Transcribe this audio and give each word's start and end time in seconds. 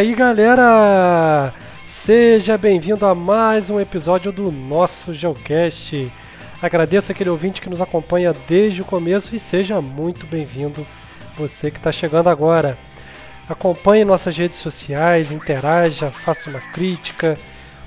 aí, 0.00 0.14
galera? 0.14 1.52
Seja 1.84 2.56
bem-vindo 2.56 3.04
a 3.04 3.14
mais 3.14 3.68
um 3.68 3.78
episódio 3.78 4.32
do 4.32 4.50
nosso 4.50 5.12
Geocast. 5.12 6.10
Agradeço 6.62 7.12
aquele 7.12 7.28
ouvinte 7.28 7.60
que 7.60 7.68
nos 7.68 7.82
acompanha 7.82 8.34
desde 8.48 8.80
o 8.80 8.84
começo 8.86 9.36
e 9.36 9.38
seja 9.38 9.78
muito 9.82 10.26
bem-vindo 10.26 10.86
você 11.36 11.70
que 11.70 11.76
está 11.76 11.92
chegando 11.92 12.28
agora. 12.28 12.78
Acompanhe 13.46 14.02
nossas 14.02 14.34
redes 14.34 14.56
sociais, 14.56 15.30
interaja, 15.30 16.10
faça 16.10 16.48
uma 16.48 16.60
crítica, 16.60 17.36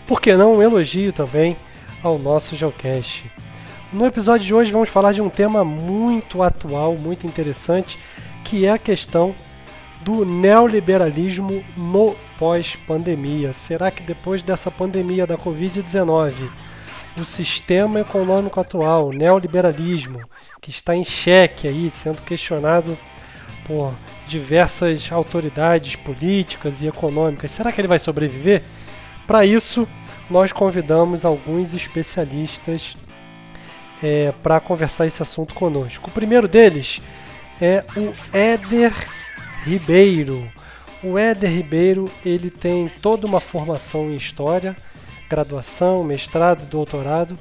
por 0.05 0.21
que 0.21 0.35
não 0.35 0.57
um 0.57 0.61
elogio 0.61 1.11
também 1.11 1.57
ao 2.03 2.19
nosso 2.19 2.55
Geocast. 2.55 3.23
No 3.91 4.05
episódio 4.05 4.45
de 4.45 4.53
hoje 4.53 4.71
vamos 4.71 4.89
falar 4.89 5.13
de 5.13 5.21
um 5.21 5.29
tema 5.29 5.65
muito 5.65 6.43
atual, 6.43 6.95
muito 6.95 7.25
interessante, 7.25 7.97
que 8.43 8.67
é 8.67 8.69
a 8.69 8.77
questão 8.77 9.33
do 10.03 10.25
neoliberalismo 10.25 11.63
no 11.77 12.15
pós-pandemia. 12.37 13.53
Será 13.53 13.89
que 13.89 14.03
depois 14.03 14.41
dessa 14.41 14.69
pandemia 14.69 15.25
da 15.25 15.37
Covid-19, 15.37 16.33
o 17.17 17.23
sistema 17.23 17.99
econômico 18.01 18.59
atual, 18.59 19.07
o 19.07 19.13
neoliberalismo, 19.13 20.19
que 20.61 20.69
está 20.69 20.95
em 20.95 21.03
xeque 21.03 21.67
aí, 21.67 21.89
sendo 21.91 22.21
questionado 22.21 22.97
por 23.65 23.93
diversas 24.27 25.11
autoridades 25.11 25.95
políticas 25.95 26.81
e 26.81 26.87
econômicas, 26.87 27.51
será 27.51 27.71
que 27.71 27.79
ele 27.79 27.87
vai 27.87 27.99
sobreviver? 27.99 28.61
Para 29.27 29.45
isso, 29.45 29.87
nós 30.29 30.51
convidamos 30.51 31.23
alguns 31.23 31.73
especialistas 31.73 32.97
é, 34.01 34.33
para 34.43 34.59
conversar 34.59 35.05
esse 35.05 35.21
assunto 35.21 35.53
conosco. 35.53 36.09
O 36.09 36.13
primeiro 36.13 36.47
deles 36.47 36.99
é 37.61 37.83
o 37.95 38.13
Éder 38.35 38.93
Ribeiro. 39.65 40.49
O 41.01 41.17
Éder 41.17 41.49
Ribeiro 41.49 42.05
ele 42.25 42.49
tem 42.49 42.89
toda 43.01 43.25
uma 43.25 43.39
formação 43.39 44.11
em 44.11 44.15
História, 44.15 44.75
graduação, 45.29 46.03
mestrado, 46.03 46.65
doutorado 46.69 47.37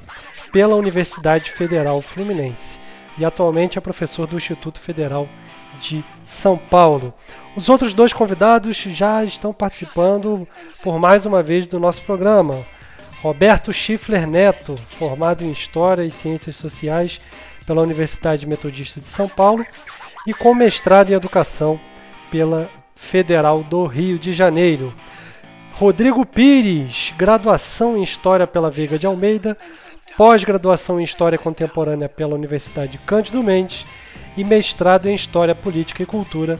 pela 0.51 0.75
Universidade 0.75 1.51
Federal 1.51 2.01
Fluminense 2.01 2.79
e 3.17 3.25
atualmente 3.25 3.77
é 3.77 3.81
professor 3.81 4.25
do 4.25 4.37
Instituto 4.37 4.79
Federal 4.79 5.27
de 5.81 6.03
São 6.23 6.57
Paulo. 6.57 7.13
Os 7.55 7.69
outros 7.69 7.93
dois 7.93 8.13
convidados 8.13 8.77
já 8.77 9.23
estão 9.23 9.53
participando 9.53 10.47
por 10.81 10.97
mais 10.97 11.25
uma 11.25 11.43
vez 11.43 11.67
do 11.67 11.79
nosso 11.79 12.01
programa. 12.03 12.65
Roberto 13.21 13.71
Schiffler 13.71 14.27
Neto, 14.27 14.77
formado 14.97 15.43
em 15.43 15.51
História 15.51 16.03
e 16.03 16.11
Ciências 16.11 16.55
Sociais 16.55 17.21
pela 17.65 17.81
Universidade 17.81 18.47
Metodista 18.47 18.99
de 18.99 19.07
São 19.07 19.27
Paulo 19.27 19.65
e 20.27 20.33
com 20.33 20.53
mestrado 20.53 21.11
em 21.11 21.13
Educação 21.13 21.79
pela 22.33 22.67
Federal 22.95 23.61
do 23.61 23.85
Rio 23.85 24.17
de 24.17 24.33
Janeiro. 24.33 24.91
Rodrigo 25.73 26.25
Pires, 26.25 27.13
graduação 27.15 27.95
em 27.95 28.01
História 28.01 28.47
pela 28.47 28.71
Veiga 28.71 28.97
de 28.97 29.05
Almeida, 29.05 29.55
pós-graduação 30.17 30.99
em 30.99 31.03
História 31.03 31.37
Contemporânea 31.37 32.09
pela 32.09 32.33
Universidade 32.33 32.97
Cândido 32.97 33.43
Mendes 33.43 33.85
e 34.35 34.43
mestrado 34.43 35.05
em 35.05 35.13
História 35.13 35.53
Política 35.53 36.01
e 36.01 36.07
Cultura 36.07 36.57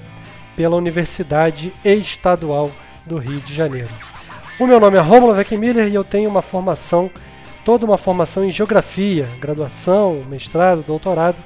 pela 0.56 0.76
Universidade 0.76 1.74
Estadual 1.84 2.70
do 3.08 3.18
Rio 3.18 3.40
de 3.40 3.56
Janeiro. 3.56 3.90
O 4.60 4.68
meu 4.68 4.80
nome 4.80 4.98
é 4.98 5.02
Romulo 5.02 5.34
Weckmiller 5.34 5.88
e 5.88 5.96
eu 5.96 6.04
tenho 6.04 6.30
uma 6.30 6.44
formação, 6.44 7.10
toda 7.66 7.84
uma 7.84 7.98
formação 7.98 8.46
em 8.46 8.52
Geografia, 8.52 9.28
graduação, 9.42 10.24
mestrado, 10.30 10.84
doutorado, 10.84 11.44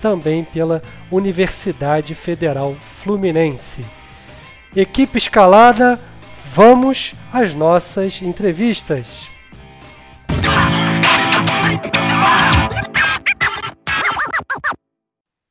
também 0.00 0.44
pela 0.44 0.82
Universidade 1.10 2.14
Federal 2.14 2.74
Fluminense. 3.02 3.84
Equipe 4.74 5.18
escalada, 5.18 5.98
vamos 6.52 7.14
às 7.32 7.54
nossas 7.54 8.22
entrevistas. 8.22 9.28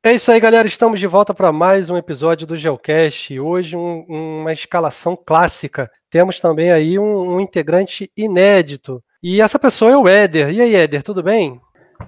É 0.02 0.14
isso 0.14 0.32
aí, 0.32 0.40
galera. 0.40 0.66
Estamos 0.66 0.98
de 0.98 1.06
volta 1.06 1.34
para 1.34 1.52
mais 1.52 1.90
um 1.90 1.96
episódio 1.96 2.46
do 2.46 2.56
Geocast. 2.56 3.38
Hoje, 3.38 3.76
um, 3.76 4.06
uma 4.08 4.50
escalação 4.50 5.14
clássica. 5.14 5.90
Temos 6.08 6.40
também 6.40 6.72
aí 6.72 6.98
um, 6.98 7.34
um, 7.34 7.40
integrante 7.40 8.10
inédito. 8.16 9.04
E 9.22 9.42
essa 9.42 9.58
pessoa 9.58 9.90
é 9.90 9.96
o 9.98 10.08
Éder. 10.08 10.48
E 10.54 10.62
aí, 10.62 10.74
Éder, 10.74 11.02
tudo 11.02 11.22
bem? 11.22 11.60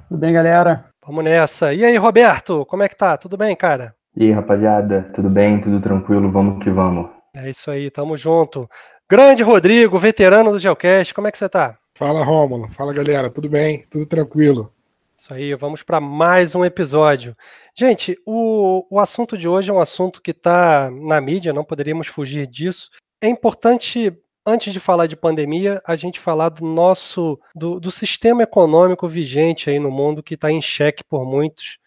Tudo 0.08 0.18
bem, 0.18 0.32
galera. 0.32 0.91
Vamos 1.12 1.24
nessa. 1.26 1.74
E 1.74 1.84
aí, 1.84 1.94
Roberto, 1.98 2.64
como 2.64 2.82
é 2.82 2.88
que 2.88 2.96
tá? 2.96 3.18
Tudo 3.18 3.36
bem, 3.36 3.54
cara? 3.54 3.94
E 4.16 4.24
aí, 4.24 4.32
rapaziada, 4.32 5.12
tudo 5.14 5.28
bem? 5.28 5.60
Tudo 5.60 5.78
tranquilo? 5.78 6.32
Vamos 6.32 6.64
que 6.64 6.70
vamos. 6.70 7.10
É 7.36 7.50
isso 7.50 7.70
aí, 7.70 7.90
tamo 7.90 8.16
junto. 8.16 8.66
Grande 9.10 9.42
Rodrigo, 9.42 9.98
veterano 9.98 10.50
do 10.50 10.58
Geocast, 10.58 11.12
como 11.12 11.28
é 11.28 11.30
que 11.30 11.36
você 11.36 11.50
tá? 11.50 11.76
Fala, 11.98 12.24
Rômulo. 12.24 12.66
Fala, 12.70 12.94
galera. 12.94 13.28
Tudo 13.28 13.46
bem? 13.46 13.84
Tudo 13.90 14.06
tranquilo. 14.06 14.72
Isso 15.14 15.34
aí, 15.34 15.54
vamos 15.54 15.82
para 15.82 16.00
mais 16.00 16.54
um 16.54 16.64
episódio. 16.64 17.36
Gente, 17.76 18.18
o, 18.24 18.86
o 18.88 18.98
assunto 18.98 19.36
de 19.36 19.46
hoje 19.46 19.68
é 19.68 19.74
um 19.74 19.82
assunto 19.82 20.22
que 20.22 20.30
está 20.30 20.90
na 20.90 21.20
mídia, 21.20 21.52
não 21.52 21.62
poderíamos 21.62 22.06
fugir 22.06 22.46
disso. 22.46 22.88
É 23.20 23.28
importante, 23.28 24.16
antes 24.46 24.72
de 24.72 24.80
falar 24.80 25.06
de 25.06 25.16
pandemia, 25.16 25.80
a 25.86 25.96
gente 25.96 26.20
falar 26.20 26.48
do 26.48 26.64
nosso, 26.64 27.38
do, 27.54 27.78
do 27.78 27.90
sistema 27.90 28.42
econômico 28.42 29.08
vigente 29.08 29.70
aí 29.70 29.78
no 29.78 29.90
mundo 29.90 30.22
que 30.22 30.34
está 30.34 30.50
em 30.50 30.60
xeque 30.60 31.04
por 31.04 31.24
muitos, 31.24 31.78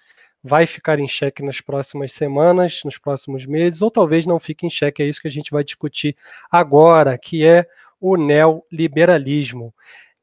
vai 0.44 0.66
ficar 0.66 1.00
em 1.00 1.08
xeque 1.08 1.44
nas 1.44 1.60
próximas 1.60 2.14
semanas, 2.14 2.82
nos 2.86 2.98
próximos 2.98 3.46
meses, 3.46 3.82
ou 3.82 3.90
talvez 3.90 4.26
não 4.26 4.40
fique 4.40 4.66
em 4.66 4.70
xeque, 4.70 5.02
é 5.02 5.08
isso 5.08 5.22
que 5.22 5.28
a 5.28 5.32
gente 5.32 5.52
vai 5.52 5.64
discutir 5.64 6.16
agora, 6.52 7.18
que 7.18 7.44
é 7.46 7.66
o 8.00 8.16
neoliberalismo. 8.16 9.74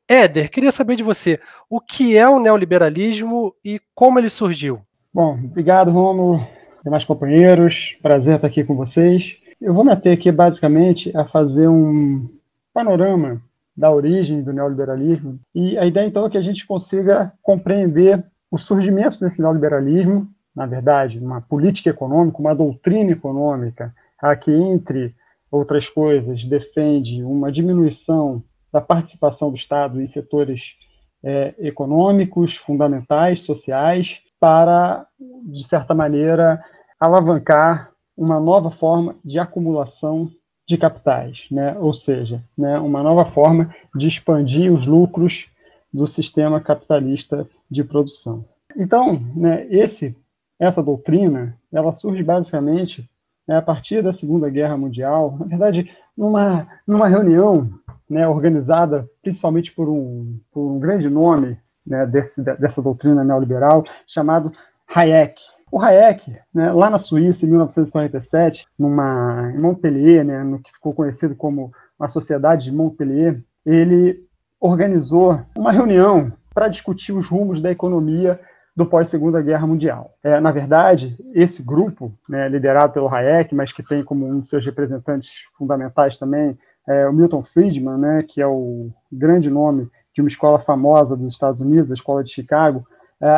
Éder, 0.08 0.50
queria 0.50 0.70
saber 0.70 0.96
de 0.96 1.02
você, 1.02 1.40
o 1.68 1.80
que 1.80 2.16
é 2.16 2.28
o 2.28 2.38
neoliberalismo 2.38 3.54
e 3.64 3.80
como 3.94 4.18
ele 4.18 4.30
surgiu? 4.30 4.80
Bom, 5.12 5.34
obrigado, 5.34 5.90
Romulo, 5.90 6.46
demais 6.84 7.04
companheiros, 7.04 7.96
prazer 8.00 8.36
estar 8.36 8.46
aqui 8.46 8.62
com 8.62 8.76
vocês. 8.76 9.41
Eu 9.62 9.72
vou 9.72 9.84
me 9.84 9.92
ater 9.92 10.12
aqui 10.12 10.32
basicamente 10.32 11.16
a 11.16 11.24
fazer 11.24 11.68
um 11.68 12.28
panorama 12.74 13.40
da 13.76 13.92
origem 13.92 14.42
do 14.42 14.52
neoliberalismo. 14.52 15.38
E 15.54 15.78
a 15.78 15.86
ideia 15.86 16.04
então 16.04 16.26
é 16.26 16.30
que 16.30 16.36
a 16.36 16.42
gente 16.42 16.66
consiga 16.66 17.32
compreender 17.40 18.24
o 18.50 18.58
surgimento 18.58 19.20
desse 19.20 19.40
neoliberalismo, 19.40 20.28
na 20.54 20.66
verdade, 20.66 21.20
uma 21.20 21.40
política 21.40 21.90
econômica, 21.90 22.40
uma 22.40 22.56
doutrina 22.56 23.12
econômica, 23.12 23.94
a 24.20 24.34
que 24.34 24.50
entre 24.50 25.14
outras 25.48 25.88
coisas 25.88 26.44
defende 26.44 27.22
uma 27.22 27.52
diminuição 27.52 28.42
da 28.72 28.80
participação 28.80 29.50
do 29.50 29.56
Estado 29.56 30.02
em 30.02 30.08
setores 30.08 30.74
é, 31.22 31.54
econômicos, 31.60 32.56
fundamentais, 32.56 33.42
sociais, 33.42 34.18
para, 34.40 35.06
de 35.44 35.62
certa 35.62 35.94
maneira, 35.94 36.60
alavancar 36.98 37.91
uma 38.16 38.38
nova 38.38 38.70
forma 38.70 39.16
de 39.24 39.38
acumulação 39.38 40.30
de 40.68 40.76
capitais, 40.78 41.46
né? 41.50 41.76
ou 41.78 41.92
seja, 41.92 42.42
né, 42.56 42.78
uma 42.78 43.02
nova 43.02 43.24
forma 43.32 43.74
de 43.94 44.06
expandir 44.06 44.72
os 44.72 44.86
lucros 44.86 45.50
do 45.92 46.06
sistema 46.06 46.60
capitalista 46.60 47.46
de 47.70 47.84
produção. 47.84 48.44
Então, 48.76 49.20
né, 49.34 49.66
esse, 49.68 50.16
essa 50.58 50.82
doutrina, 50.82 51.58
ela 51.72 51.92
surge 51.92 52.22
basicamente 52.22 53.08
né, 53.46 53.56
a 53.56 53.62
partir 53.62 54.02
da 54.02 54.12
Segunda 54.12 54.48
Guerra 54.48 54.76
Mundial, 54.76 55.36
na 55.38 55.46
verdade, 55.46 55.90
numa, 56.16 56.66
numa 56.86 57.08
reunião 57.08 57.68
né, 58.08 58.26
organizada 58.26 59.08
principalmente 59.22 59.72
por 59.72 59.88
um, 59.88 60.38
por 60.52 60.70
um 60.70 60.78
grande 60.78 61.08
nome 61.08 61.58
né, 61.86 62.06
desse, 62.06 62.42
dessa 62.42 62.80
doutrina 62.80 63.24
neoliberal, 63.24 63.84
chamado 64.06 64.52
Hayek. 64.94 65.40
O 65.72 65.80
Hayek, 65.80 66.36
né, 66.52 66.70
lá 66.70 66.90
na 66.90 66.98
Suíça, 66.98 67.46
em 67.46 67.48
1947, 67.48 68.66
numa, 68.78 69.50
em 69.54 69.58
Montpellier, 69.58 70.22
né, 70.22 70.44
no 70.44 70.58
que 70.58 70.70
ficou 70.70 70.92
conhecido 70.92 71.34
como 71.34 71.72
a 71.98 72.08
Sociedade 72.08 72.64
de 72.64 72.72
Montpellier, 72.72 73.42
ele 73.64 74.22
organizou 74.60 75.40
uma 75.56 75.72
reunião 75.72 76.30
para 76.52 76.68
discutir 76.68 77.12
os 77.12 77.26
rumos 77.26 77.58
da 77.58 77.70
economia 77.70 78.38
do 78.76 78.84
pós-Segunda 78.84 79.40
Guerra 79.40 79.66
Mundial. 79.66 80.14
É, 80.22 80.38
na 80.40 80.50
verdade, 80.50 81.16
esse 81.32 81.62
grupo, 81.62 82.12
né, 82.28 82.50
liderado 82.50 82.92
pelo 82.92 83.08
Hayek, 83.08 83.54
mas 83.54 83.72
que 83.72 83.82
tem 83.82 84.04
como 84.04 84.26
um 84.26 84.40
de 84.40 84.50
seus 84.50 84.66
representantes 84.66 85.30
fundamentais 85.56 86.18
também 86.18 86.58
é, 86.86 87.08
o 87.08 87.14
Milton 87.14 87.44
Friedman, 87.44 87.96
né, 87.96 88.22
que 88.28 88.42
é 88.42 88.46
o 88.46 88.90
grande 89.10 89.48
nome 89.48 89.88
de 90.14 90.20
uma 90.20 90.28
escola 90.28 90.58
famosa 90.58 91.16
dos 91.16 91.32
Estados 91.32 91.62
Unidos, 91.62 91.90
a 91.90 91.94
Escola 91.94 92.22
de 92.22 92.30
Chicago, 92.30 92.86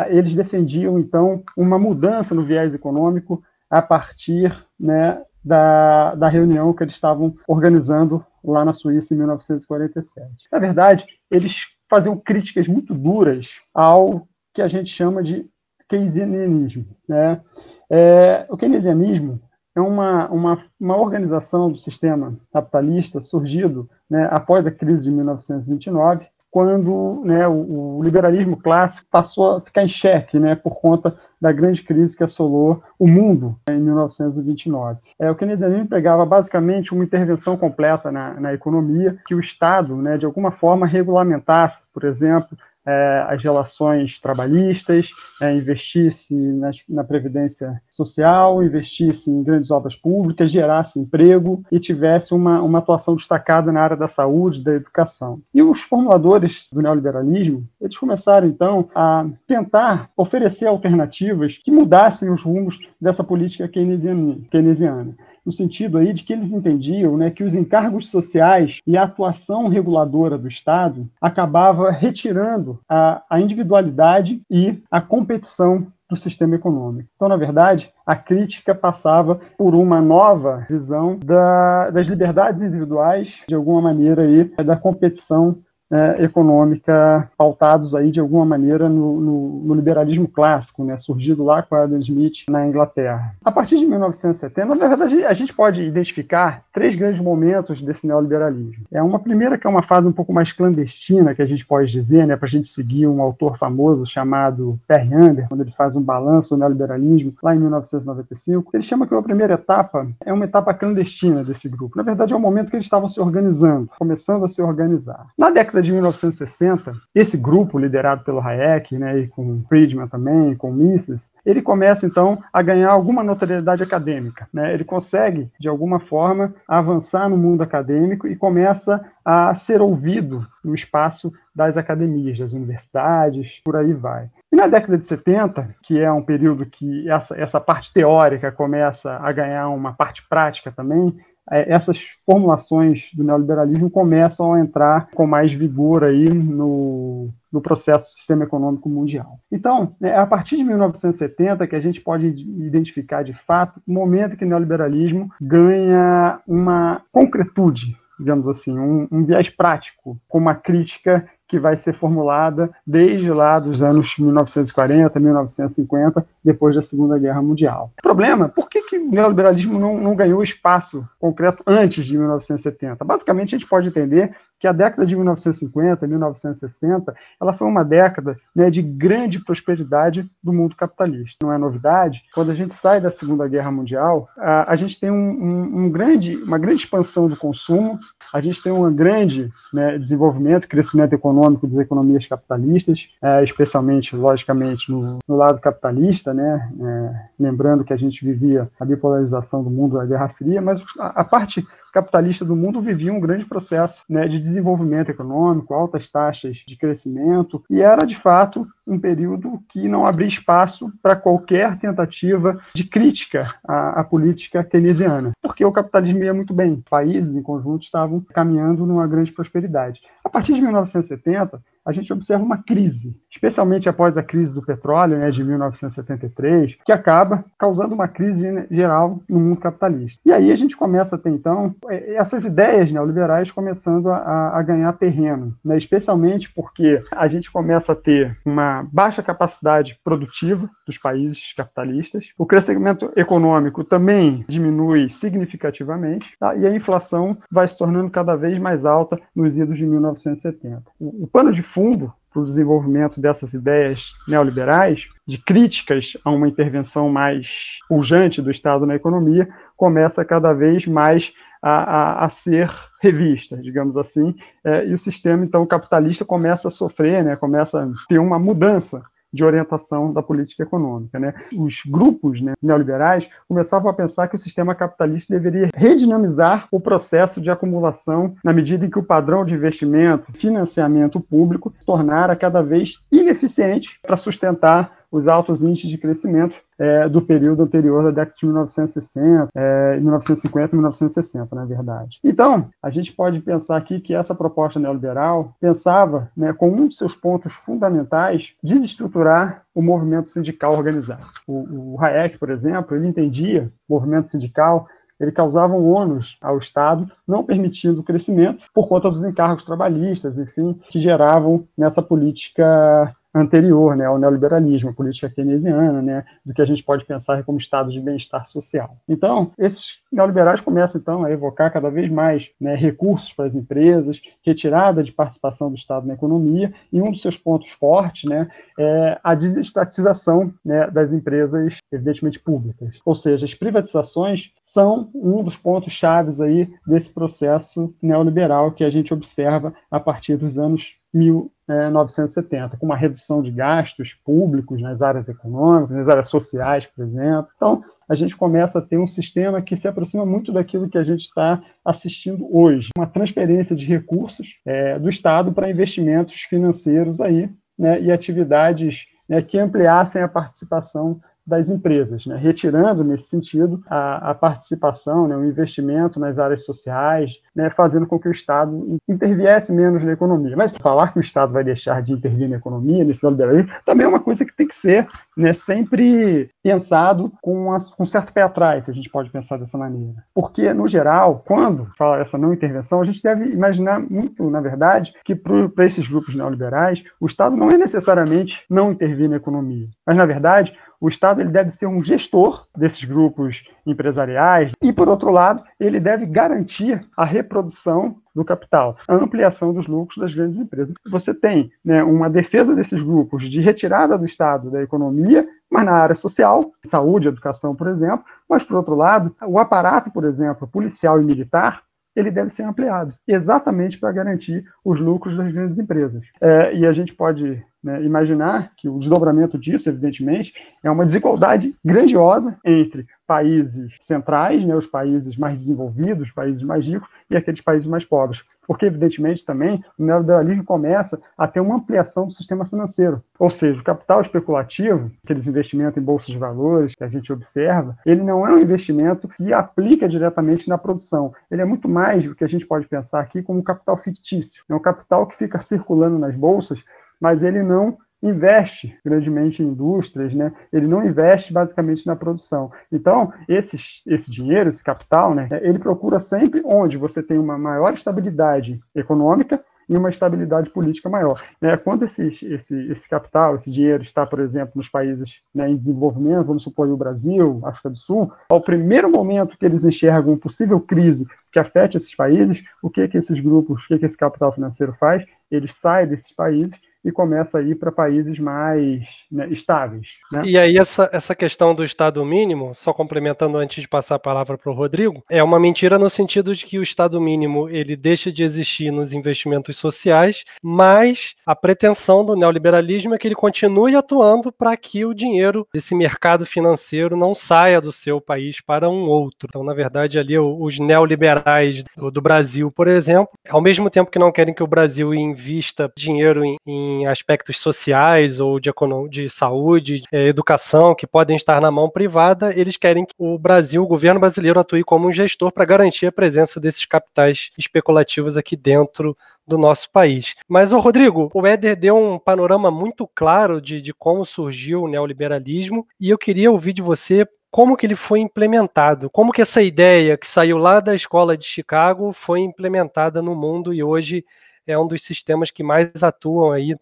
eles 0.09 0.35
defendiam, 0.35 0.97
então, 0.99 1.43
uma 1.55 1.77
mudança 1.77 2.33
no 2.33 2.43
viés 2.43 2.73
econômico 2.73 3.43
a 3.69 3.81
partir 3.81 4.55
né, 4.79 5.21
da, 5.43 6.15
da 6.15 6.27
reunião 6.27 6.73
que 6.73 6.83
eles 6.83 6.95
estavam 6.95 7.35
organizando 7.47 8.25
lá 8.43 8.65
na 8.65 8.73
Suíça 8.73 9.13
em 9.13 9.17
1947. 9.17 10.27
Na 10.51 10.59
verdade, 10.59 11.05
eles 11.29 11.67
faziam 11.87 12.17
críticas 12.17 12.67
muito 12.67 12.93
duras 12.95 13.47
ao 13.73 14.27
que 14.53 14.61
a 14.61 14.67
gente 14.67 14.89
chama 14.89 15.21
de 15.21 15.47
keynesianismo. 15.87 16.85
Né? 17.07 17.41
É, 17.89 18.45
o 18.49 18.57
keynesianismo 18.57 19.39
é 19.75 19.81
uma, 19.81 20.27
uma, 20.29 20.65
uma 20.79 20.97
organização 20.97 21.69
do 21.69 21.77
sistema 21.77 22.35
capitalista 22.51 23.21
surgido 23.21 23.89
né, 24.09 24.27
após 24.31 24.65
a 24.65 24.71
crise 24.71 25.03
de 25.03 25.11
1929, 25.11 26.25
quando 26.55 27.21
né, 27.25 27.45
o, 27.49 27.97
o, 27.97 28.01
liberalismo 28.01 28.55
clássico 28.55 29.05
passou 29.11 29.57
a 29.57 29.61
ficar 29.61 29.83
em 29.83 29.89
xeque 29.89 30.39
né, 30.39 30.55
por 30.55 30.75
conta 30.79 31.13
da 31.39 31.51
grande 31.51 31.83
crise 31.83 32.15
que 32.15 32.23
assolou 32.23 32.81
o 32.97 33.05
mundo 33.05 33.59
em 33.69 33.77
1929. 33.77 34.97
É, 35.19 35.29
o 35.29 35.35
keynesianismo 35.35 35.89
pegava 35.89 36.25
basicamente 36.25 36.93
uma 36.93 37.03
intervenção 37.03 37.57
completa 37.57 38.09
na, 38.09 38.39
na 38.39 38.53
economia, 38.53 39.17
que 39.27 39.35
o 39.35 39.39
Estado, 39.41 39.97
né, 39.97 40.17
de 40.17 40.25
alguma 40.25 40.49
forma, 40.49 40.87
regulamentasse, 40.87 41.83
por 41.93 42.05
exemplo, 42.05 42.57
é, 42.85 43.25
as 43.27 43.43
relações 43.43 44.19
trabalhistas, 44.19 45.09
é, 45.41 45.53
investisse 45.55 46.35
na, 46.35 46.71
na, 46.87 47.03
previdência 47.03 47.81
social, 47.89 48.63
investisse 48.63 49.29
em 49.29 49.43
grandes 49.43 49.71
obras 49.71 49.95
públicas, 49.95 50.51
gerasse 50.51 50.99
emprego 50.99 51.63
e 51.71 51.79
tivesse 51.79 52.33
uma, 52.33 52.61
uma 52.61 52.79
atuação 52.79 53.15
destacada 53.15 53.71
na 53.71 53.81
área 53.81 53.97
da 53.97 54.07
saúde, 54.07 54.63
da 54.63 54.73
educação. 54.73 55.41
E 55.53 55.61
os 55.61 55.81
formuladores 55.81 56.69
do 56.71 56.81
neoliberalismo, 56.81 57.67
eles 57.81 57.97
começaram 57.97 58.47
então 58.47 58.89
a 58.93 59.25
tentar 59.47 60.09
oferecer 60.15 60.67
alternativas 60.67 61.57
que 61.57 61.71
mudassem 61.71 62.29
os 62.29 62.43
rumos 62.43 62.79
dessa 63.01 63.23
política 63.23 63.67
keynesiana. 63.67 64.37
keynesiana 64.51 65.15
no 65.45 65.51
sentido 65.51 65.97
aí 65.97 66.13
de 66.13 66.23
que 66.23 66.33
eles 66.33 66.51
entendiam 66.51 67.15
né, 67.17 67.29
que 67.29 67.43
os 67.43 67.53
encargos 67.53 68.09
sociais 68.09 68.79
e 68.85 68.97
a 68.97 69.03
atuação 69.03 69.67
reguladora 69.67 70.37
do 70.37 70.47
Estado 70.47 71.07
acabava 71.21 71.91
retirando 71.91 72.79
a, 72.89 73.21
a 73.29 73.39
individualidade 73.39 74.41
e 74.49 74.81
a 74.89 74.99
competição 74.99 75.87
do 76.09 76.17
sistema 76.17 76.55
econômico. 76.55 77.09
Então, 77.15 77.27
na 77.27 77.35
verdade, 77.35 77.91
a 78.05 78.15
crítica 78.15 78.75
passava 78.75 79.39
por 79.57 79.73
uma 79.73 79.99
nova 80.01 80.65
visão 80.69 81.17
da, 81.17 81.89
das 81.89 82.07
liberdades 82.07 82.61
individuais, 82.61 83.39
de 83.47 83.55
alguma 83.55 83.81
maneira 83.81 84.21
aí, 84.21 84.43
da 84.63 84.77
competição 84.77 85.57
é, 85.91 86.23
econômica 86.23 87.29
pautados 87.37 87.93
aí 87.93 88.11
de 88.11 88.19
alguma 88.19 88.45
maneira 88.45 88.89
no, 88.89 89.19
no, 89.19 89.63
no, 89.65 89.75
liberalismo 89.75 90.27
clássico, 90.27 90.83
né, 90.83 90.97
surgido 90.97 91.43
lá 91.43 91.61
com 91.61 91.75
Adam 91.75 91.99
Smith 91.99 92.45
na 92.49 92.65
Inglaterra. 92.65 93.35
A 93.43 93.51
partir 93.51 93.77
de 93.77 93.85
1970, 93.85 94.75
na 94.75 94.87
verdade, 94.87 95.23
a 95.23 95.33
gente 95.33 95.53
pode 95.53 95.83
identificar 95.83 96.63
três 96.73 96.95
grandes 96.95 97.21
momentos 97.21 97.81
desse 97.81 98.07
neoliberalismo. 98.07 98.85
É 98.91 99.01
uma 99.01 99.19
primeira 99.19 99.57
que 99.57 99.67
é 99.67 99.69
uma 99.69 99.83
fase 99.83 100.07
um 100.07 100.11
pouco 100.11 100.33
mais 100.33 100.51
clandestina, 100.51 101.35
que 101.35 101.41
a 101.41 101.45
gente 101.45 101.65
pode 101.65 101.91
dizer, 101.91 102.25
né, 102.25 102.35
para 102.35 102.47
a 102.47 102.51
gente 102.51 102.67
seguir 102.67 103.07
um 103.07 103.21
autor 103.21 103.57
famoso 103.57 104.05
chamado 104.07 104.79
Perry 104.87 105.13
Anderson, 105.13 105.49
quando 105.49 105.61
ele 105.61 105.73
faz 105.77 105.95
um 105.95 106.01
balanço 106.01 106.55
do 106.55 106.59
neoliberalismo 106.59 107.33
lá 107.43 107.55
em 107.55 107.59
1995. 107.59 108.71
Ele 108.73 108.83
chama 108.83 109.05
que 109.05 109.13
a 109.13 109.21
primeira 109.21 109.53
etapa 109.53 110.07
é 110.25 110.33
uma 110.33 110.45
etapa 110.45 110.73
clandestina 110.73 111.43
desse 111.43 111.69
grupo. 111.69 111.97
Na 111.97 112.03
verdade, 112.03 112.33
é 112.33 112.35
o 112.35 112.39
momento 112.39 112.69
que 112.69 112.75
eles 112.75 112.85
estavam 112.85 113.07
se 113.07 113.19
organizando, 113.19 113.89
começando 113.97 114.45
a 114.45 114.49
se 114.49 114.61
organizar. 114.61 115.27
Na 115.37 115.49
década 115.49 115.74
década 115.75 115.81
de 115.81 115.91
1960, 115.91 116.93
esse 117.13 117.37
grupo, 117.37 117.77
liderado 117.77 118.23
pelo 118.23 118.39
Hayek, 118.39 118.97
né, 118.97 119.19
e 119.19 119.27
com 119.27 119.63
Friedman 119.67 120.07
também, 120.07 120.55
com 120.55 120.71
Mises, 120.71 121.31
ele 121.45 121.61
começa, 121.61 122.05
então, 122.05 122.41
a 122.53 122.61
ganhar 122.61 122.91
alguma 122.91 123.23
notoriedade 123.23 123.83
acadêmica. 123.83 124.47
Né? 124.53 124.73
Ele 124.73 124.83
consegue, 124.83 125.49
de 125.59 125.67
alguma 125.67 125.99
forma, 125.99 126.53
avançar 126.67 127.29
no 127.29 127.37
mundo 127.37 127.61
acadêmico 127.61 128.27
e 128.27 128.35
começa 128.35 129.03
a 129.23 129.53
ser 129.55 129.81
ouvido 129.81 130.45
no 130.63 130.75
espaço 130.75 131.33
das 131.53 131.77
academias, 131.77 132.37
das 132.37 132.53
universidades, 132.53 133.61
por 133.63 133.75
aí 133.75 133.93
vai. 133.93 134.29
E 134.51 134.55
na 134.55 134.67
década 134.67 134.97
de 134.97 135.05
70, 135.05 135.75
que 135.83 135.99
é 135.99 136.11
um 136.11 136.21
período 136.21 136.65
que 136.65 137.09
essa, 137.09 137.35
essa 137.39 137.59
parte 137.59 137.91
teórica 137.91 138.51
começa 138.51 139.17
a 139.17 139.31
ganhar 139.31 139.69
uma 139.69 139.93
parte 139.93 140.25
prática 140.27 140.71
também, 140.71 141.15
essas 141.51 141.99
formulações 142.25 143.09
do 143.13 143.23
neoliberalismo 143.23 143.89
começam 143.89 144.53
a 144.53 144.59
entrar 144.59 145.09
com 145.13 145.27
mais 145.27 145.51
vigor 145.53 146.03
aí 146.03 146.27
no, 146.27 147.29
no 147.51 147.61
processo 147.61 148.05
do 148.05 148.13
sistema 148.13 148.43
econômico 148.43 148.89
mundial. 148.89 149.39
Então, 149.51 149.95
é 150.01 150.15
a 150.15 150.25
partir 150.25 150.57
de 150.57 150.63
1970 150.63 151.67
que 151.67 151.75
a 151.75 151.79
gente 151.79 152.01
pode 152.01 152.27
identificar 152.27 153.23
de 153.23 153.33
fato 153.33 153.79
o 153.87 153.93
momento 153.93 154.35
que 154.35 154.43
o 154.43 154.47
neoliberalismo 154.47 155.29
ganha 155.39 156.39
uma 156.47 157.01
concretude, 157.11 157.95
digamos 158.19 158.47
assim, 158.47 158.77
um, 158.77 159.07
um 159.11 159.23
viés 159.23 159.49
prático, 159.49 160.19
com 160.27 160.39
uma 160.39 160.55
crítica 160.55 161.27
que 161.55 161.59
vai 161.59 161.77
ser 161.77 161.93
formulada 161.93 162.69
desde 162.85 163.31
lá 163.31 163.57
dos 163.59 163.81
anos 163.81 164.17
1940, 164.17 165.17
1950, 165.17 166.25
depois 166.43 166.75
da 166.75 166.81
Segunda 166.81 167.17
Guerra 167.17 167.41
Mundial. 167.41 167.93
O 167.97 168.01
problema, 168.01 168.49
por 168.49 168.69
que, 168.69 168.81
que 168.81 168.97
o 168.97 169.09
neoliberalismo 169.09 169.79
não, 169.79 169.97
não 169.97 170.15
ganhou 170.17 170.43
espaço 170.43 171.07
concreto 171.17 171.63
antes 171.65 172.05
de 172.05 172.17
1970? 172.17 173.05
Basicamente, 173.05 173.55
a 173.55 173.57
gente 173.57 173.69
pode 173.69 173.87
entender 173.87 174.35
que 174.59 174.67
a 174.67 174.71
década 174.71 175.05
de 175.05 175.15
1950, 175.15 176.07
1960, 176.07 177.15
ela 177.39 177.53
foi 177.53 177.67
uma 177.67 177.83
década 177.83 178.37
né, 178.55 178.69
de 178.69 178.81
grande 178.81 179.39
prosperidade 179.39 180.29
do 180.41 180.51
mundo 180.51 180.75
capitalista. 180.75 181.37
Não 181.41 181.53
é 181.53 181.57
novidade, 181.57 182.23
quando 182.33 182.51
a 182.51 182.55
gente 182.55 182.73
sai 182.73 182.99
da 182.99 183.11
Segunda 183.11 183.47
Guerra 183.47 183.71
Mundial, 183.71 184.27
a, 184.37 184.71
a 184.71 184.75
gente 184.75 184.99
tem 184.99 185.11
um, 185.11 185.15
um, 185.15 185.85
um 185.85 185.89
grande, 185.89 186.35
uma 186.37 186.57
grande 186.57 186.81
expansão 186.81 187.27
do 187.27 187.37
consumo, 187.37 187.99
a 188.33 188.41
gente 188.41 188.61
tem 188.61 188.71
um 188.71 188.91
grande 188.93 189.51
né, 189.71 189.97
desenvolvimento, 189.97 190.67
crescimento 190.67 191.13
econômico 191.13 191.44
das 191.53 191.79
economias 191.79 192.25
capitalistas, 192.27 193.07
é, 193.21 193.43
especialmente, 193.43 194.15
logicamente, 194.15 194.91
no, 194.91 195.19
no, 195.27 195.35
lado 195.35 195.59
capitalista, 195.59 196.33
né, 196.33 196.71
é, 196.79 197.43
lembrando 197.43 197.83
que 197.83 197.93
a 197.93 197.97
gente 197.97 198.23
vivia 198.23 198.69
a 198.79 198.85
bipolarização 198.85 199.63
do 199.63 199.69
mundo 199.69 199.97
da 199.97 200.05
Guerra 200.05 200.29
Fria, 200.29 200.61
mas 200.61 200.81
a, 200.99 201.21
a 201.21 201.23
parte 201.23 201.65
capitalista 201.95 202.43
do 202.43 202.57
mundo 202.57 202.81
vivia 202.81 203.13
um 203.13 203.21
grande 203.21 203.45
processo 203.45 204.03
né, 204.09 204.27
de 204.27 204.37
desenvolvimento 204.37 205.09
econômico, 205.09 205.73
altas 205.73 206.11
taxas 206.11 206.57
de 206.67 206.75
crescimento, 206.75 207.63
e 207.69 207.81
era, 207.81 208.05
de 208.05 208.17
fato, 208.17 208.67
um 208.85 208.99
período 208.99 209.63
que 209.69 209.87
não 209.87 210.05
abria 210.05 210.27
espaço 210.27 210.91
para 211.01 211.15
qualquer 211.15 211.79
tentativa 211.79 212.59
de 212.75 212.83
crítica 212.83 213.55
à, 213.63 214.01
à, 214.01 214.03
política 214.03 214.61
keynesiana, 214.61 215.31
porque 215.41 215.63
o 215.63 215.71
capitalismo 215.71 216.21
ia 216.21 216.33
muito 216.33 216.53
bem, 216.53 216.83
países 216.89 217.33
em 217.33 217.41
conjunto 217.41 217.83
estavam 217.83 218.19
caminhando 218.33 218.85
numa 218.85 219.07
grande 219.07 219.31
prosperidade. 219.31 220.01
A 220.21 220.29
partir 220.29 220.53
de 220.53 220.61
1970, 220.61 221.63
a 221.85 221.91
gente 221.93 222.11
observa 222.11 222.43
uma 222.43 222.57
crise, 222.57 223.15
especialmente 223.35 223.89
após 223.89 224.17
a 224.17 224.23
crise 224.23 224.55
do 224.55 224.65
petróleo 224.65 225.17
né, 225.17 225.29
de 225.29 225.43
1973, 225.43 226.77
que 226.85 226.91
acaba 226.91 227.43
causando 227.57 227.93
uma 227.93 228.07
crise 228.07 228.65
geral 228.71 229.19
no 229.29 229.39
mundo 229.39 229.59
capitalista. 229.59 230.21
E 230.25 230.31
aí 230.31 230.51
a 230.51 230.55
gente 230.55 230.75
começa 230.75 231.15
a 231.15 231.19
ter, 231.19 231.29
então, 231.29 231.75
é, 231.89 232.15
essas 232.15 232.45
ideias 232.45 232.91
neoliberais 232.91 233.51
começando 233.51 234.09
a, 234.09 234.57
a 234.57 234.61
ganhar 234.61 234.93
terreno, 234.93 235.53
né, 235.63 235.77
especialmente 235.77 236.51
porque 236.53 237.03
a 237.11 237.27
gente 237.27 237.51
começa 237.51 237.91
a 237.91 237.95
ter 237.95 238.37
uma 238.45 238.87
baixa 238.91 239.21
capacidade 239.21 239.99
produtiva 240.03 240.69
dos 240.87 240.97
países 240.97 241.53
capitalistas, 241.55 242.27
o 242.37 242.45
crescimento 242.45 243.11
econômico 243.15 243.83
também 243.83 244.45
diminui 244.47 245.09
significativamente, 245.09 246.35
tá? 246.39 246.55
e 246.55 246.65
a 246.65 246.73
inflação 246.73 247.37
vai 247.51 247.67
se 247.67 247.77
tornando 247.77 248.09
cada 248.09 248.35
vez 248.35 248.57
mais 248.57 248.85
alta 248.85 249.19
nos 249.35 249.57
idos 249.57 249.77
de 249.77 249.85
1970. 249.85 250.83
O, 250.99 251.23
o 251.23 251.27
pano 251.27 251.51
de 251.51 251.61
fundo 251.61 252.13
para 252.35 252.41
o 252.41 252.45
desenvolvimento 252.45 253.21
dessas 253.21 253.53
ideias 253.53 254.01
neoliberais, 254.27 255.07
de 255.25 255.37
críticas 255.37 256.17
a 256.25 256.29
uma 256.29 256.49
intervenção 256.49 257.09
mais 257.09 257.79
urgente 257.89 258.41
do 258.41 258.51
Estado 258.51 258.85
na 258.85 258.93
economia, 258.93 259.47
começa 259.77 260.25
cada 260.25 260.51
vez 260.51 260.85
mais 260.85 261.31
a, 261.61 261.71
a, 261.71 262.25
a 262.25 262.29
ser 262.29 262.69
revista, 263.01 263.55
digamos 263.55 263.95
assim, 263.95 264.35
é, 264.65 264.85
e 264.85 264.93
o 264.93 264.97
sistema 264.97 265.45
então 265.45 265.65
capitalista 265.65 266.25
começa 266.25 266.67
a 266.67 266.71
sofrer, 266.71 267.23
né, 267.23 267.37
começa 267.37 267.81
a 267.81 267.87
ter 268.09 268.19
uma 268.19 268.37
mudança 268.37 269.01
de 269.35 269.43
orientação 269.43 270.13
da 270.13 270.23
política 270.23 270.63
econômica. 270.63 271.19
Né? 271.19 271.33
Os 271.55 271.81
grupos 271.85 272.41
né, 272.41 272.53
neoliberais 272.61 273.29
começavam 273.47 273.91
a 273.91 273.93
pensar 273.93 274.27
que 274.27 274.35
o 274.35 274.39
sistema 274.39 274.73
capitalista 274.73 275.33
deveria 275.33 275.69
redinamizar 275.75 276.67
o 276.71 276.79
processo 276.79 277.41
de 277.41 277.51
acumulação 277.51 278.35
na 278.43 278.53
medida 278.53 278.85
em 278.85 278.89
que 278.89 278.99
o 278.99 279.03
padrão 279.03 279.43
de 279.43 279.53
investimento, 279.53 280.31
financiamento 280.33 281.19
público, 281.19 281.73
se 281.77 281.85
tornara 281.85 282.35
cada 282.35 282.61
vez 282.61 282.99
ineficiente 283.11 283.99
para 284.01 284.17
sustentar 284.17 285.05
os 285.11 285.27
altos 285.27 285.61
índices 285.61 285.89
de 285.89 285.97
crescimento 285.97 286.55
é, 286.77 287.07
do 287.07 287.21
período 287.21 287.63
anterior 287.63 288.03
da 288.03 288.11
década 288.11 288.35
de 288.37 288.45
1960, 288.45 289.49
é, 289.55 289.97
1950 289.97 290.73
e 290.73 290.75
1960, 290.75 291.55
na 291.55 291.65
verdade. 291.65 292.19
Então, 292.23 292.69
a 292.81 292.89
gente 292.89 293.13
pode 293.13 293.39
pensar 293.39 293.77
aqui 293.77 293.99
que 293.99 294.13
essa 294.13 294.35
proposta 294.35 294.79
neoliberal 294.79 295.55
pensava, 295.59 296.29
né, 296.35 296.53
com 296.53 296.69
um 296.69 296.87
de 296.87 296.95
seus 296.95 297.15
pontos 297.15 297.53
fundamentais, 297.53 298.53
desestruturar 298.63 299.63
o 299.73 299.81
movimento 299.81 300.29
sindical 300.29 300.73
organizado. 300.73 301.25
O, 301.47 301.93
o 301.95 302.03
Hayek, 302.03 302.37
por 302.37 302.49
exemplo, 302.49 302.95
ele 302.95 303.07
entendia 303.07 303.71
o 303.87 303.93
movimento 303.93 304.29
sindical 304.29 304.87
ele 305.19 305.31
causava 305.31 305.73
um 305.73 305.89
ônus 305.89 306.37
ao 306.41 306.57
Estado, 306.57 307.09
não 307.27 307.43
permitindo 307.43 308.01
o 308.01 308.03
crescimento 308.03 308.65
por 308.73 308.87
conta 308.87 309.09
dos 309.09 309.23
encargos 309.23 309.63
trabalhistas, 309.63 310.37
enfim, 310.37 310.77
que 310.89 310.99
geravam 310.99 311.65
nessa 311.77 312.01
política 312.01 313.15
anterior 313.35 313.95
né, 313.95 314.05
ao 314.05 314.17
neoliberalismo, 314.17 314.93
política 314.93 315.29
keynesiana, 315.29 316.01
né, 316.01 316.25
do 316.45 316.53
que 316.53 316.61
a 316.61 316.65
gente 316.65 316.81
pode 316.81 317.05
pensar 317.05 317.43
como 317.43 317.57
estado 317.57 317.91
de 317.91 317.99
bem-estar 317.99 318.47
social. 318.47 318.97
Então, 319.07 319.51
esses 319.57 319.99
neoliberais 320.11 320.61
começam, 320.61 320.99
então, 320.99 321.25
a 321.25 321.31
evocar 321.31 321.71
cada 321.71 321.89
vez 321.89 322.09
mais 322.09 322.49
né, 322.59 322.75
recursos 322.75 323.33
para 323.33 323.45
as 323.45 323.55
empresas, 323.55 324.21
retirada 324.41 325.03
de 325.03 325.11
participação 325.11 325.69
do 325.69 325.75
Estado 325.75 326.07
na 326.07 326.13
economia, 326.13 326.73
e 326.91 327.01
um 327.01 327.11
dos 327.11 327.21
seus 327.21 327.37
pontos 327.37 327.71
fortes 327.71 328.29
né, 328.29 328.47
é 328.79 329.19
a 329.21 329.35
desestatização 329.35 330.53
né, 330.63 330.89
das 330.89 331.11
empresas, 331.11 331.77
evidentemente, 331.91 332.39
públicas. 332.39 332.99
Ou 333.05 333.15
seja, 333.15 333.45
as 333.45 333.53
privatizações 333.53 334.51
são 334.61 335.09
um 335.13 335.43
dos 335.43 335.57
pontos 335.57 335.91
chaves 335.91 336.39
aí 336.39 336.69
desse 336.87 337.11
processo 337.13 337.93
neoliberal 338.01 338.71
que 338.71 338.83
a 338.83 338.89
gente 338.89 339.13
observa 339.13 339.73
a 339.91 339.99
partir 339.99 340.37
dos 340.37 340.57
anos 340.57 340.95
1970, 341.15 342.77
com 342.77 342.85
uma 342.85 342.97
redução 342.97 343.41
de 343.41 343.49
gastos 343.49 344.13
públicos 344.13 344.81
nas 344.81 345.01
áreas 345.01 345.29
econômicas, 345.29 345.95
nas 345.95 346.07
áreas 346.07 346.29
sociais, 346.29 346.85
por 346.85 347.05
exemplo. 347.05 347.47
Então, 347.55 347.83
a 348.07 348.13
gente 348.13 348.35
começa 348.35 348.79
a 348.79 348.81
ter 348.81 348.97
um 348.97 349.07
sistema 349.07 349.61
que 349.61 349.75
se 349.75 349.87
aproxima 349.87 350.25
muito 350.25 350.51
daquilo 350.51 350.89
que 350.89 350.97
a 350.97 351.03
gente 351.03 351.21
está 351.21 351.63
assistindo 351.83 352.47
hoje, 352.55 352.89
uma 352.97 353.07
transferência 353.07 353.75
de 353.75 353.85
recursos 353.85 354.59
é, 354.65 354.99
do 354.99 355.09
Estado 355.09 355.51
para 355.51 355.69
investimentos 355.69 356.41
financeiros 356.41 357.19
aí, 357.21 357.49
né, 357.77 357.99
e 358.01 358.11
atividades 358.11 359.05
né, 359.27 359.41
que 359.41 359.57
ampliassem 359.57 360.21
a 360.21 360.27
participação 360.27 361.19
das 361.45 361.69
empresas, 361.69 362.25
né? 362.25 362.35
retirando, 362.37 363.03
nesse 363.03 363.27
sentido, 363.27 363.83
a, 363.87 364.31
a 364.31 364.33
participação, 364.33 365.27
né? 365.27 365.35
o 365.35 365.45
investimento 365.45 366.19
nas 366.19 366.39
áreas 366.39 366.65
sociais, 366.65 367.31
né? 367.55 367.69
fazendo 367.69 368.07
com 368.07 368.19
que 368.19 368.27
o 368.27 368.31
Estado 368.31 368.99
interviesse 369.07 369.71
menos 369.71 370.03
na 370.03 370.13
economia. 370.13 370.55
Mas 370.57 370.71
falar 370.81 371.13
que 371.13 371.19
o 371.19 371.21
Estado 371.21 371.53
vai 371.53 371.63
deixar 371.63 372.01
de 372.01 372.13
intervir 372.13 372.49
na 372.49 372.57
economia, 372.57 373.03
nesse 373.03 373.23
neoliberalismo, 373.23 373.71
também 373.85 374.05
é 374.05 374.09
uma 374.09 374.19
coisa 374.19 374.43
que 374.43 374.55
tem 374.55 374.67
que 374.67 374.75
ser 374.75 375.07
né? 375.37 375.53
sempre 375.53 376.49
pensado 376.63 377.31
com, 377.41 377.67
uma, 377.67 377.77
com 377.95 378.03
um 378.03 378.07
certo 378.07 378.33
pé 378.33 378.41
atrás, 378.41 378.85
se 378.85 378.91
a 378.91 378.93
gente 378.93 379.09
pode 379.09 379.29
pensar 379.29 379.57
dessa 379.57 379.77
maneira. 379.77 380.23
Porque, 380.33 380.73
no 380.73 380.87
geral, 380.87 381.43
quando 381.45 381.87
fala 381.97 382.19
essa 382.19 382.37
não 382.37 382.53
intervenção, 382.53 383.01
a 383.01 383.05
gente 383.05 383.21
deve 383.21 383.45
imaginar 383.45 383.99
muito, 383.99 384.49
na 384.49 384.61
verdade, 384.61 385.13
que 385.23 385.35
para 385.35 385.85
esses 385.85 386.07
grupos 386.07 386.35
neoliberais, 386.35 387.03
o 387.19 387.27
Estado 387.27 387.55
não 387.55 387.69
é 387.69 387.77
necessariamente 387.77 388.63
não 388.69 388.91
intervir 388.91 389.29
na 389.29 389.35
economia, 389.35 389.87
mas, 390.05 390.17
na 390.17 390.25
verdade, 390.25 390.73
o 391.05 391.07
Estado 391.07 391.39
ele 391.39 391.51
deve 391.51 391.69
ser 391.69 391.85
um 391.85 392.01
gestor 392.01 392.65
desses 392.75 393.03
grupos 393.03 393.63
empresariais 393.85 394.71
e, 394.81 394.91
por 394.91 395.07
outro 395.07 395.29
lado, 395.29 395.63
ele 395.79 395.99
deve 395.99 396.25
garantir 396.25 396.99
a 397.15 397.23
reprodução 397.23 398.15
do 398.33 398.43
capital, 398.43 398.97
a 399.07 399.13
ampliação 399.13 399.71
dos 399.71 399.85
lucros 399.85 400.17
das 400.17 400.33
grandes 400.33 400.57
empresas. 400.57 400.95
Você 401.11 401.31
tem 401.31 401.71
né, 401.83 402.03
uma 402.03 402.27
defesa 402.27 402.73
desses 402.73 403.03
grupos 403.03 403.47
de 403.47 403.61
retirada 403.61 404.17
do 404.17 404.25
Estado 404.25 404.71
da 404.71 404.81
economia, 404.81 405.47
mas 405.69 405.85
na 405.85 405.93
área 405.93 406.15
social, 406.15 406.71
saúde, 406.83 407.27
educação, 407.27 407.75
por 407.75 407.87
exemplo, 407.87 408.25
mas, 408.49 408.63
por 408.63 408.75
outro 408.75 408.95
lado, 408.95 409.35
o 409.45 409.59
aparato, 409.59 410.09
por 410.09 410.23
exemplo, 410.23 410.67
policial 410.67 411.21
e 411.21 411.23
militar, 411.23 411.83
ele 412.15 412.31
deve 412.31 412.49
ser 412.49 412.63
ampliado, 412.63 413.13
exatamente 413.27 413.99
para 413.99 414.11
garantir 414.11 414.65
os 414.83 414.99
lucros 414.99 415.37
das 415.37 415.51
grandes 415.51 415.77
empresas. 415.77 416.23
É, 416.41 416.75
e 416.75 416.85
a 416.85 416.93
gente 416.93 417.13
pode 417.13 417.63
né, 417.85 418.03
imaginar 418.03 418.71
que 418.75 418.89
o 418.89 418.97
desdobramento 418.97 419.59
disso, 419.59 419.87
evidentemente, 419.87 420.53
é 420.83 420.89
uma 420.89 421.05
desigualdade 421.05 421.75
grandiosa 421.85 422.57
entre 422.65 423.05
países 423.27 423.93
centrais, 424.01 424.65
né, 424.65 424.75
os 424.75 424.87
países 424.87 425.37
mais 425.37 425.57
desenvolvidos, 425.57 426.27
os 426.27 426.33
países 426.33 426.63
mais 426.63 426.83
ricos, 426.83 427.07
e 427.29 427.37
aqueles 427.37 427.61
países 427.61 427.87
mais 427.87 428.03
pobres. 428.03 428.43
Porque, 428.67 428.87
evidentemente, 428.87 429.45
também 429.45 429.83
o 429.99 430.03
neoliberalismo 430.03 430.63
começa 430.63 431.21
a 431.37 431.47
ter 431.47 431.59
uma 431.59 431.75
ampliação 431.75 432.25
do 432.25 432.33
sistema 432.33 432.65
financeiro. 432.65 433.21
Ou 433.37 433.51
seja, 433.51 433.79
o 433.79 433.83
capital 433.83 434.21
especulativo, 434.21 435.11
aqueles 435.23 435.45
investimentos 435.45 435.97
em 435.97 436.03
bolsas 436.03 436.29
de 436.29 436.37
valores 436.39 436.95
que 436.95 437.03
a 437.03 437.07
gente 437.07 437.31
observa, 437.31 437.95
ele 438.03 438.23
não 438.23 438.47
é 438.47 438.51
um 438.51 438.59
investimento 438.59 439.27
que 439.27 439.53
aplica 439.53 440.09
diretamente 440.09 440.67
na 440.67 440.79
produção. 440.79 441.31
Ele 441.51 441.61
é 441.61 441.65
muito 441.65 441.87
mais 441.87 442.23
do 442.23 442.33
que 442.33 442.43
a 442.43 442.47
gente 442.47 442.65
pode 442.65 442.87
pensar 442.87 443.19
aqui 443.19 443.43
como 443.43 443.59
um 443.59 443.63
capital 443.63 443.97
fictício. 443.97 444.63
É 444.67 444.73
um 444.73 444.79
capital 444.79 445.27
que 445.27 445.37
fica 445.37 445.61
circulando 445.61 446.17
nas 446.17 446.35
bolsas 446.35 446.83
mas 447.19 447.43
ele 447.43 447.63
não 447.63 447.97
investe 448.21 448.97
grandemente 449.05 449.61
em 449.61 449.67
indústrias, 449.67 450.33
né? 450.33 450.51
ele 450.73 450.87
não 450.87 451.05
investe 451.05 451.53
basicamente 451.53 452.07
na 452.07 452.15
produção. 452.15 452.71
Então, 452.91 453.31
esses, 453.47 454.01
esse 454.07 454.31
dinheiro, 454.31 454.69
esse 454.69 454.83
capital, 454.83 455.35
né, 455.35 455.47
ele 455.61 455.77
procura 455.77 456.19
sempre 456.19 456.61
onde 456.65 456.97
você 456.97 457.21
tem 457.21 457.37
uma 457.37 457.57
maior 457.57 457.93
estabilidade 457.93 458.79
econômica 458.95 459.63
e 459.87 459.95
uma 459.95 460.09
estabilidade 460.09 460.71
política 460.71 461.07
maior. 461.07 461.41
Né? 461.61 461.77
Quando 461.77 462.05
esse, 462.05 462.27
esse, 462.27 462.75
esse 462.91 463.07
capital, 463.07 463.55
esse 463.55 463.69
dinheiro 463.69 464.01
está, 464.01 464.25
por 464.25 464.39
exemplo, 464.39 464.73
nos 464.75 464.89
países 464.89 465.41
né, 465.53 465.69
em 465.69 465.77
desenvolvimento, 465.77 466.47
vamos 466.47 466.63
supor 466.63 466.89
o 466.89 466.97
Brasil, 466.97 467.61
África 467.63 467.91
do 467.91 467.97
Sul, 467.97 468.31
ao 468.49 468.61
primeiro 468.61 469.11
momento 469.11 469.55
que 469.57 469.65
eles 469.65 469.85
enxergam 469.85 470.33
uma 470.33 470.39
possível 470.39 470.79
crise 470.79 471.27
que 471.51 471.59
afete 471.59 471.97
esses 471.97 472.15
países, 472.15 472.63
o 472.81 472.89
que 472.89 473.07
que 473.07 473.17
esses 473.17 473.39
grupos, 473.39 473.83
o 473.83 473.87
que 473.87 473.99
que 473.99 474.05
esse 474.05 474.17
capital 474.17 474.51
financeiro 474.51 474.93
faz? 474.99 475.23
Ele 475.51 475.71
sai 475.71 476.07
desses 476.07 476.33
países 476.33 476.79
e 477.05 477.11
começa 477.11 477.59
a 477.59 477.61
ir 477.61 477.75
para 477.75 477.91
países 477.91 478.39
mais 478.39 479.03
né, 479.31 479.47
estáveis. 479.51 480.07
Né? 480.31 480.41
E 480.43 480.57
aí, 480.57 480.77
essa, 480.77 481.07
essa 481.13 481.35
questão 481.35 481.75
do 481.75 481.83
Estado 481.83 482.25
mínimo, 482.25 482.73
só 482.73 482.91
complementando 482.91 483.57
antes 483.57 483.81
de 483.81 483.87
passar 483.87 484.15
a 484.15 484.19
palavra 484.19 484.57
para 484.57 484.71
o 484.71 484.75
Rodrigo, 484.75 485.23
é 485.29 485.43
uma 485.43 485.59
mentira 485.59 485.99
no 485.99 486.09
sentido 486.09 486.55
de 486.55 486.65
que 486.65 486.79
o 486.79 486.83
Estado 486.83 487.21
mínimo 487.21 487.69
ele 487.69 487.95
deixa 487.95 488.31
de 488.31 488.43
existir 488.43 488.91
nos 488.91 489.13
investimentos 489.13 489.77
sociais, 489.77 490.43
mas 490.63 491.35
a 491.45 491.55
pretensão 491.55 492.25
do 492.25 492.35
neoliberalismo 492.35 493.13
é 493.13 493.17
que 493.19 493.27
ele 493.27 493.35
continue 493.35 493.95
atuando 493.95 494.51
para 494.51 494.75
que 494.75 495.05
o 495.05 495.13
dinheiro 495.13 495.67
desse 495.71 495.93
mercado 495.93 496.45
financeiro 496.45 497.15
não 497.15 497.35
saia 497.35 497.79
do 497.79 497.91
seu 497.91 498.19
país 498.19 498.61
para 498.61 498.89
um 498.89 499.07
outro. 499.07 499.47
Então, 499.47 499.63
na 499.63 499.73
verdade, 499.73 500.17
ali 500.17 500.39
os 500.39 500.79
neoliberais 500.79 501.83
do, 501.95 502.09
do 502.09 502.21
Brasil, 502.21 502.71
por 502.75 502.87
exemplo, 502.87 503.29
ao 503.47 503.61
mesmo 503.61 503.89
tempo 503.91 504.09
que 504.09 504.17
não 504.17 504.31
querem 504.31 504.53
que 504.53 504.63
o 504.63 504.67
Brasil 504.67 505.13
invista 505.13 505.91
dinheiro 505.95 506.43
em, 506.43 506.57
em 506.65 506.94
em 507.01 507.07
aspectos 507.07 507.57
sociais 507.57 508.39
ou 508.39 508.59
de, 508.59 508.71
de 509.09 509.29
saúde, 509.29 510.03
é, 510.11 510.27
educação, 510.27 510.95
que 510.95 511.07
podem 511.07 511.35
estar 511.35 511.59
na 511.61 511.71
mão 511.71 511.89
privada, 511.89 512.53
eles 512.57 512.77
querem 512.77 513.05
que 513.05 513.13
o 513.17 513.37
Brasil, 513.37 513.83
o 513.83 513.87
governo 513.87 514.19
brasileiro, 514.19 514.59
atue 514.59 514.83
como 514.83 515.07
um 515.07 515.11
gestor 515.11 515.51
para 515.51 515.65
garantir 515.65 516.07
a 516.07 516.11
presença 516.11 516.59
desses 516.59 516.85
capitais 516.85 517.51
especulativos 517.57 518.37
aqui 518.37 518.55
dentro 518.55 519.17
do 519.47 519.57
nosso 519.57 519.89
país. 519.91 520.35
Mas, 520.47 520.73
ô 520.73 520.79
Rodrigo, 520.79 521.29
o 521.33 521.45
Éder 521.45 521.75
deu 521.75 521.95
um 521.95 522.17
panorama 522.17 522.71
muito 522.71 523.07
claro 523.13 523.61
de, 523.61 523.81
de 523.81 523.93
como 523.93 524.25
surgiu 524.25 524.83
o 524.83 524.87
neoliberalismo 524.87 525.87
e 525.99 526.09
eu 526.09 526.17
queria 526.17 526.51
ouvir 526.51 526.73
de 526.73 526.81
você 526.81 527.27
como 527.55 527.77
que 527.77 527.85
ele 527.85 527.95
foi 527.95 528.19
implementado, 528.19 529.09
como 529.09 529.31
que 529.31 529.41
essa 529.41 529.61
ideia 529.61 530.17
que 530.17 530.27
saiu 530.27 530.57
lá 530.57 530.81
da 530.81 530.93
escola 530.93 531.37
de 531.37 531.45
Chicago 531.45 532.11
foi 532.11 532.41
implementada 532.41 533.21
no 533.21 533.33
mundo 533.33 533.73
e 533.73 533.81
hoje 533.81 534.25
é 534.67 534.77
um 534.77 534.87
dos 534.87 535.03
sistemas 535.03 535.51
que 535.51 535.63
mais 535.63 536.03
atuam 536.03 536.51
aí 536.51 536.73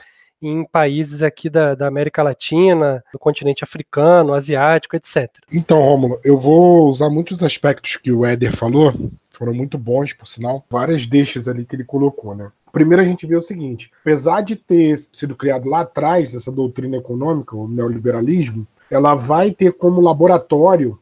em 0.42 0.66
países 0.66 1.22
aqui 1.24 1.50
da, 1.50 1.74
da, 1.74 1.88
América 1.88 2.22
Latina, 2.22 3.04
do 3.14 3.20
continente 3.20 3.64
africano, 3.64 4.34
asiático, 4.34 4.96
etc. 4.96 5.30
Então, 5.52 5.82
Rômulo, 5.82 6.20
eu 6.24 6.38
vou 6.38 6.88
usar 6.90 7.10
muitos 7.10 7.42
aspectos 7.44 7.96
que 7.96 8.12
o 8.12 8.26
Éder 8.26 8.52
falou, 8.52 8.94
foram 9.32 9.54
muito 9.54 9.78
bons, 9.78 10.14
por 10.14 10.28
sinal, 10.28 10.66
várias 10.70 11.08
deixas 11.08 11.48
ali 11.48 11.66
que 11.66 11.76
ele 11.76 11.86
colocou, 11.86 12.36
né? 12.36 12.52
Primeiro 12.74 13.04
a 13.04 13.06
gente 13.06 13.28
vê 13.28 13.36
o 13.36 13.42
seguinte, 13.42 13.92
apesar 14.02 14.42
de 14.42 14.56
ter 14.56 14.98
sido 15.12 15.36
criado 15.36 15.70
lá 15.70 15.82
atrás 15.82 16.34
essa 16.34 16.52
doutrina 16.52 16.98
econômica, 16.98 17.56
o 17.56 17.68
neoliberalismo, 17.68 18.68
ela 18.90 19.16
vai 19.16 19.52
ter 19.52 19.74
como 19.74 20.02
laboratório 20.02 21.00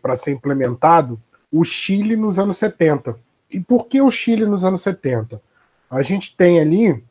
para 0.00 0.16
ser 0.16 0.30
implementado 0.30 1.20
o 1.52 1.64
Chile 1.64 2.16
nos 2.16 2.38
anos 2.38 2.56
70. 2.58 3.16
E 3.50 3.58
por 3.58 3.86
que 3.86 4.00
o 4.00 4.10
Chile 4.10 4.46
nos 4.46 4.64
anos 4.64 4.82
70? 4.82 5.42
A 5.90 6.02
gente 6.02 6.36
tem 6.36 6.60
ali, 6.60 7.02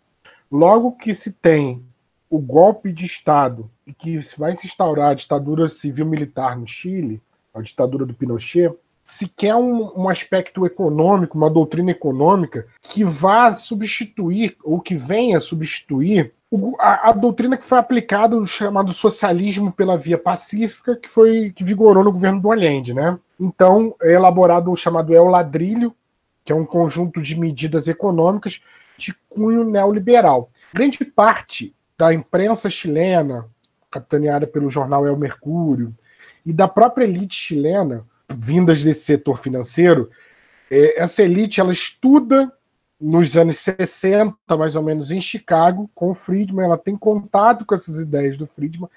logo 0.50 0.94
que 0.94 1.14
se 1.14 1.34
tem 1.34 1.84
o 2.30 2.40
golpe 2.40 2.94
de 2.94 3.06
Estado 3.06 3.70
e 3.86 3.94
que 3.94 4.18
vai 4.38 4.56
se 4.56 4.68
instaurar 4.68 5.12
a 5.12 5.16
ditadura 5.16 5.68
civil-militar 5.68 6.58
no 6.58 6.66
Chile, 6.66 7.22
a 7.54 7.62
ditadura 7.62 8.06
do 8.06 8.14
Pinochet, 8.14 8.74
se 9.04 9.28
quer 9.28 9.56
um, 9.56 9.92
um, 10.04 10.08
aspecto 10.08 10.66
econômico, 10.66 11.38
uma 11.38 11.50
doutrina 11.50 11.92
econômica 11.92 12.68
que 12.82 13.04
vá 13.04 13.52
substituir, 13.54 14.56
ou 14.64 14.80
que 14.80 14.96
venha 14.96 15.40
substituir, 15.40 16.32
o, 16.52 16.76
a, 16.80 17.10
a, 17.10 17.12
doutrina 17.12 17.58
que 17.58 17.66
foi 17.66 17.80
aplicada, 17.80 18.38
o 18.38 18.46
chamado 18.46 18.94
socialismo 18.94 19.72
pela 19.72 19.98
via 19.98 20.18
pacífica, 20.18 20.96
que 20.96 21.10
foi 21.10 21.52
que 21.52 21.64
vigorou 21.64 22.04
no 22.04 22.12
governo 22.12 22.40
do 22.40 22.52
Allende. 22.52 22.94
Né? 22.94 23.18
Então, 23.40 23.96
é 24.02 24.14
elaborado 24.14 24.72
o 24.72 24.76
chamado 24.76 25.14
El 25.14 25.26
Ladrilho, 25.26 25.94
que 26.50 26.54
é 26.54 26.56
um 26.56 26.66
conjunto 26.66 27.22
de 27.22 27.36
medidas 27.36 27.88
econômicas 27.88 28.60
de 28.98 29.14
cunho 29.30 29.64
neoliberal. 29.64 30.50
Grande 30.74 31.06
parte 31.06 31.76
da 31.96 32.12
imprensa 32.12 32.72
chilena, 32.72 33.46
capitaneada 33.92 34.48
pelo 34.48 34.72
jornal 34.72 35.06
El 35.06 35.16
Mercúrio, 35.16 35.96
e 36.44 36.52
da 36.52 36.68
própria 36.68 37.06
elite 37.06 37.36
chilena, 37.36 38.04
vindas 38.28 38.84
desse 38.84 39.02
setor 39.02 39.38
financeiro, 39.38 40.10
é, 40.72 41.00
essa 41.00 41.22
elite 41.22 41.62
ela 41.62 41.72
estuda 41.72 42.52
nos 43.00 43.38
anos 43.38 43.60
60, 43.60 44.36
mais 44.58 44.76
ou 44.76 44.82
menos, 44.82 45.12
em 45.12 45.22
Chicago, 45.22 45.88
com 45.94 46.10
o 46.10 46.16
Friedman. 46.16 46.66
Ela 46.66 46.80
tem 46.80 46.98
contato 46.98 47.64
com 47.64 47.76
essas 47.76 48.00
ideias 48.00 48.38
do 48.38 48.48
Friedman 48.48 48.90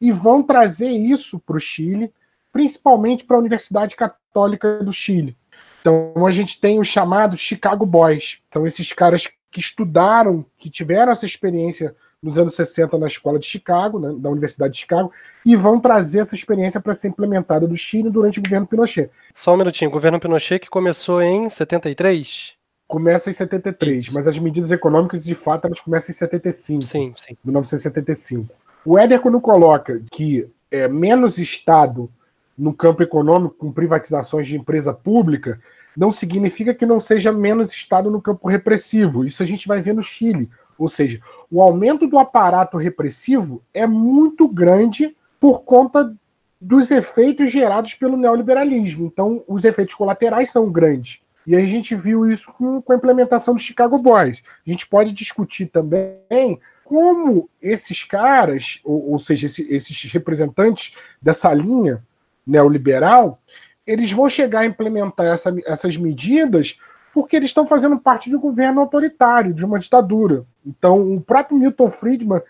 e 0.00 0.10
vão 0.10 0.42
trazer 0.42 0.90
isso 0.90 1.38
para 1.38 1.58
o 1.58 1.60
Chile, 1.60 2.12
principalmente 2.52 3.24
para 3.24 3.36
a 3.36 3.38
Universidade 3.38 3.94
Católica 3.94 4.82
do 4.82 4.92
Chile. 4.92 5.36
Então 5.80 6.12
a 6.26 6.30
gente 6.30 6.60
tem 6.60 6.78
os 6.78 6.88
chamados 6.88 7.40
Chicago 7.40 7.86
Boys. 7.86 8.38
São 8.52 8.66
esses 8.66 8.92
caras 8.92 9.28
que 9.50 9.60
estudaram, 9.60 10.44
que 10.58 10.68
tiveram 10.68 11.12
essa 11.12 11.26
experiência 11.26 11.94
nos 12.22 12.36
anos 12.36 12.54
60 12.54 12.98
na 12.98 13.06
escola 13.06 13.38
de 13.38 13.46
Chicago, 13.46 13.98
né, 13.98 14.12
da 14.18 14.28
Universidade 14.28 14.74
de 14.74 14.80
Chicago, 14.80 15.12
e 15.46 15.54
vão 15.54 15.80
trazer 15.80 16.20
essa 16.20 16.34
experiência 16.34 16.80
para 16.80 16.94
ser 16.94 17.08
implementada 17.08 17.66
do 17.66 17.76
Chile 17.76 18.10
durante 18.10 18.40
o 18.40 18.42
governo 18.42 18.66
Pinochet. 18.66 19.10
Só 19.32 19.54
um 19.54 19.56
minutinho, 19.56 19.88
o 19.88 19.92
governo 19.92 20.18
Pinochet 20.18 20.58
que 20.58 20.68
começou 20.68 21.22
em 21.22 21.48
73? 21.48 22.54
Começa 22.88 23.30
em 23.30 23.32
73, 23.32 24.08
mas 24.08 24.26
as 24.26 24.38
medidas 24.38 24.72
econômicas, 24.72 25.24
de 25.24 25.34
fato, 25.34 25.66
elas 25.66 25.80
começam 25.80 26.10
em 26.10 26.16
75. 26.16 26.82
Sim, 26.82 27.14
sim. 27.16 27.36
1975. 27.44 28.52
O 28.84 28.98
Éder, 28.98 29.20
quando 29.20 29.40
coloca 29.40 30.02
que 30.10 30.48
é 30.70 30.88
menos 30.88 31.38
Estado 31.38 32.10
no 32.58 32.74
campo 32.74 33.02
econômico, 33.02 33.54
com 33.54 33.72
privatizações 33.72 34.46
de 34.46 34.56
empresa 34.56 34.92
pública, 34.92 35.60
não 35.96 36.10
significa 36.10 36.74
que 36.74 36.84
não 36.84 36.98
seja 36.98 37.32
menos 37.32 37.72
Estado 37.72 38.10
no 38.10 38.20
campo 38.20 38.48
repressivo. 38.48 39.24
Isso 39.24 39.42
a 39.42 39.46
gente 39.46 39.68
vai 39.68 39.80
ver 39.80 39.94
no 39.94 40.02
Chile. 40.02 40.48
Ou 40.78 40.88
seja, 40.88 41.20
o 41.50 41.60
aumento 41.60 42.06
do 42.06 42.18
aparato 42.18 42.76
repressivo 42.76 43.62
é 43.74 43.86
muito 43.86 44.46
grande 44.48 45.16
por 45.40 45.62
conta 45.62 46.14
dos 46.60 46.90
efeitos 46.90 47.50
gerados 47.50 47.94
pelo 47.94 48.16
neoliberalismo. 48.16 49.06
Então, 49.06 49.42
os 49.46 49.64
efeitos 49.64 49.94
colaterais 49.94 50.50
são 50.50 50.70
grandes. 50.70 51.20
E 51.46 51.56
a 51.56 51.64
gente 51.64 51.94
viu 51.94 52.28
isso 52.28 52.52
com, 52.52 52.82
a 52.90 52.94
implementação 52.94 53.54
do 53.54 53.60
Chicago 53.60 53.98
Boys. 53.98 54.42
A 54.66 54.70
gente 54.70 54.86
pode 54.86 55.12
discutir 55.12 55.66
também 55.66 56.60
como 56.84 57.48
esses 57.60 58.02
caras, 58.02 58.80
ou, 58.84 59.12
ou 59.12 59.18
seja, 59.18 59.46
esse, 59.46 59.66
esses 59.72 60.12
representantes 60.12 60.94
dessa 61.20 61.52
linha 61.52 62.02
neoliberal, 62.48 63.40
eles 63.86 64.10
vão 64.12 64.28
chegar 64.28 64.60
a 64.60 64.66
implementar 64.66 65.26
essa, 65.26 65.54
essas 65.66 65.96
medidas 65.96 66.76
porque 67.12 67.36
eles 67.36 67.50
estão 67.50 67.66
fazendo 67.66 67.98
parte 67.98 68.30
de 68.30 68.36
um 68.36 68.40
governo 68.40 68.80
autoritário, 68.80 69.54
de 69.54 69.64
uma 69.64 69.78
ditadura. 69.78 70.44
Então, 70.64 71.14
o 71.14 71.20
próprio 71.20 71.58
Milton 71.58 71.90
Friedman, 71.90 72.40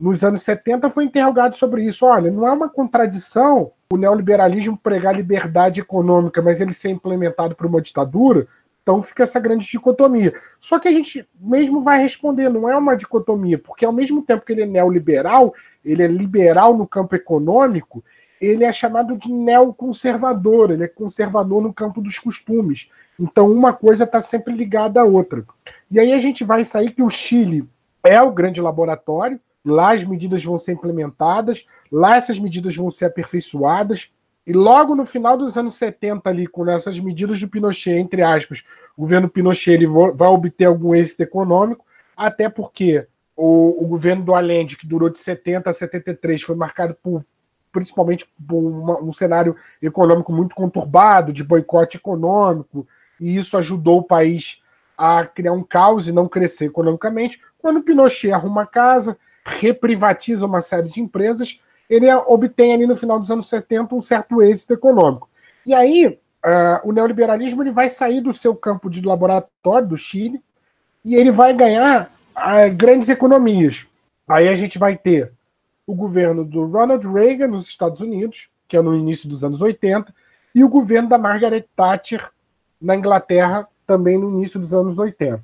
nos 0.00 0.24
anos 0.24 0.42
70, 0.42 0.88
foi 0.90 1.04
interrogado 1.04 1.56
sobre 1.56 1.84
isso. 1.84 2.06
Olha, 2.06 2.30
não 2.30 2.46
é 2.46 2.52
uma 2.52 2.68
contradição 2.68 3.72
o 3.92 3.96
neoliberalismo 3.96 4.76
pregar 4.76 5.14
liberdade 5.14 5.80
econômica, 5.80 6.42
mas 6.42 6.60
ele 6.60 6.72
ser 6.72 6.90
implementado 6.90 7.54
por 7.54 7.66
uma 7.66 7.80
ditadura? 7.80 8.46
Então 8.82 9.00
fica 9.00 9.22
essa 9.22 9.40
grande 9.40 9.66
dicotomia. 9.66 10.34
Só 10.60 10.78
que 10.78 10.88
a 10.88 10.92
gente 10.92 11.26
mesmo 11.40 11.80
vai 11.80 12.02
responder, 12.02 12.50
não 12.50 12.68
é 12.68 12.76
uma 12.76 12.96
dicotomia, 12.96 13.58
porque 13.58 13.84
ao 13.84 13.92
mesmo 13.92 14.22
tempo 14.22 14.44
que 14.44 14.52
ele 14.52 14.62
é 14.62 14.66
neoliberal, 14.66 15.54
ele 15.84 16.02
é 16.02 16.06
liberal 16.06 16.76
no 16.76 16.86
campo 16.86 17.14
econômico, 17.14 18.04
ele 18.44 18.64
é 18.64 18.72
chamado 18.72 19.16
de 19.16 19.32
neoconservador, 19.32 20.70
ele 20.70 20.84
é 20.84 20.88
conservador 20.88 21.62
no 21.62 21.72
campo 21.72 22.00
dos 22.00 22.18
costumes. 22.18 22.90
Então 23.18 23.50
uma 23.50 23.72
coisa 23.72 24.04
está 24.04 24.20
sempre 24.20 24.54
ligada 24.54 25.00
à 25.00 25.04
outra. 25.04 25.44
E 25.90 26.00
aí 26.00 26.12
a 26.12 26.18
gente 26.18 26.44
vai 26.44 26.64
sair 26.64 26.90
que 26.90 27.02
o 27.02 27.08
Chile 27.08 27.68
é 28.02 28.20
o 28.20 28.32
grande 28.32 28.60
laboratório, 28.60 29.40
lá 29.64 29.94
as 29.94 30.04
medidas 30.04 30.44
vão 30.44 30.58
ser 30.58 30.72
implementadas, 30.72 31.64
lá 31.90 32.16
essas 32.16 32.38
medidas 32.38 32.76
vão 32.76 32.90
ser 32.90 33.06
aperfeiçoadas, 33.06 34.10
e 34.46 34.52
logo 34.52 34.94
no 34.94 35.06
final 35.06 35.38
dos 35.38 35.56
anos 35.56 35.74
70, 35.76 36.28
ali, 36.28 36.46
com 36.46 36.68
essas 36.68 37.00
medidas 37.00 37.40
do 37.40 37.48
Pinochet, 37.48 37.96
entre 37.98 38.22
aspas, 38.22 38.62
o 38.96 39.00
governo 39.00 39.28
Pinochet 39.28 39.72
ele 39.72 39.86
vai 39.86 40.28
obter 40.28 40.66
algum 40.66 40.94
êxito 40.94 41.22
econômico, 41.22 41.84
até 42.14 42.48
porque 42.48 43.06
o, 43.34 43.82
o 43.82 43.86
governo 43.86 44.22
do 44.22 44.34
Allende, 44.34 44.76
que 44.76 44.86
durou 44.86 45.08
de 45.08 45.18
70 45.18 45.70
a 45.70 45.72
73, 45.72 46.42
foi 46.42 46.54
marcado 46.54 46.94
por 47.02 47.24
principalmente 47.74 48.26
por 48.48 49.02
um 49.02 49.12
cenário 49.12 49.56
econômico 49.82 50.32
muito 50.32 50.54
conturbado, 50.54 51.32
de 51.32 51.42
boicote 51.42 51.96
econômico, 51.96 52.86
e 53.20 53.36
isso 53.36 53.58
ajudou 53.58 53.98
o 53.98 54.04
país 54.04 54.62
a 54.96 55.26
criar 55.26 55.52
um 55.52 55.64
caos 55.64 56.06
e 56.06 56.12
não 56.12 56.28
crescer 56.28 56.66
economicamente. 56.66 57.40
Quando 57.58 57.82
Pinochet 57.82 58.32
arruma 58.32 58.64
casa, 58.64 59.18
reprivatiza 59.44 60.46
uma 60.46 60.62
série 60.62 60.88
de 60.88 61.00
empresas, 61.00 61.60
ele 61.90 62.10
obtém 62.12 62.72
ali 62.72 62.86
no 62.86 62.96
final 62.96 63.18
dos 63.18 63.30
anos 63.30 63.48
70 63.48 63.94
um 63.94 64.00
certo 64.00 64.40
êxito 64.40 64.72
econômico. 64.72 65.28
E 65.66 65.74
aí, 65.74 66.06
uh, 66.06 66.88
o 66.88 66.92
neoliberalismo 66.92 67.62
ele 67.62 67.72
vai 67.72 67.88
sair 67.88 68.20
do 68.20 68.32
seu 68.32 68.54
campo 68.54 68.88
de 68.88 69.00
laboratório, 69.02 69.88
do 69.88 69.96
Chile, 69.96 70.40
e 71.04 71.16
ele 71.16 71.30
vai 71.30 71.52
ganhar 71.52 72.10
uh, 72.36 72.74
grandes 72.74 73.08
economias. 73.08 73.86
Aí 74.28 74.48
a 74.48 74.54
gente 74.54 74.78
vai 74.78 74.96
ter 74.96 75.32
o 75.86 75.94
governo 75.94 76.44
do 76.44 76.64
Ronald 76.66 77.06
Reagan 77.06 77.48
nos 77.48 77.66
Estados 77.66 78.00
Unidos, 78.00 78.48
que 78.66 78.76
é 78.76 78.82
no 78.82 78.96
início 78.96 79.28
dos 79.28 79.44
anos 79.44 79.60
80, 79.60 80.14
e 80.54 80.64
o 80.64 80.68
governo 80.68 81.08
da 81.08 81.18
Margaret 81.18 81.66
Thatcher 81.76 82.30
na 82.80 82.96
Inglaterra, 82.96 83.68
também 83.86 84.18
no 84.18 84.30
início 84.30 84.58
dos 84.58 84.72
anos 84.72 84.98
80. 84.98 85.42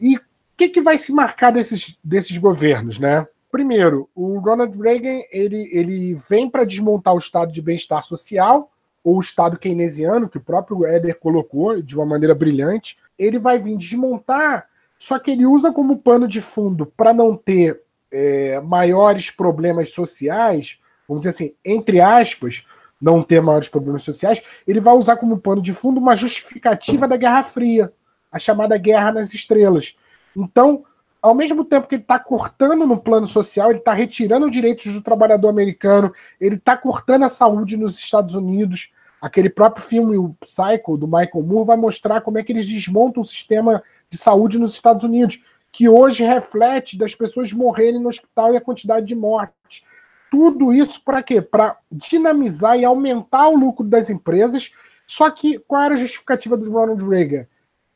E 0.00 0.16
o 0.16 0.20
que, 0.56 0.68
que 0.68 0.80
vai 0.80 0.98
se 0.98 1.12
marcar 1.12 1.50
desses, 1.50 1.96
desses 2.02 2.36
governos, 2.38 2.98
né? 2.98 3.26
Primeiro, 3.50 4.08
o 4.14 4.38
Ronald 4.38 4.76
Reagan 4.80 5.20
ele, 5.30 5.68
ele 5.72 6.14
vem 6.28 6.48
para 6.48 6.64
desmontar 6.64 7.14
o 7.14 7.18
estado 7.18 7.52
de 7.52 7.60
bem-estar 7.60 8.02
social, 8.04 8.70
ou 9.04 9.16
o 9.16 9.20
estado 9.20 9.58
keynesiano, 9.58 10.28
que 10.28 10.38
o 10.38 10.42
próprio 10.42 10.86
Éder 10.86 11.18
colocou 11.18 11.82
de 11.82 11.94
uma 11.96 12.06
maneira 12.06 12.34
brilhante. 12.34 12.96
Ele 13.18 13.38
vai 13.38 13.58
vir 13.58 13.76
desmontar, 13.76 14.68
só 14.96 15.18
que 15.18 15.32
ele 15.32 15.44
usa 15.44 15.72
como 15.72 15.98
pano 15.98 16.28
de 16.28 16.40
fundo 16.40 16.86
para 16.86 17.12
não 17.12 17.36
ter 17.36 17.81
é, 18.12 18.60
maiores 18.60 19.30
problemas 19.30 19.92
sociais, 19.92 20.78
vamos 21.08 21.22
dizer 21.22 21.30
assim, 21.30 21.54
entre 21.64 22.00
aspas, 22.00 22.64
não 23.00 23.22
ter 23.22 23.40
maiores 23.40 23.68
problemas 23.68 24.02
sociais, 24.02 24.40
ele 24.66 24.78
vai 24.78 24.94
usar 24.94 25.16
como 25.16 25.38
pano 25.38 25.60
de 25.60 25.72
fundo 25.72 25.98
uma 25.98 26.14
justificativa 26.14 27.08
da 27.08 27.16
Guerra 27.16 27.42
Fria, 27.42 27.92
a 28.30 28.38
chamada 28.38 28.76
Guerra 28.76 29.12
nas 29.12 29.34
Estrelas. 29.34 29.96
Então, 30.36 30.84
ao 31.20 31.34
mesmo 31.34 31.64
tempo 31.64 31.88
que 31.88 31.96
ele 31.96 32.02
está 32.02 32.18
cortando 32.18 32.86
no 32.86 32.98
plano 32.98 33.26
social, 33.26 33.70
ele 33.70 33.78
está 33.78 33.92
retirando 33.92 34.50
direitos 34.50 34.92
do 34.92 35.00
trabalhador 35.00 35.48
americano, 35.48 36.12
ele 36.40 36.56
está 36.56 36.76
cortando 36.76 37.24
a 37.24 37.28
saúde 37.28 37.76
nos 37.76 37.96
Estados 37.96 38.34
Unidos. 38.34 38.90
Aquele 39.20 39.48
próprio 39.48 39.84
filme, 39.84 40.16
o 40.16 40.34
Psycho, 40.40 40.96
do 40.96 41.06
Michael 41.06 41.44
Moore, 41.44 41.66
vai 41.66 41.76
mostrar 41.76 42.20
como 42.22 42.38
é 42.38 42.42
que 42.42 42.52
eles 42.52 42.66
desmontam 42.66 43.20
o 43.20 43.24
sistema 43.24 43.82
de 44.08 44.18
saúde 44.18 44.58
nos 44.58 44.74
Estados 44.74 45.04
Unidos, 45.04 45.40
que 45.72 45.88
hoje 45.88 46.22
reflete 46.22 46.98
das 46.98 47.14
pessoas 47.14 47.52
morrerem 47.52 48.00
no 48.00 48.08
hospital 48.08 48.52
e 48.52 48.56
a 48.56 48.60
quantidade 48.60 49.06
de 49.06 49.14
mortes. 49.14 49.82
Tudo 50.30 50.72
isso 50.72 51.02
para 51.02 51.22
quê? 51.22 51.40
Para 51.40 51.78
dinamizar 51.90 52.78
e 52.78 52.84
aumentar 52.84 53.48
o 53.48 53.56
lucro 53.56 53.84
das 53.84 54.10
empresas. 54.10 54.70
Só 55.06 55.30
que 55.30 55.58
qual 55.58 55.82
era 55.82 55.94
a 55.94 55.98
justificativa 55.98 56.56
do 56.56 56.70
Ronald 56.70 57.02
Reagan? 57.08 57.46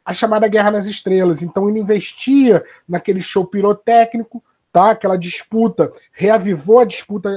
a 0.07 0.15
chamada 0.15 0.47
Guerra 0.47 0.71
nas 0.71 0.87
Estrelas. 0.87 1.43
Então 1.43 1.69
ele 1.69 1.81
investia 1.81 2.65
naquele 2.89 3.21
show 3.21 3.45
pirotécnico, 3.45 4.43
tá? 4.73 4.93
aquela 4.93 5.19
disputa, 5.19 5.93
reavivou 6.12 6.79
a 6.79 6.85
disputa 6.85 7.29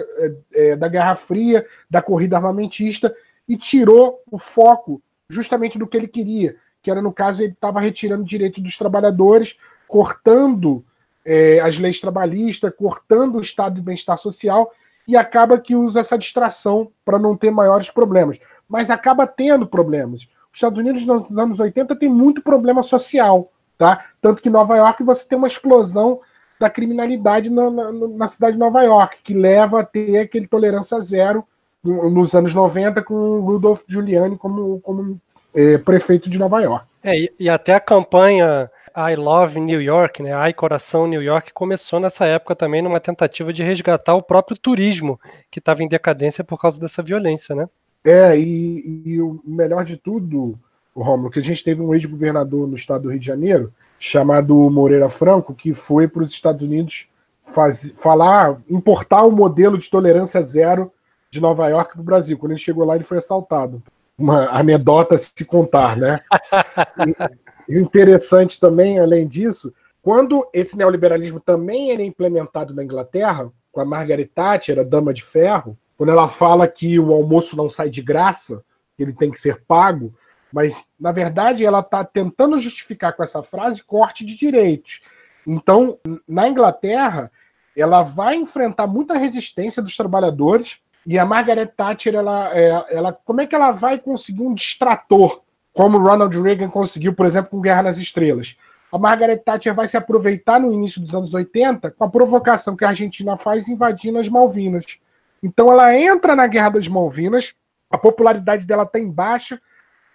é, 0.53 0.75
da 0.75 0.87
Guerra 0.87 1.15
Fria, 1.15 1.65
da 1.89 1.99
corrida 1.99 2.37
armamentista, 2.37 3.13
e 3.47 3.57
tirou 3.57 4.21
o 4.29 4.37
foco 4.37 5.01
justamente 5.27 5.79
do 5.79 5.87
que 5.87 5.97
ele 5.97 6.07
queria, 6.07 6.57
que 6.83 6.91
era, 6.91 7.01
no 7.01 7.11
caso, 7.11 7.41
ele 7.41 7.53
estava 7.53 7.79
retirando 7.79 8.23
direitos 8.23 8.61
dos 8.61 8.77
trabalhadores, 8.77 9.57
cortando 9.89 10.85
é, 11.25 11.59
as 11.59 11.79
leis 11.79 11.99
trabalhistas, 11.99 12.71
cortando 12.77 13.35
o 13.35 13.41
estado 13.41 13.75
de 13.75 13.81
bem-estar 13.81 14.19
social, 14.19 14.71
e 15.07 15.17
acaba 15.17 15.57
que 15.57 15.75
usa 15.75 15.99
essa 15.99 16.17
distração 16.17 16.91
para 17.03 17.17
não 17.17 17.35
ter 17.35 17.49
maiores 17.49 17.89
problemas. 17.89 18.39
Mas 18.69 18.91
acaba 18.91 19.25
tendo 19.25 19.65
problemas. 19.65 20.21
Os 20.21 20.57
Estados 20.57 20.77
Unidos 20.77 21.05
nos 21.07 21.37
anos 21.39 21.59
80 21.59 21.95
tem 21.95 22.07
muito 22.07 22.43
problema 22.43 22.83
social, 22.83 23.51
tá? 23.75 24.05
Tanto 24.21 24.41
que 24.41 24.49
em 24.49 24.51
Nova 24.51 24.77
York 24.77 25.03
você 25.03 25.27
tem 25.27 25.37
uma 25.37 25.47
explosão 25.47 26.21
da 26.59 26.69
criminalidade 26.69 27.49
na, 27.49 27.71
na, 27.71 27.91
na 27.91 28.27
cidade 28.27 28.53
de 28.53 28.59
Nova 28.59 28.83
York, 28.83 29.17
que 29.23 29.33
leva 29.33 29.79
a 29.79 29.85
ter 29.85 30.19
aquele 30.19 30.47
tolerância 30.47 31.01
zero 31.01 31.43
nos 31.83 32.35
anos 32.35 32.53
90 32.53 33.01
com 33.01 33.15
o 33.15 33.39
Rudolph 33.39 33.81
Giuliani 33.87 34.37
como, 34.37 34.79
como 34.81 35.19
é, 35.55 35.77
prefeito 35.79 36.29
de 36.29 36.37
Nova 36.37 36.61
York. 36.61 36.85
É, 37.03 37.17
e, 37.17 37.33
e, 37.39 37.49
até 37.49 37.73
a 37.73 37.79
campanha 37.79 38.69
I 38.99 39.15
Love 39.15 39.59
New 39.59 39.81
York, 39.81 40.21
né, 40.21 40.33
Ai 40.33 40.53
Coração 40.53 41.07
New 41.07 41.21
York, 41.21 41.53
começou 41.53 41.99
nessa 41.99 42.25
época 42.25 42.55
também 42.55 42.81
numa 42.81 42.99
tentativa 42.99 43.53
de 43.53 43.63
resgatar 43.63 44.15
o 44.15 44.21
próprio 44.21 44.57
turismo, 44.57 45.19
que 45.49 45.59
estava 45.59 45.83
em 45.83 45.87
decadência 45.87 46.43
por 46.43 46.59
causa 46.59 46.79
dessa 46.79 47.01
violência, 47.01 47.55
né? 47.55 47.69
É, 48.03 48.37
e, 48.37 49.03
e 49.05 49.21
o 49.21 49.41
melhor 49.45 49.85
de 49.85 49.97
tudo, 49.97 50.57
Romulo, 50.95 51.29
que 51.29 51.39
a 51.39 51.43
gente 51.43 51.63
teve 51.63 51.81
um 51.81 51.93
ex-governador 51.93 52.67
no 52.67 52.75
estado 52.75 53.03
do 53.03 53.09
Rio 53.09 53.19
de 53.19 53.25
Janeiro, 53.25 53.73
chamado 53.99 54.55
Moreira 54.69 55.09
Franco, 55.09 55.53
que 55.53 55.73
foi 55.73 56.07
para 56.07 56.23
os 56.23 56.31
Estados 56.31 56.63
Unidos 56.65 57.07
faz, 57.53 57.93
falar, 57.97 58.57
importar 58.69 59.23
o 59.23 59.31
modelo 59.31 59.77
de 59.77 59.89
tolerância 59.89 60.41
zero 60.43 60.91
de 61.29 61.41
Nova 61.41 61.67
York 61.67 61.93
para 61.93 62.01
o 62.01 62.05
Brasil. 62.05 62.37
Quando 62.37 62.53
ele 62.53 62.59
chegou 62.59 62.85
lá, 62.85 62.95
ele 62.95 63.03
foi 63.03 63.17
assaltado. 63.17 63.81
Uma 64.17 64.49
anedota 64.49 65.15
a 65.15 65.17
se 65.17 65.45
contar, 65.45 65.95
né? 65.97 66.19
interessante 67.77 68.59
também, 68.59 68.97
além 68.97 69.27
disso, 69.27 69.73
quando 70.01 70.47
esse 70.53 70.77
neoliberalismo 70.77 71.39
também 71.39 71.91
era 71.91 72.01
implementado 72.01 72.73
na 72.73 72.83
Inglaterra, 72.83 73.51
com 73.71 73.81
a 73.81 73.85
Margaret 73.85 74.25
Thatcher, 74.33 74.79
a 74.79 74.83
Dama 74.83 75.13
de 75.13 75.23
Ferro, 75.23 75.77
quando 75.97 76.11
ela 76.11 76.27
fala 76.27 76.67
que 76.67 76.97
o 76.97 77.13
almoço 77.13 77.55
não 77.57 77.69
sai 77.69 77.89
de 77.89 78.01
graça, 78.01 78.63
que 78.95 79.03
ele 79.03 79.13
tem 79.13 79.29
que 79.29 79.39
ser 79.39 79.61
pago, 79.67 80.13
mas 80.51 80.87
na 80.99 81.11
verdade 81.11 81.65
ela 81.65 81.81
está 81.81 82.03
tentando 82.03 82.59
justificar 82.59 83.13
com 83.13 83.21
essa 83.21 83.43
frase 83.43 83.83
corte 83.83 84.25
de 84.25 84.35
direitos. 84.35 85.01
Então, 85.45 85.99
na 86.27 86.47
Inglaterra, 86.47 87.31
ela 87.75 88.01
vai 88.01 88.35
enfrentar 88.35 88.87
muita 88.87 89.17
resistência 89.17 89.81
dos 89.81 89.95
trabalhadores 89.95 90.79
e 91.05 91.17
a 91.17 91.25
Margaret 91.25 91.67
Thatcher, 91.67 92.15
ela, 92.15 92.55
é, 92.55 92.85
ela, 92.89 93.13
como 93.13 93.41
é 93.41 93.47
que 93.47 93.55
ela 93.55 93.71
vai 93.71 93.97
conseguir 93.97 94.43
um 94.43 94.53
distrator, 94.53 95.41
como 95.79 95.97
Ronald 95.97 96.37
Reagan 96.37 96.69
conseguiu, 96.69 97.13
por 97.13 97.25
exemplo, 97.25 97.51
com 97.51 97.61
Guerra 97.61 97.83
nas 97.83 97.97
Estrelas? 97.97 98.57
A 98.91 98.97
Margaret 98.97 99.37
Thatcher 99.37 99.73
vai 99.73 99.87
se 99.87 99.95
aproveitar 99.95 100.59
no 100.59 100.73
início 100.73 100.99
dos 100.99 101.15
anos 101.15 101.33
80 101.33 101.91
com 101.91 102.03
a 102.03 102.09
provocação 102.09 102.75
que 102.75 102.83
a 102.83 102.89
Argentina 102.89 103.37
faz 103.37 103.69
invadindo 103.69 104.19
as 104.19 104.27
Malvinas. 104.27 104.99
Então 105.41 105.71
ela 105.71 105.97
entra 105.97 106.35
na 106.35 106.47
Guerra 106.47 106.71
das 106.71 106.87
Malvinas, 106.89 107.53
a 107.89 107.97
popularidade 107.97 108.65
dela 108.65 108.83
está 108.83 108.99
em 108.99 109.09
baixa, 109.09 109.57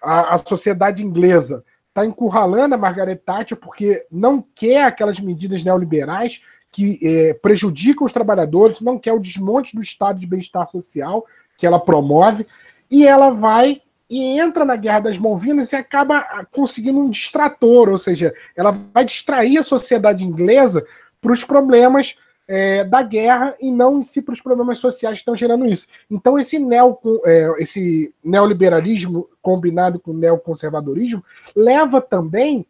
a, 0.03 0.35
a 0.35 0.39
sociedade 0.39 1.03
inglesa 1.03 1.65
está 1.89 2.05
encurralando 2.05 2.75
a 2.75 2.79
Margaret 2.79 3.17
Thatcher 3.17 3.57
porque 3.57 4.05
não 4.13 4.45
quer 4.55 4.85
aquelas 4.85 5.19
medidas 5.19 5.65
neoliberais 5.65 6.43
que 6.71 7.01
é, 7.03 7.33
prejudicam 7.33 8.05
os 8.05 8.13
trabalhadores, 8.13 8.83
não 8.83 8.99
quer 8.99 9.15
o 9.15 9.19
desmonte 9.19 9.75
do 9.75 9.81
estado 9.81 10.21
de 10.21 10.27
bem-estar 10.27 10.67
social 10.67 11.25
que 11.57 11.67
ela 11.67 11.81
promove, 11.81 12.47
e 12.91 13.07
ela 13.07 13.31
vai 13.31 13.81
e 14.09 14.39
entra 14.39 14.65
na 14.65 14.77
Guerra 14.77 15.01
das 15.01 15.19
Malvinas 15.19 15.73
e 15.73 15.77
acaba 15.77 16.47
conseguindo 16.53 16.99
um 16.99 17.11
distrator, 17.11 17.89
ou 17.89 17.99
seja, 17.99 18.35
ela 18.55 18.79
vai 18.93 19.05
distrair 19.05 19.59
a 19.59 19.65
sociedade 19.65 20.25
inglesa 20.25 20.85
para 21.21 21.33
os 21.33 21.43
problemas 21.43 22.17
é, 22.47 22.85
da 22.85 23.03
guerra 23.03 23.57
e 23.59 23.71
não 23.71 23.99
em 23.99 24.03
si 24.03 24.21
para 24.21 24.33
os 24.33 24.41
problemas 24.41 24.79
sociais 24.79 25.15
que 25.15 25.21
estão 25.21 25.37
gerando 25.37 25.65
isso. 25.65 25.87
Então, 26.11 26.39
esse, 26.39 26.59
neo, 26.59 26.99
é, 27.25 27.63
esse 27.63 28.15
neoliberalismo 28.23 29.29
combinado 29.41 29.99
com 29.99 30.11
o 30.11 30.17
neoconservadorismo 30.17 31.25
leva 31.57 32.01
também, 32.01 32.67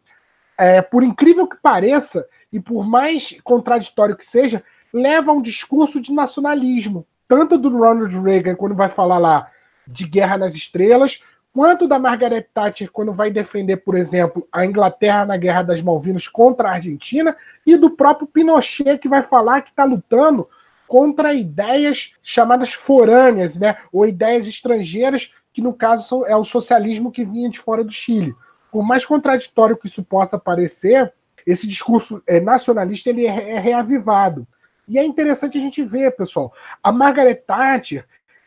é, 0.57 0.81
por 0.81 1.03
incrível 1.03 1.47
que 1.47 1.57
pareça, 1.57 2.25
e 2.51 2.59
por 2.59 2.85
mais 2.85 3.37
contraditório 3.43 4.15
que 4.15 4.25
seja, 4.25 4.63
leva 4.93 5.31
a 5.31 5.33
um 5.33 5.41
discurso 5.41 5.99
de 5.99 6.13
nacionalismo. 6.13 7.05
Tanto 7.27 7.57
do 7.57 7.69
Ronald 7.69 8.17
Reagan, 8.21 8.55
quando 8.55 8.75
vai 8.75 8.87
falar 8.87 9.17
lá 9.17 9.51
de 9.87 10.07
Guerra 10.07 10.37
nas 10.37 10.55
Estrelas, 10.55 11.21
quanto 11.53 11.87
da 11.87 11.97
Margaret 11.97 12.47
Thatcher 12.53 12.91
quando 12.91 13.13
vai 13.13 13.31
defender, 13.31 13.77
por 13.77 13.95
exemplo, 13.95 14.47
a 14.51 14.65
Inglaterra 14.65 15.25
na 15.25 15.37
Guerra 15.37 15.63
das 15.63 15.81
Malvinas 15.81 16.27
contra 16.27 16.69
a 16.69 16.73
Argentina, 16.73 17.35
e 17.65 17.77
do 17.77 17.91
próprio 17.91 18.27
Pinochet 18.27 18.97
que 18.97 19.07
vai 19.07 19.23
falar 19.23 19.61
que 19.61 19.69
está 19.69 19.85
lutando 19.85 20.49
contra 20.87 21.33
ideias 21.33 22.13
chamadas 22.21 22.73
forâneas, 22.73 23.57
né, 23.57 23.77
ou 23.91 24.05
ideias 24.05 24.47
estrangeiras, 24.47 25.31
que 25.53 25.61
no 25.61 25.73
caso 25.73 26.25
é 26.25 26.35
o 26.35 26.43
socialismo 26.43 27.11
que 27.11 27.23
vinha 27.23 27.49
de 27.49 27.59
fora 27.59 27.83
do 27.83 27.91
Chile. 27.91 28.35
Por 28.71 28.83
mais 28.83 29.05
contraditório 29.05 29.77
que 29.77 29.87
isso 29.87 30.03
possa 30.03 30.37
parecer, 30.37 31.13
esse 31.47 31.67
discurso 31.67 32.21
é, 32.27 32.39
nacionalista 32.39 33.09
ele 33.09 33.25
é, 33.25 33.51
é 33.51 33.59
reavivado. 33.59 34.45
E 34.87 34.99
é 34.99 35.05
interessante 35.05 35.57
a 35.57 35.61
gente 35.61 35.81
ver, 35.81 36.15
pessoal, 36.15 36.53
a 36.83 36.91
Margaret 36.91 37.35
Thatcher 37.35 38.05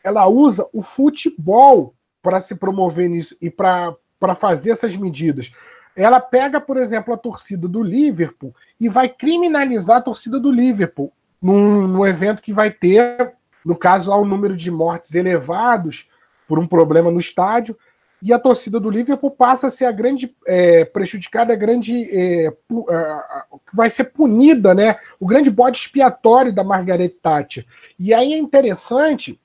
ela 0.09 0.27
usa 0.27 0.67
o 0.73 0.81
futebol 0.81 1.93
para 2.21 2.39
se 2.39 2.55
promover 2.55 3.09
nisso 3.09 3.35
e 3.41 3.49
para 3.49 3.95
fazer 4.35 4.71
essas 4.71 4.97
medidas. 4.97 5.51
Ela 5.95 6.19
pega, 6.19 6.59
por 6.59 6.77
exemplo, 6.77 7.13
a 7.13 7.17
torcida 7.17 7.67
do 7.67 7.81
Liverpool 7.81 8.53
e 8.79 8.89
vai 8.89 9.07
criminalizar 9.07 9.97
a 9.97 10.01
torcida 10.01 10.39
do 10.39 10.51
Liverpool 10.51 11.11
num, 11.41 11.87
num 11.87 12.05
evento 12.05 12.41
que 12.41 12.53
vai 12.53 12.71
ter, 12.71 13.33
no 13.63 13.75
caso, 13.75 14.11
há 14.11 14.19
um 14.19 14.25
número 14.25 14.55
de 14.55 14.69
mortes 14.69 15.15
elevados 15.15 16.09
por 16.47 16.59
um 16.59 16.67
problema 16.67 17.11
no 17.11 17.19
estádio, 17.19 17.77
e 18.21 18.33
a 18.33 18.39
torcida 18.39 18.79
do 18.79 18.89
Liverpool 18.89 19.31
passa 19.31 19.67
a 19.67 19.71
ser 19.71 19.85
a 19.85 19.91
grande 19.91 20.35
é, 20.45 20.83
prejudicada, 20.83 21.53
a 21.53 21.55
grande 21.55 22.03
é, 22.11 22.51
que 22.51 23.75
vai 23.75 23.89
ser 23.89 24.05
punida, 24.05 24.73
né? 24.73 24.97
O 25.19 25.25
grande 25.25 25.49
bode 25.49 25.77
expiatório 25.77 26.51
da 26.51 26.63
Margaret 26.63 27.09
Thatcher. 27.21 27.65
E 27.97 28.13
aí 28.13 28.33
é 28.33 28.37
interessante 28.37 29.39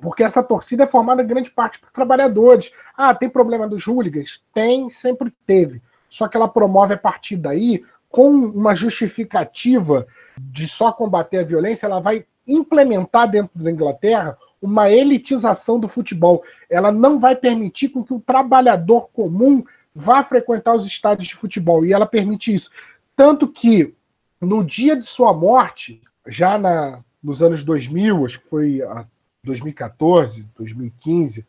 porque 0.00 0.22
essa 0.22 0.42
torcida 0.42 0.84
é 0.84 0.86
formada 0.86 1.22
grande 1.22 1.50
parte 1.50 1.78
por 1.78 1.90
trabalhadores. 1.90 2.72
Ah, 2.96 3.14
tem 3.14 3.28
problema 3.28 3.68
dos 3.68 3.86
hooligans? 3.86 4.40
Tem, 4.54 4.88
sempre 4.88 5.32
teve. 5.46 5.82
Só 6.08 6.28
que 6.28 6.36
ela 6.36 6.48
promove 6.48 6.94
a 6.94 6.98
partir 6.98 7.36
daí, 7.36 7.84
com 8.08 8.28
uma 8.30 8.74
justificativa 8.74 10.06
de 10.38 10.66
só 10.66 10.92
combater 10.92 11.38
a 11.38 11.44
violência, 11.44 11.86
ela 11.86 12.00
vai 12.00 12.24
implementar 12.46 13.30
dentro 13.30 13.62
da 13.62 13.70
Inglaterra 13.70 14.36
uma 14.60 14.90
elitização 14.90 15.78
do 15.78 15.88
futebol. 15.88 16.42
Ela 16.70 16.92
não 16.92 17.18
vai 17.18 17.34
permitir 17.34 17.88
com 17.88 18.04
que 18.04 18.14
o 18.14 18.20
trabalhador 18.20 19.08
comum 19.12 19.64
vá 19.94 20.22
frequentar 20.24 20.74
os 20.74 20.86
estádios 20.86 21.28
de 21.28 21.34
futebol. 21.34 21.84
E 21.84 21.92
ela 21.92 22.06
permite 22.06 22.54
isso. 22.54 22.70
Tanto 23.16 23.48
que, 23.48 23.94
no 24.40 24.64
dia 24.64 24.96
de 24.96 25.06
sua 25.06 25.32
morte, 25.32 26.00
já 26.26 26.58
na, 26.58 27.02
nos 27.22 27.42
anos 27.42 27.62
2000, 27.62 28.24
acho 28.24 28.40
que 28.40 28.48
foi 28.48 28.80
2014, 29.44 30.46
2015, 30.56 31.44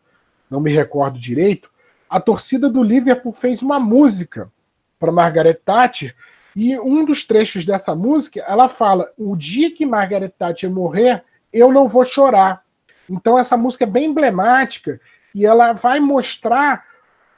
não 0.49 0.59
me 0.59 0.71
recordo 0.71 1.19
direito, 1.19 1.69
a 2.09 2.19
torcida 2.19 2.67
do 2.67 2.81
Liverpool 2.81 3.31
fez 3.31 3.61
uma 3.61 3.79
música 3.79 4.51
para 4.99 5.11
Margaret 5.11 5.59
Thatcher 5.63 6.15
e 6.55 6.79
um 6.79 7.05
dos 7.05 7.23
trechos 7.23 7.65
dessa 7.65 7.93
música, 7.93 8.39
ela 8.47 8.67
fala: 8.67 9.11
"O 9.15 9.35
dia 9.35 9.71
que 9.71 9.85
Margaret 9.85 10.29
Thatcher 10.29 10.71
morrer, 10.71 11.23
eu 11.51 11.71
não 11.71 11.87
vou 11.87 12.03
chorar". 12.03 12.63
Então 13.07 13.37
essa 13.37 13.55
música 13.55 13.83
é 13.83 13.87
bem 13.87 14.05
emblemática 14.05 14.99
e 15.33 15.45
ela 15.45 15.73
vai 15.73 15.99
mostrar 15.99 16.85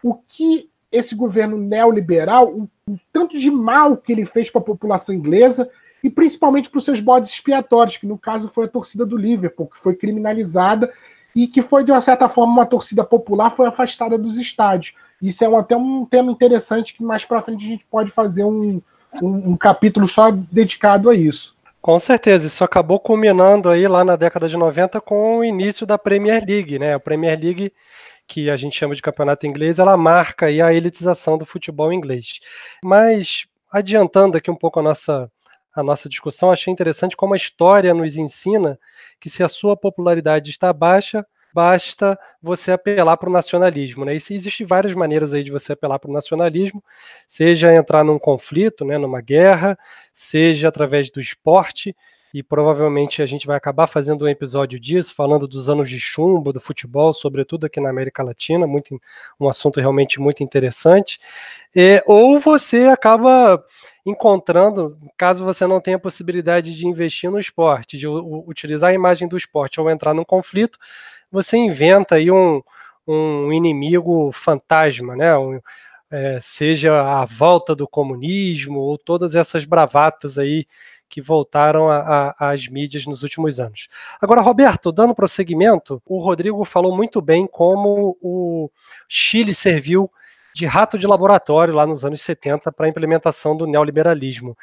o 0.02 0.14
que 0.14 0.70
esse 0.90 1.16
governo 1.16 1.58
neoliberal, 1.58 2.48
o, 2.50 2.70
o 2.90 2.98
tanto 3.12 3.38
de 3.38 3.52
mal 3.52 3.98
que 3.98 4.14
ele 4.14 4.24
fez 4.24 4.50
para 4.50 4.62
a 4.62 4.66
população 4.66 5.14
inglesa 5.14 5.70
e 6.06 6.10
principalmente 6.12 6.70
para 6.70 6.78
os 6.78 6.86
seus 6.86 7.00
bodes 7.00 7.32
expiatórios, 7.32 7.98
que 7.98 8.06
no 8.06 8.16
caso 8.16 8.48
foi 8.48 8.66
a 8.66 8.68
torcida 8.68 9.04
do 9.04 9.18
Liverpool, 9.18 9.66
que 9.66 9.80
foi 9.80 9.96
criminalizada 9.96 10.94
e 11.36 11.48
que 11.48 11.64
foi, 11.64 11.84
de 11.84 11.92
uma 11.92 12.00
certa 12.00 12.30
forma, 12.30 12.54
uma 12.54 12.66
torcida 12.66 13.04
popular, 13.04 13.50
foi 13.50 13.66
afastada 13.66 14.16
dos 14.16 14.38
estádios. 14.38 14.94
Isso 15.20 15.44
é 15.44 15.50
um, 15.50 15.58
até 15.58 15.76
um 15.76 16.06
tema 16.06 16.32
interessante 16.32 16.94
que 16.94 17.04
mais 17.04 17.26
para 17.26 17.42
frente 17.42 17.66
a 17.66 17.70
gente 17.70 17.88
pode 17.90 18.12
fazer 18.12 18.44
um, 18.44 18.80
um, 19.20 19.50
um 19.50 19.58
capítulo 19.58 20.08
só 20.08 20.30
dedicado 20.30 21.10
a 21.10 21.16
isso. 21.16 21.56
Com 21.82 21.98
certeza, 21.98 22.46
isso 22.46 22.64
acabou 22.64 23.00
culminando 23.00 23.68
aí 23.68 23.88
lá 23.88 24.04
na 24.04 24.16
década 24.16 24.48
de 24.48 24.56
90 24.56 25.02
com 25.02 25.40
o 25.40 25.44
início 25.44 25.88
da 25.88 25.98
Premier 25.98 26.46
League, 26.48 26.78
né? 26.78 26.94
A 26.94 27.00
Premier 27.00 27.40
League, 27.40 27.74
que 28.28 28.48
a 28.52 28.58
gente 28.58 28.78
chama 28.78 28.94
de 28.94 29.02
campeonato 29.02 29.48
inglês, 29.48 29.80
ela 29.80 29.98
marca 29.98 30.46
aí 30.46 30.62
a 30.62 30.72
elitização 30.72 31.36
do 31.36 31.48
futebol 31.48 31.92
inglês. 31.92 32.40
Mas 32.84 33.48
adiantando 33.72 34.38
aqui 34.38 34.52
um 34.52 34.56
pouco 34.56 34.80
a 34.80 34.84
nossa 34.84 35.32
a 35.76 35.84
nossa 35.84 36.08
discussão, 36.08 36.52
achei 36.52 36.72
interessante 36.72 37.18
como 37.18 37.34
a 37.34 37.38
história 37.38 37.94
nos 37.94 38.16
ensina 38.16 38.80
que 39.20 39.30
se 39.30 39.44
a 39.44 39.50
sua 39.50 39.76
popularidade 39.76 40.50
está 40.50 40.72
baixa, 40.72 41.26
basta 41.54 42.18
você 42.42 42.72
apelar 42.72 43.18
para 43.18 43.30
o 43.30 43.32
nacionalismo. 43.32 44.06
Né? 44.06 44.14
E 44.14 44.16
existem 44.18 44.66
várias 44.66 44.94
maneiras 44.94 45.34
aí 45.34 45.44
de 45.44 45.52
você 45.52 45.74
apelar 45.74 46.00
para 46.00 46.10
o 46.10 46.14
nacionalismo, 46.14 46.84
seja 47.28 47.74
entrar 47.74 48.04
num 48.04 48.20
conflito, 48.20 48.84
né, 48.86 48.98
numa 48.98 49.22
guerra, 49.22 49.78
seja 50.14 50.68
através 50.68 51.10
do 51.10 51.20
esporte, 51.20 51.96
e 52.34 52.44
provavelmente 52.44 53.22
a 53.22 53.26
gente 53.26 53.48
vai 53.48 53.56
acabar 53.56 53.88
fazendo 53.88 54.26
um 54.26 54.28
episódio 54.28 54.78
disso, 54.78 55.16
falando 55.16 55.48
dos 55.48 55.70
anos 55.70 55.90
de 55.90 55.98
chumbo 55.98 56.52
do 56.52 56.60
futebol, 56.60 57.14
sobretudo 57.14 57.66
aqui 57.66 57.80
na 57.80 57.90
América 57.90 58.22
Latina, 58.22 58.68
muito, 58.68 59.02
um 59.40 59.48
assunto 59.48 59.80
realmente 59.80 60.20
muito 60.20 60.44
interessante. 60.44 61.18
É, 61.74 62.04
ou 62.06 62.38
você 62.38 62.88
acaba 62.88 63.64
encontrando, 64.06 64.98
caso 65.18 65.44
você 65.44 65.66
não 65.66 65.82
tenha 65.82 65.98
possibilidade 65.98 66.76
de 66.76 66.88
investir 66.88 67.32
no 67.32 67.40
esporte, 67.40 67.98
de 67.98 68.08
utilizar 68.08 68.92
a 68.92 68.94
imagem 68.94 69.28
do 69.28 69.36
esporte 69.36 69.82
ou 69.82 69.90
entrar 69.90 70.14
num 70.14 70.24
conflito, 70.24 70.78
você 71.32 71.58
inventa 71.58 72.16
aí 72.16 72.30
um, 72.30 72.62
um 73.08 73.52
inimigo 73.52 74.32
fantasma, 74.32 75.16
né? 75.16 75.36
Um, 75.38 75.60
é, 76.12 76.40
seja 76.40 77.02
a 77.02 77.26
volta 77.26 77.76
do 77.76 77.88
comunismo 77.88 78.80
ou 78.80 78.98
todas 78.98 79.36
essas 79.36 79.66
bravatas 79.66 80.38
aí 80.38 80.68
que 81.10 81.22
voltaram 81.22 81.88
às 82.38 82.68
mídias 82.68 83.06
nos 83.06 83.24
últimos 83.24 83.60
anos. 83.60 83.88
Agora, 84.20 84.42
Roberto, 84.42 84.92
dando 84.92 85.16
prosseguimento, 85.16 86.02
o 86.06 86.20
Rodrigo 86.20 86.64
falou 86.66 86.96
muito 86.96 87.22
bem 87.22 87.48
como 87.48 88.18
o 88.22 88.70
Chile 89.08 89.54
serviu 89.54 90.12
de 90.56 90.66
rato 90.66 90.98
de 90.98 91.06
laboratório 91.06 91.74
lá 91.74 91.86
nos 91.86 92.06
anos 92.06 92.22
70 92.22 92.72
para 92.72 92.86
a 92.86 92.90
implementação 92.90 93.58
do 93.58 93.68
neoliberalismo. 93.68 94.56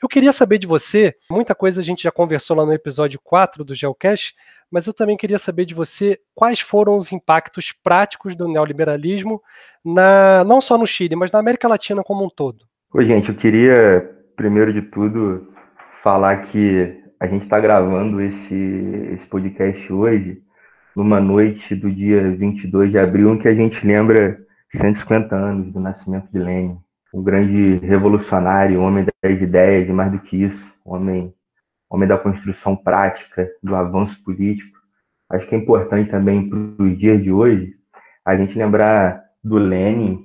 Eu 0.00 0.08
queria 0.08 0.32
saber 0.32 0.58
de 0.58 0.66
você, 0.66 1.16
muita 1.28 1.56
coisa 1.56 1.80
a 1.80 1.84
gente 1.84 2.04
já 2.04 2.12
conversou 2.12 2.56
lá 2.56 2.64
no 2.64 2.72
episódio 2.72 3.18
4 3.20 3.64
do 3.64 3.74
Geocache, 3.74 4.32
mas 4.70 4.86
eu 4.86 4.94
também 4.94 5.16
queria 5.16 5.40
saber 5.40 5.64
de 5.64 5.74
você 5.74 6.20
quais 6.36 6.60
foram 6.60 6.96
os 6.96 7.10
impactos 7.10 7.72
práticos 7.72 8.36
do 8.36 8.46
neoliberalismo, 8.46 9.42
na, 9.84 10.44
não 10.44 10.60
só 10.60 10.78
no 10.78 10.86
Chile, 10.86 11.16
mas 11.16 11.32
na 11.32 11.40
América 11.40 11.66
Latina 11.66 12.04
como 12.04 12.24
um 12.24 12.30
todo. 12.30 12.64
Oi, 12.94 13.04
gente, 13.04 13.30
eu 13.30 13.34
queria, 13.34 14.08
primeiro 14.36 14.72
de 14.72 14.82
tudo, 14.82 15.52
falar 16.00 16.44
que 16.44 16.96
a 17.18 17.26
gente 17.26 17.42
está 17.42 17.58
gravando 17.58 18.20
esse, 18.20 18.54
esse 19.14 19.26
podcast 19.26 19.92
hoje, 19.92 20.40
numa 20.94 21.20
noite 21.20 21.74
do 21.74 21.90
dia 21.90 22.30
22 22.36 22.92
de 22.92 22.98
abril, 22.98 23.34
em 23.34 23.38
que 23.38 23.48
a 23.48 23.54
gente 23.54 23.84
lembra 23.84 24.38
150 24.72 25.34
anos 25.34 25.72
do 25.72 25.80
nascimento 25.80 26.30
de 26.30 26.38
Lenin, 26.38 26.78
um 27.12 27.22
grande 27.22 27.78
revolucionário, 27.84 28.80
homem 28.80 29.04
das 29.22 29.40
ideias 29.40 29.88
e 29.88 29.92
mais 29.92 30.12
do 30.12 30.18
que 30.20 30.42
isso, 30.42 30.64
homem, 30.84 31.34
homem 31.88 32.08
da 32.08 32.16
construção 32.16 32.76
prática, 32.76 33.50
do 33.62 33.74
avanço 33.74 34.22
político. 34.22 34.78
Acho 35.30 35.46
que 35.46 35.54
é 35.54 35.58
importante 35.58 36.10
também 36.10 36.48
para 36.48 36.84
os 36.84 36.98
dias 36.98 37.22
de 37.22 37.32
hoje 37.32 37.74
a 38.24 38.36
gente 38.36 38.58
lembrar 38.58 39.24
do 39.42 39.56
Lenin 39.56 40.22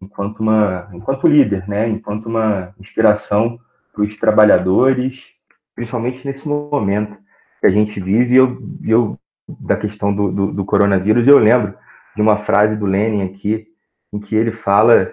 enquanto 0.00 0.40
uma 0.40 0.88
enquanto 0.92 1.28
líder, 1.28 1.68
né? 1.68 1.88
Enquanto 1.88 2.26
uma 2.26 2.74
inspiração 2.80 3.60
para 3.92 4.02
os 4.02 4.16
trabalhadores 4.16 5.34
principalmente 5.74 6.26
nesse 6.26 6.46
momento 6.48 7.16
que 7.60 7.66
a 7.66 7.70
gente 7.70 8.00
vive, 8.00 8.36
eu, 8.36 8.58
eu 8.84 9.18
da 9.60 9.76
questão 9.76 10.14
do, 10.14 10.30
do, 10.30 10.52
do 10.52 10.64
coronavírus, 10.64 11.26
eu 11.26 11.38
lembro 11.38 11.74
de 12.14 12.22
uma 12.22 12.36
frase 12.36 12.76
do 12.76 12.86
Lenin 12.86 13.22
aqui, 13.22 13.66
em 14.12 14.18
que 14.18 14.34
ele 14.36 14.52
fala 14.52 15.12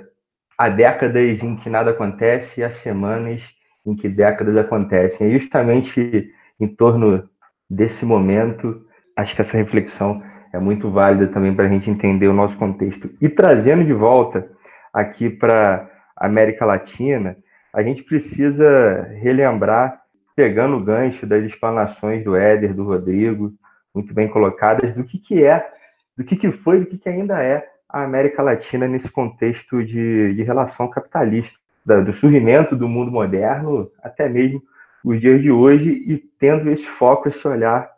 há 0.57 0.67
décadas 0.69 1.41
em 1.41 1.55
que 1.55 1.69
nada 1.69 1.91
acontece 1.91 2.59
e 2.59 2.63
há 2.63 2.69
semanas 2.69 3.43
em 3.85 3.95
que 3.95 4.09
décadas 4.09 4.57
acontecem. 4.57 5.27
E 5.27 5.39
justamente 5.39 6.31
em 6.59 6.67
torno 6.67 7.29
desse 7.69 8.05
momento, 8.05 8.85
acho 9.15 9.35
que 9.35 9.41
essa 9.41 9.57
reflexão 9.57 10.21
é 10.51 10.59
muito 10.59 10.89
válida 10.89 11.27
também 11.27 11.53
para 11.53 11.65
a 11.65 11.69
gente 11.69 11.89
entender 11.89 12.27
o 12.27 12.33
nosso 12.33 12.57
contexto. 12.57 13.09
E 13.21 13.29
trazendo 13.29 13.85
de 13.85 13.93
volta 13.93 14.49
aqui 14.93 15.29
para 15.29 15.89
a 16.17 16.25
América 16.25 16.65
Latina, 16.65 17.37
a 17.73 17.81
gente 17.81 18.03
precisa 18.03 19.07
relembrar 19.21 20.01
pegando 20.35 20.77
o 20.77 20.83
gancho 20.83 21.25
das 21.27 21.43
explanações 21.43 22.23
do 22.23 22.35
Éder, 22.35 22.73
do 22.73 22.83
Rodrigo, 22.83 23.53
muito 23.93 24.13
bem 24.13 24.27
colocadas, 24.27 24.93
do 24.93 25.03
que, 25.03 25.17
que 25.17 25.43
é, 25.43 25.69
do 26.19 26.25
que, 26.25 26.35
que 26.35 26.51
foi, 26.51 26.81
do 26.81 26.85
que, 26.85 26.97
que 26.97 27.07
ainda 27.07 27.41
é 27.41 27.65
a 27.87 28.03
América 28.03 28.43
Latina 28.43 28.85
nesse 28.85 29.09
contexto 29.09 29.81
de, 29.81 30.33
de 30.35 30.43
relação 30.43 30.89
capitalista, 30.89 31.57
do 31.85 32.11
surgimento 32.11 32.75
do 32.75 32.89
mundo 32.89 33.09
moderno 33.09 33.89
até 34.03 34.27
mesmo 34.27 34.61
os 35.01 35.21
dias 35.21 35.41
de 35.41 35.49
hoje, 35.49 35.89
e 35.89 36.17
tendo 36.37 36.69
esse 36.69 36.83
foco, 36.85 37.29
esse 37.29 37.47
olhar 37.47 37.89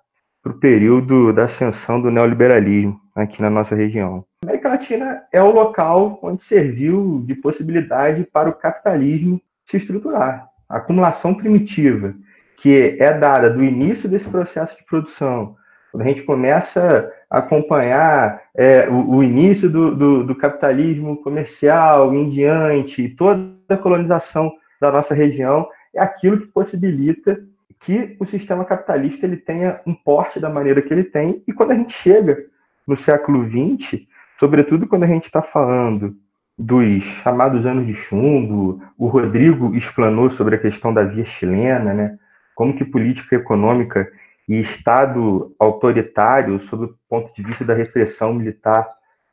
para 0.44 0.52
o 0.52 0.60
período 0.60 1.34
da 1.34 1.46
ascensão 1.46 2.00
do 2.00 2.12
neoliberalismo 2.12 3.02
aqui 3.16 3.42
na 3.42 3.50
nossa 3.50 3.76
região. 3.76 4.24
A 4.44 4.50
América 4.50 4.70
Latina 4.70 5.24
é 5.32 5.42
o 5.42 5.52
local 5.52 6.20
onde 6.22 6.44
serviu 6.44 7.24
de 7.26 7.34
possibilidade 7.34 8.24
para 8.32 8.50
o 8.50 8.54
capitalismo 8.54 9.42
se 9.66 9.78
estruturar. 9.78 10.48
A 10.70 10.78
acumulação 10.78 11.34
primitiva 11.34 12.14
que 12.58 12.96
é 13.00 13.18
dada 13.18 13.50
do 13.50 13.64
início 13.64 14.08
desse 14.08 14.30
processo 14.30 14.78
de 14.78 14.86
produção, 14.86 15.56
quando 15.92 16.04
a 16.04 16.08
gente 16.08 16.22
começa 16.22 17.12
acompanhar 17.32 18.42
é, 18.54 18.90
o, 18.90 19.16
o, 19.16 19.24
início 19.24 19.70
do, 19.70 19.96
do, 19.96 20.24
do, 20.26 20.36
capitalismo 20.36 21.16
comercial 21.24 22.14
em 22.14 22.30
diante, 22.30 23.08
toda 23.08 23.50
a 23.70 23.78
colonização 23.78 24.52
da 24.82 24.92
nossa 24.92 25.16
região, 25.16 25.66
é 25.96 26.02
aquilo 26.02 26.42
que 26.42 26.48
possibilita 26.48 27.42
que 27.80 28.18
o 28.20 28.26
sistema 28.26 28.66
capitalista 28.66 29.26
ele 29.26 29.38
tenha 29.38 29.80
um 29.88 29.94
porte 29.94 30.42
da 30.42 30.50
maneira 30.50 30.82
que 30.82 30.94
ele 30.94 31.06
tem. 31.06 31.42
E 31.48 31.54
quando 31.54 31.72
a 31.72 31.76
gente 31.76 31.94
chega 31.94 32.38
no 32.86 32.98
século 32.98 33.48
XX, 33.50 34.06
sobretudo 34.38 34.86
quando 34.86 35.04
a 35.04 35.08
gente 35.08 35.26
está 35.26 35.42
falando 35.42 36.16
dos 36.58 37.02
chamados 37.24 37.66
anos 37.66 37.88
de 37.88 37.94
chumbo, 37.94 38.84
o 38.98 39.08
Rodrigo 39.08 39.74
explanou 39.74 40.30
sobre 40.30 40.56
a 40.56 40.60
questão 40.60 40.94
da 40.94 41.04
via 41.04 41.26
chilena, 41.26 41.94
né? 41.94 42.18
como 42.54 42.76
que 42.76 42.84
política 42.84 43.38
econômica 43.38 44.08
e 44.52 44.60
Estado 44.60 45.56
autoritário, 45.58 46.60
sob 46.64 46.84
o 46.84 46.96
ponto 47.08 47.34
de 47.34 47.42
vista 47.42 47.64
da 47.64 47.74
repressão 47.74 48.34
militar, 48.34 48.86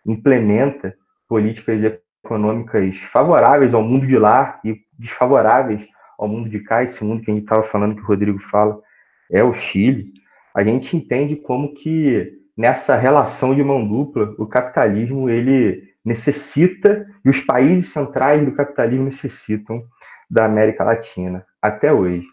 implementa 0.07 0.95
políticas 1.29 1.99
econômicas 2.25 2.99
favoráveis 3.13 3.75
ao 3.75 3.83
mundo 3.83 4.07
de 4.07 4.17
lá 4.17 4.61
e 4.65 4.81
desfavoráveis 4.97 5.85
ao 6.17 6.29
mundo 6.29 6.49
de 6.49 6.61
cá, 6.61 6.85
esse 6.85 7.03
mundo 7.03 7.25
que 7.25 7.33
a 7.33 7.35
gente 7.35 7.43
estava 7.43 7.65
falando, 7.65 7.97
que 7.97 8.03
o 8.03 8.07
Rodrigo 8.07 8.39
fala, 8.39 8.81
é 9.29 9.43
o 9.43 9.53
Chile, 9.53 10.13
a 10.55 10.63
gente 10.63 10.97
entende 10.97 11.35
como 11.35 11.75
que 11.75 12.39
nessa 12.57 12.95
relação 12.95 13.57
de 13.57 13.65
mão 13.65 13.85
dupla, 13.85 14.37
o 14.39 14.47
capitalismo 14.47 15.29
ele 15.29 15.83
necessita, 16.05 17.05
e 17.25 17.29
os 17.29 17.41
países 17.41 17.93
centrais 17.93 18.45
do 18.45 18.53
capitalismo 18.53 19.07
necessitam 19.07 19.83
da 20.31 20.45
América 20.45 20.85
Latina, 20.85 21.45
até 21.61 21.93
hoje. 21.93 22.25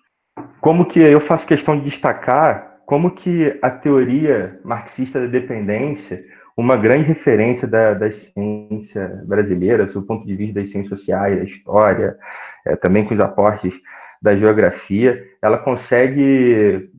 Como 0.62 0.86
que 0.86 1.00
eu 1.00 1.19
faço 1.19 1.48
questão 1.48 1.78
de 1.78 1.86
destacar 1.86 2.74
como 2.86 3.12
que 3.12 3.58
a 3.62 3.69
teoria 3.69 4.60
marxista 4.63 5.19
da 5.19 5.28
dependência, 5.28 6.24
uma 6.56 6.78
grande 6.78 7.08
referência 7.08 7.67
da, 7.67 7.93
da 7.93 8.12
ciência 8.12 9.24
brasileira, 9.26 9.86
do 9.86 10.04
ponto 10.04 10.26
de 10.26 10.36
vista 10.36 10.60
das 10.60 10.69
ciências 10.69 11.00
sociais, 11.00 11.38
da 11.38 11.43
história, 11.43 12.17
é, 12.65 12.76
também 12.76 13.06
com 13.06 13.13
os 13.13 13.19
aportes 13.19 13.74
da 14.21 14.36
geografia, 14.36 15.24
ela 15.41 15.58
consegue 15.58 16.89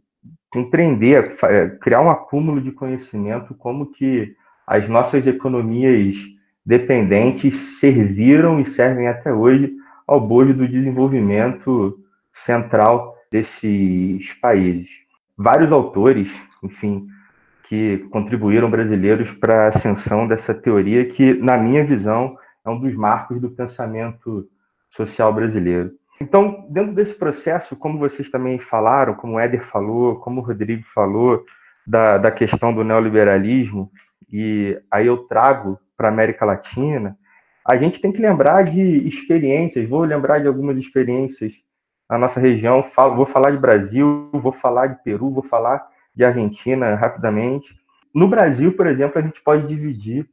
compreender, 0.51 1.37
é, 1.45 1.69
criar 1.69 2.01
um 2.01 2.11
acúmulo 2.11 2.61
de 2.61 2.73
conhecimento 2.73 3.55
como 3.55 3.93
que 3.93 4.35
as 4.67 4.89
nossas 4.89 5.27
economias 5.27 6.17
dependentes 6.65 7.79
serviram 7.79 8.61
e 8.61 8.67
servem 8.67 9.07
até 9.07 9.33
hoje 9.33 9.73
ao 10.07 10.21
bojo 10.21 10.53
do 10.53 10.67
desenvolvimento 10.67 11.99
central 12.35 13.17
desses 13.31 14.33
países. 14.35 15.06
Vários 15.37 15.71
autores, 15.71 16.33
enfim, 16.63 17.07
que 17.65 17.99
contribuíram 18.11 18.71
brasileiros 18.71 19.31
para 19.31 19.65
a 19.65 19.69
ascensão 19.69 20.27
dessa 20.27 20.55
teoria, 20.55 21.05
que, 21.05 21.35
na 21.35 21.59
minha 21.59 21.85
visão, 21.85 22.37
é 22.65 22.71
um 22.71 22.79
dos 22.79 22.95
marcos 22.95 23.41
do 23.41 23.51
pensamento 23.51 24.49
social 24.91 25.33
brasileiro. 25.33 25.93
Então, 26.21 26.67
dentro 26.71 26.95
desse 26.95 27.15
processo, 27.15 27.77
como 27.77 27.99
vocês 27.99 28.31
também 28.31 28.59
falaram, 28.59 29.15
como 29.15 29.35
o 29.35 29.41
Éder 29.41 29.65
falou, 29.67 30.17
como 30.17 30.41
o 30.41 30.45
Rodrigo 30.45 30.85
falou, 30.95 31.45
da, 31.87 32.19
da 32.19 32.31
questão 32.31 32.75
do 32.75 32.83
neoliberalismo, 32.83 33.91
e 34.33 34.81
aí 34.91 35.07
eu 35.07 35.19
trago 35.19 35.79
para 35.97 36.09
a 36.09 36.13
América 36.13 36.45
Latina, 36.45 37.17
a 37.65 37.77
gente 37.77 38.01
tem 38.01 38.13
que 38.13 38.21
lembrar 38.21 38.63
de 38.63 39.07
experiências, 39.07 39.89
vou 39.89 40.05
lembrar 40.05 40.41
de 40.41 40.47
algumas 40.47 40.77
experiências 40.79 41.53
a 42.09 42.19
nossa 42.19 42.41
região. 42.41 42.85
Falo, 42.95 43.17
vou 43.17 43.27
falar 43.27 43.51
de 43.51 43.59
Brasil, 43.59 44.29
vou 44.33 44.53
falar 44.53 44.89
de 44.89 45.03
Peru, 45.03 45.31
vou 45.31 45.43
falar 45.43 45.87
de 46.15 46.25
Argentina 46.25 46.95
rapidamente. 46.95 47.75
No 48.15 48.27
Brasil, 48.27 48.73
por 48.73 48.87
exemplo, 48.87 49.19
a 49.19 49.23
gente 49.23 49.43
pode 49.43 49.67
dividir 49.67 50.27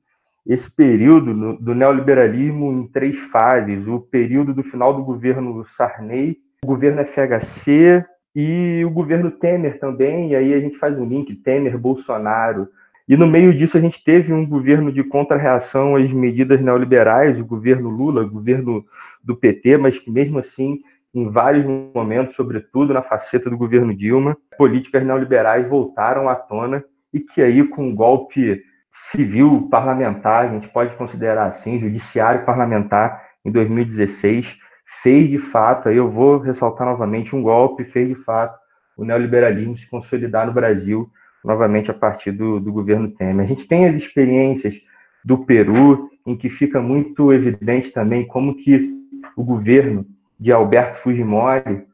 esse 0.46 0.70
período 0.70 1.34
no, 1.34 1.58
do 1.58 1.74
neoliberalismo 1.74 2.72
em 2.72 2.88
três 2.88 3.18
fases: 3.20 3.88
o 3.88 4.00
período 4.00 4.54
do 4.54 4.64
final 4.64 4.94
do 4.94 5.04
governo 5.04 5.66
Sarney, 5.66 6.38
o 6.64 6.68
governo 6.68 7.06
FHC 7.06 8.06
e 8.36 8.84
o 8.86 8.90
governo 8.90 9.32
Temer 9.32 9.80
também. 9.80 10.32
E 10.32 10.36
aí 10.36 10.54
a 10.54 10.60
gente 10.60 10.78
faz 10.78 10.98
um 10.98 11.06
link 11.06 11.36
Temer-Bolsonaro. 11.36 12.68
E 13.08 13.18
no 13.18 13.28
meio 13.28 13.54
disso 13.54 13.78
a 13.78 13.82
gente 13.82 14.02
teve 14.02 14.32
um 14.32 14.46
governo 14.46 14.92
de 14.92 15.04
contra-reação 15.04 15.98
às 15.98 16.12
medidas 16.14 16.62
neoliberais, 16.62 17.38
o 17.38 17.46
governo 17.46 17.90
Lula, 17.90 18.24
o 18.24 18.30
governo 18.30 18.84
do 19.22 19.36
PT, 19.36 19.78
mas 19.78 20.00
que 20.00 20.10
mesmo 20.10 20.40
assim 20.40 20.80
em 21.14 21.30
vários 21.30 21.66
momentos, 21.94 22.36
sobretudo 22.36 22.94
na 22.94 23.02
faceta 23.02 23.50
do 23.50 23.58
governo 23.58 23.96
Dilma, 23.96 24.36
políticas 24.58 25.06
neoliberais 25.06 25.68
voltaram 25.68 26.28
à 26.28 26.36
tona 26.36 26.84
e 27.14 27.20
que 27.20 27.42
aí, 27.42 27.64
com 27.68 27.90
um 27.90 27.96
golpe 27.96 28.64
civil 29.12 29.68
parlamentar, 29.70 30.46
a 30.46 30.50
gente 30.50 30.68
pode 30.70 30.96
considerar 30.96 31.48
assim, 31.48 31.80
judiciário 31.80 32.46
parlamentar, 32.46 33.22
em 33.46 33.52
2016, 33.52 34.58
fez 35.02 35.30
de 35.30 35.38
fato, 35.38 35.90
aí 35.90 35.98
eu 35.98 36.10
vou 36.10 36.40
ressaltar 36.40 36.88
novamente, 36.88 37.36
um 37.36 37.42
golpe, 37.42 37.84
fez 37.84 38.08
de 38.08 38.16
fato 38.16 38.58
o 38.96 39.04
neoliberalismo 39.04 39.78
se 39.78 39.90
consolidar 39.90 40.46
no 40.46 40.54
Brasil, 40.54 41.10
novamente 41.44 41.92
a 41.92 41.94
partir 41.94 42.32
do, 42.32 42.60
do 42.60 42.72
governo 42.72 43.10
Temer. 43.10 43.44
A 43.44 43.48
gente 43.48 43.68
tem 43.68 43.86
as 43.86 43.96
experiências 43.96 44.76
do 45.24 45.46
Peru, 45.46 46.10
em 46.26 46.36
que 46.38 46.50
fica 46.50 46.82
muito 46.82 47.34
evidente 47.34 47.92
também 47.92 48.26
como 48.26 48.56
que 48.56 48.92
o 49.36 49.44
governo 49.44 50.06
de 50.44 50.52
Alberto 50.52 50.98
Fujimori 50.98 51.86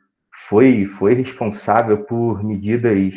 foi, 0.48 0.86
foi 0.98 1.14
responsável 1.14 2.00
por 2.00 2.44
medidas 2.44 3.14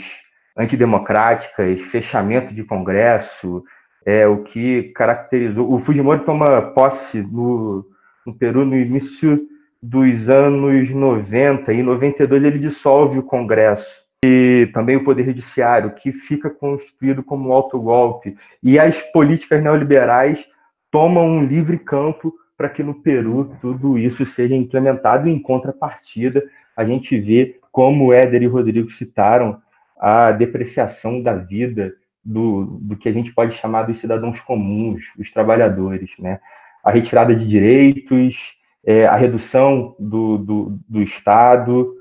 antidemocráticas, 0.55 1.81
fechamento 1.85 2.53
de 2.53 2.63
Congresso, 2.63 3.65
é 4.05 4.27
o 4.27 4.43
que 4.43 4.93
caracterizou. 4.95 5.73
O 5.73 5.79
Fujimori 5.79 6.23
toma 6.27 6.61
posse 6.61 7.23
no, 7.23 7.83
no 8.27 8.35
Peru 8.35 8.67
no 8.67 8.77
início 8.77 9.41
dos 9.83 10.29
anos 10.29 10.91
90, 10.91 11.73
e 11.73 11.81
em 11.81 11.83
92 11.83 12.45
ele 12.45 12.59
dissolve 12.59 13.19
o 13.19 13.23
Congresso 13.23 14.03
e 14.23 14.71
também 14.75 14.97
o 14.97 15.05
Poder 15.05 15.25
Judiciário, 15.25 15.95
que 15.95 16.13
fica 16.13 16.51
constituído 16.51 17.23
como 17.23 17.55
autogolpe. 17.55 18.37
E 18.63 18.79
as 18.79 19.01
políticas 19.01 19.63
neoliberais 19.63 20.45
tomam 20.91 21.25
um 21.25 21.43
livre 21.43 21.79
campo 21.79 22.35
para 22.57 22.69
que 22.69 22.83
no 22.83 22.95
Peru 22.95 23.57
tudo 23.61 23.99
isso 23.99 24.25
seja 24.27 24.55
implementado. 24.55 25.29
Em 25.29 25.39
contrapartida, 25.39 26.43
a 26.77 26.85
gente 26.85 27.19
vê, 27.19 27.59
como 27.71 28.07
o 28.07 28.13
Éder 28.13 28.43
e 28.43 28.47
o 28.47 28.53
Rodrigo 28.53 28.91
citaram, 28.91 29.61
a 29.99 30.33
depreciação 30.33 31.23
da 31.23 31.35
vida 31.35 31.95
do, 32.25 32.79
do 32.81 32.97
que 32.97 33.09
a 33.09 33.13
gente 33.13 33.33
pode 33.33 33.55
chamar 33.57 33.85
dos 33.85 33.99
cidadãos 33.99 34.41
comuns, 34.41 35.13
os 35.19 35.31
trabalhadores, 35.31 36.11
né? 36.19 36.41
A 36.83 36.91
retirada 36.91 37.35
de 37.35 37.47
direitos, 37.47 38.57
é, 38.85 39.07
a 39.07 39.15
redução 39.15 39.95
do, 39.99 40.39
do, 40.39 40.79
do 40.89 41.03
Estado, 41.03 41.95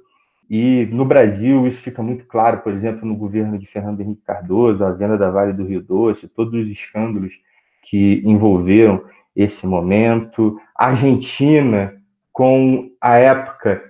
e 0.53 0.85
no 0.91 1.05
Brasil 1.05 1.65
isso 1.65 1.81
fica 1.81 2.03
muito 2.03 2.25
claro, 2.25 2.57
por 2.57 2.73
exemplo, 2.73 3.07
no 3.07 3.15
governo 3.15 3.57
de 3.57 3.65
Fernando 3.65 4.01
Henrique 4.01 4.23
Cardoso, 4.25 4.83
a 4.83 4.91
venda 4.91 5.17
da 5.17 5.29
Vale 5.29 5.53
do 5.53 5.63
Rio 5.63 5.81
Doce, 5.81 6.27
todos 6.27 6.53
os 6.53 6.69
escândalos 6.69 7.33
que 7.81 8.21
envolveram 8.25 9.01
esse 9.35 9.65
momento. 9.65 10.59
Argentina, 10.75 11.93
com 12.31 12.89
a 12.99 13.17
época 13.17 13.81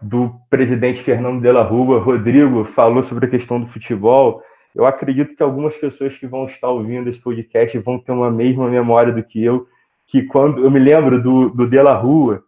do 0.00 0.34
presidente 0.48 1.02
Fernando 1.02 1.40
de 1.40 1.50
la 1.50 1.62
Rua, 1.62 2.00
Rodrigo 2.00 2.64
falou 2.64 3.02
sobre 3.02 3.26
a 3.26 3.30
questão 3.30 3.60
do 3.60 3.66
futebol. 3.66 4.42
Eu 4.74 4.86
acredito 4.86 5.34
que 5.34 5.42
algumas 5.42 5.76
pessoas 5.76 6.16
que 6.16 6.26
vão 6.26 6.46
estar 6.46 6.68
ouvindo 6.68 7.08
esse 7.08 7.20
podcast 7.20 7.76
vão 7.78 7.98
ter 7.98 8.12
uma 8.12 8.30
mesma 8.30 8.68
memória 8.68 9.12
do 9.12 9.22
que 9.22 9.42
eu, 9.42 9.66
que 10.06 10.22
quando 10.22 10.64
eu 10.64 10.70
me 10.70 10.78
lembro 10.78 11.22
do, 11.22 11.50
do 11.50 11.68
De 11.68 11.80
La 11.80 11.94
Rua, 11.94 12.42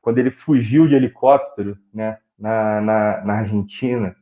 quando 0.00 0.18
ele 0.18 0.30
fugiu 0.30 0.86
de 0.86 0.94
helicóptero, 0.94 1.76
né, 1.92 2.18
na, 2.38 2.80
na, 2.80 3.24
na 3.24 3.32
Argentina, 3.34 4.14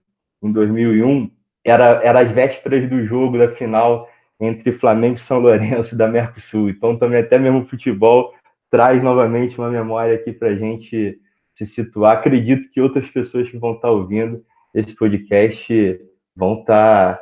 em 0.42 0.52
2001, 0.52 1.30
era, 1.64 2.00
era 2.02 2.20
as 2.20 2.30
vésperas 2.30 2.88
do 2.88 3.04
jogo 3.04 3.38
da 3.38 3.48
final 3.48 4.08
entre 4.40 4.72
Flamengo 4.72 5.16
e 5.16 5.20
São 5.20 5.38
Lourenço 5.38 5.96
da 5.96 6.08
Mercosul. 6.08 6.70
Então, 6.70 6.96
também 6.96 7.20
até 7.20 7.38
mesmo 7.38 7.60
o 7.60 7.66
futebol 7.66 8.32
traz 8.70 9.02
novamente 9.02 9.58
uma 9.58 9.68
memória 9.68 10.14
aqui 10.14 10.32
para 10.32 10.48
a 10.48 10.54
gente 10.54 11.18
se 11.54 11.66
situar. 11.66 12.14
Acredito 12.14 12.70
que 12.70 12.80
outras 12.80 13.10
pessoas 13.10 13.50
que 13.50 13.58
vão 13.58 13.72
estar 13.72 13.90
ouvindo 13.90 14.42
esse 14.74 14.94
podcast 14.94 16.00
vão 16.34 16.60
estar, 16.60 17.20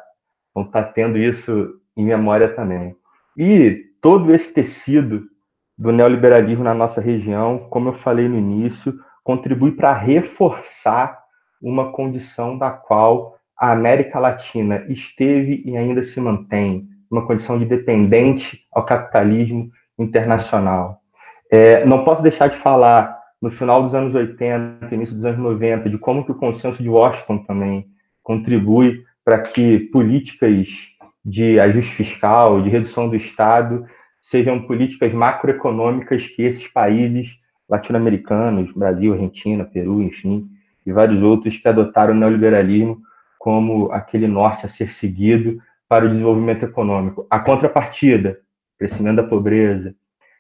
vão 0.54 0.64
estar 0.64 0.84
tendo 0.84 1.18
isso 1.18 1.80
em 1.96 2.04
memória 2.04 2.48
também. 2.48 2.94
E 3.36 3.86
todo 4.00 4.32
esse 4.34 4.52
tecido 4.52 5.26
do 5.76 5.92
neoliberalismo 5.92 6.62
na 6.62 6.74
nossa 6.74 7.00
região, 7.00 7.66
como 7.70 7.88
eu 7.88 7.92
falei 7.92 8.28
no 8.28 8.38
início, 8.38 8.98
contribui 9.24 9.72
para 9.72 9.92
reforçar 9.92 11.18
uma 11.60 11.92
condição 11.92 12.56
da 12.56 12.70
qual 12.70 13.38
a 13.56 13.72
América 13.72 14.18
Latina 14.18 14.84
esteve 14.88 15.62
e 15.64 15.76
ainda 15.76 16.02
se 16.02 16.20
mantém, 16.20 16.88
uma 17.10 17.26
condição 17.26 17.58
de 17.58 17.64
dependente 17.64 18.60
ao 18.72 18.84
capitalismo 18.84 19.70
internacional. 19.98 21.00
É, 21.50 21.84
não 21.84 22.04
posso 22.04 22.22
deixar 22.22 22.48
de 22.48 22.56
falar, 22.56 23.18
no 23.40 23.50
final 23.50 23.82
dos 23.82 23.94
anos 23.94 24.14
80, 24.14 24.94
início 24.94 25.14
dos 25.14 25.24
anos 25.24 25.38
90, 25.38 25.88
de 25.88 25.98
como 25.98 26.24
que 26.24 26.32
o 26.32 26.36
consenso 26.36 26.82
de 26.82 26.88
Washington 26.88 27.38
também 27.38 27.86
contribui 28.22 29.02
para 29.24 29.38
que 29.40 29.78
políticas 29.92 30.68
de 31.24 31.58
ajuste 31.60 31.92
fiscal, 31.92 32.62
de 32.62 32.70
redução 32.70 33.08
do 33.08 33.16
Estado, 33.16 33.84
sejam 34.20 34.62
políticas 34.62 35.12
macroeconômicas 35.12 36.26
que 36.26 36.42
esses 36.42 36.66
países 36.68 37.38
latino-americanos, 37.68 38.72
Brasil, 38.72 39.12
Argentina, 39.12 39.64
Peru, 39.64 40.02
enfim, 40.02 40.48
e 40.86 40.92
vários 40.92 41.22
outros 41.22 41.56
que 41.56 41.68
adotaram 41.68 42.14
o 42.14 42.16
neoliberalismo 42.16 43.02
como 43.38 43.92
aquele 43.92 44.26
norte 44.26 44.66
a 44.66 44.68
ser 44.68 44.90
seguido 44.90 45.58
para 45.88 46.04
o 46.04 46.08
desenvolvimento 46.08 46.64
econômico. 46.64 47.26
A 47.30 47.38
contrapartida, 47.38 48.38
crescimento 48.78 49.16
da 49.16 49.22
pobreza, 49.22 49.94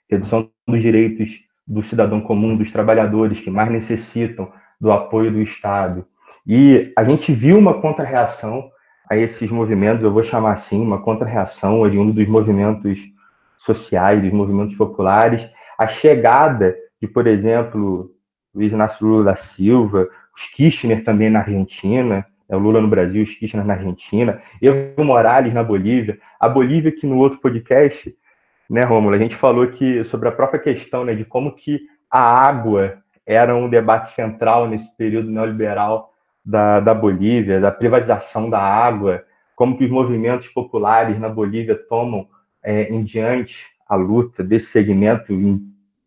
redução 0.08 0.50
dos 0.66 0.82
direitos 0.82 1.40
do 1.66 1.82
cidadão 1.82 2.20
comum, 2.20 2.56
dos 2.56 2.70
trabalhadores 2.70 3.40
que 3.40 3.50
mais 3.50 3.70
necessitam 3.70 4.50
do 4.80 4.92
apoio 4.92 5.30
do 5.30 5.40
Estado. 5.40 6.06
E 6.46 6.92
a 6.96 7.04
gente 7.04 7.32
viu 7.32 7.58
uma 7.58 7.80
contrarreação 7.80 8.70
a 9.10 9.16
esses 9.16 9.50
movimentos, 9.50 10.02
eu 10.02 10.12
vou 10.12 10.22
chamar 10.22 10.52
assim, 10.52 10.80
uma 10.80 11.00
contrarreação 11.00 11.80
oriunda 11.80 12.12
dos 12.12 12.28
movimentos 12.28 13.00
sociais, 13.56 14.22
dos 14.22 14.32
movimentos 14.32 14.74
populares, 14.74 15.48
a 15.78 15.86
chegada 15.86 16.76
de, 17.00 17.08
por 17.08 17.26
exemplo, 17.26 18.10
Luiz 18.54 18.72
Inácio 18.72 19.06
Lula 19.06 19.24
da 19.24 19.36
Silva, 19.36 20.08
os 20.34 20.44
Kirchner 20.54 21.04
também 21.04 21.30
na 21.30 21.40
Argentina, 21.40 22.26
é 22.48 22.56
o 22.56 22.58
Lula 22.58 22.80
no 22.80 22.88
Brasil, 22.88 23.22
os 23.22 23.34
Kirchner 23.34 23.64
na 23.64 23.74
Argentina, 23.74 24.40
Evo 24.62 25.04
Morales 25.04 25.52
na 25.52 25.62
Bolívia. 25.62 26.18
A 26.40 26.48
Bolívia, 26.48 26.90
que 26.90 27.06
no 27.06 27.18
outro 27.18 27.38
podcast, 27.40 28.14
né, 28.68 28.82
Rômulo, 28.82 29.14
a 29.14 29.18
gente 29.18 29.36
falou 29.36 29.66
que 29.66 30.02
sobre 30.04 30.28
a 30.28 30.32
própria 30.32 30.58
questão 30.58 31.04
né, 31.04 31.14
de 31.14 31.24
como 31.24 31.54
que 31.54 31.80
a 32.10 32.20
água 32.20 32.98
era 33.26 33.54
um 33.54 33.68
debate 33.68 34.10
central 34.10 34.66
nesse 34.66 34.90
período 34.96 35.30
neoliberal 35.30 36.14
da, 36.42 36.80
da 36.80 36.94
Bolívia, 36.94 37.60
da 37.60 37.70
privatização 37.70 38.48
da 38.48 38.58
água, 38.58 39.22
como 39.54 39.76
que 39.76 39.84
os 39.84 39.90
movimentos 39.90 40.48
populares 40.48 41.18
na 41.18 41.28
Bolívia 41.28 41.74
tomam 41.74 42.26
é, 42.62 42.84
em 42.84 43.02
diante 43.02 43.66
a 43.86 43.96
luta 43.96 44.42
desse 44.42 44.66
segmento 44.66 45.32
em, 45.32 45.60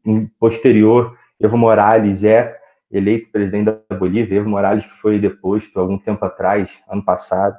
em 0.03 0.25
posterior. 0.39 1.15
Evo 1.39 1.57
Morales 1.57 2.23
é 2.23 2.57
eleito 2.91 3.31
presidente 3.31 3.65
da 3.65 3.97
Bolívia, 3.97 4.37
Evo 4.37 4.49
Morales 4.49 4.85
foi 5.01 5.19
deposto 5.19 5.79
algum 5.79 5.97
tempo 5.97 6.23
atrás, 6.25 6.69
ano 6.89 7.03
passado, 7.03 7.57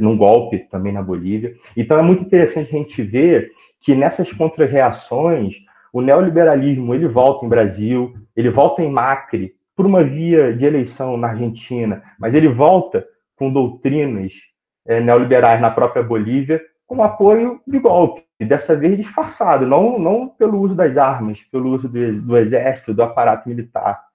num 0.00 0.16
golpe 0.16 0.60
também 0.70 0.92
na 0.92 1.02
Bolívia. 1.02 1.54
Então 1.76 1.98
é 1.98 2.02
muito 2.02 2.24
interessante 2.24 2.74
a 2.74 2.78
gente 2.78 3.02
ver 3.02 3.50
que 3.80 3.94
nessas 3.94 4.32
contrarreações 4.32 5.56
o 5.92 6.00
neoliberalismo 6.00 6.94
ele 6.94 7.08
volta 7.08 7.44
em 7.44 7.48
Brasil, 7.48 8.14
ele 8.36 8.50
volta 8.50 8.82
em 8.82 8.90
Macri 8.90 9.54
por 9.74 9.86
uma 9.86 10.02
via 10.02 10.54
de 10.54 10.64
eleição 10.64 11.16
na 11.16 11.28
Argentina, 11.28 12.02
mas 12.18 12.34
ele 12.34 12.48
volta 12.48 13.06
com 13.36 13.52
doutrinas 13.52 14.32
é, 14.86 15.00
neoliberais 15.00 15.60
na 15.60 15.70
própria 15.70 16.02
Bolívia 16.02 16.60
com 16.86 17.02
apoio 17.02 17.60
de 17.66 17.78
golpe, 17.78 18.22
dessa 18.40 18.76
vez 18.76 18.96
disfarçado, 18.96 19.66
não, 19.66 19.98
não 19.98 20.28
pelo 20.28 20.60
uso 20.60 20.74
das 20.74 20.96
armas, 20.96 21.42
pelo 21.50 21.70
uso 21.70 21.88
do 21.88 22.36
exército, 22.36 22.94
do 22.94 23.02
aparato 23.02 23.48
militar, 23.48 24.05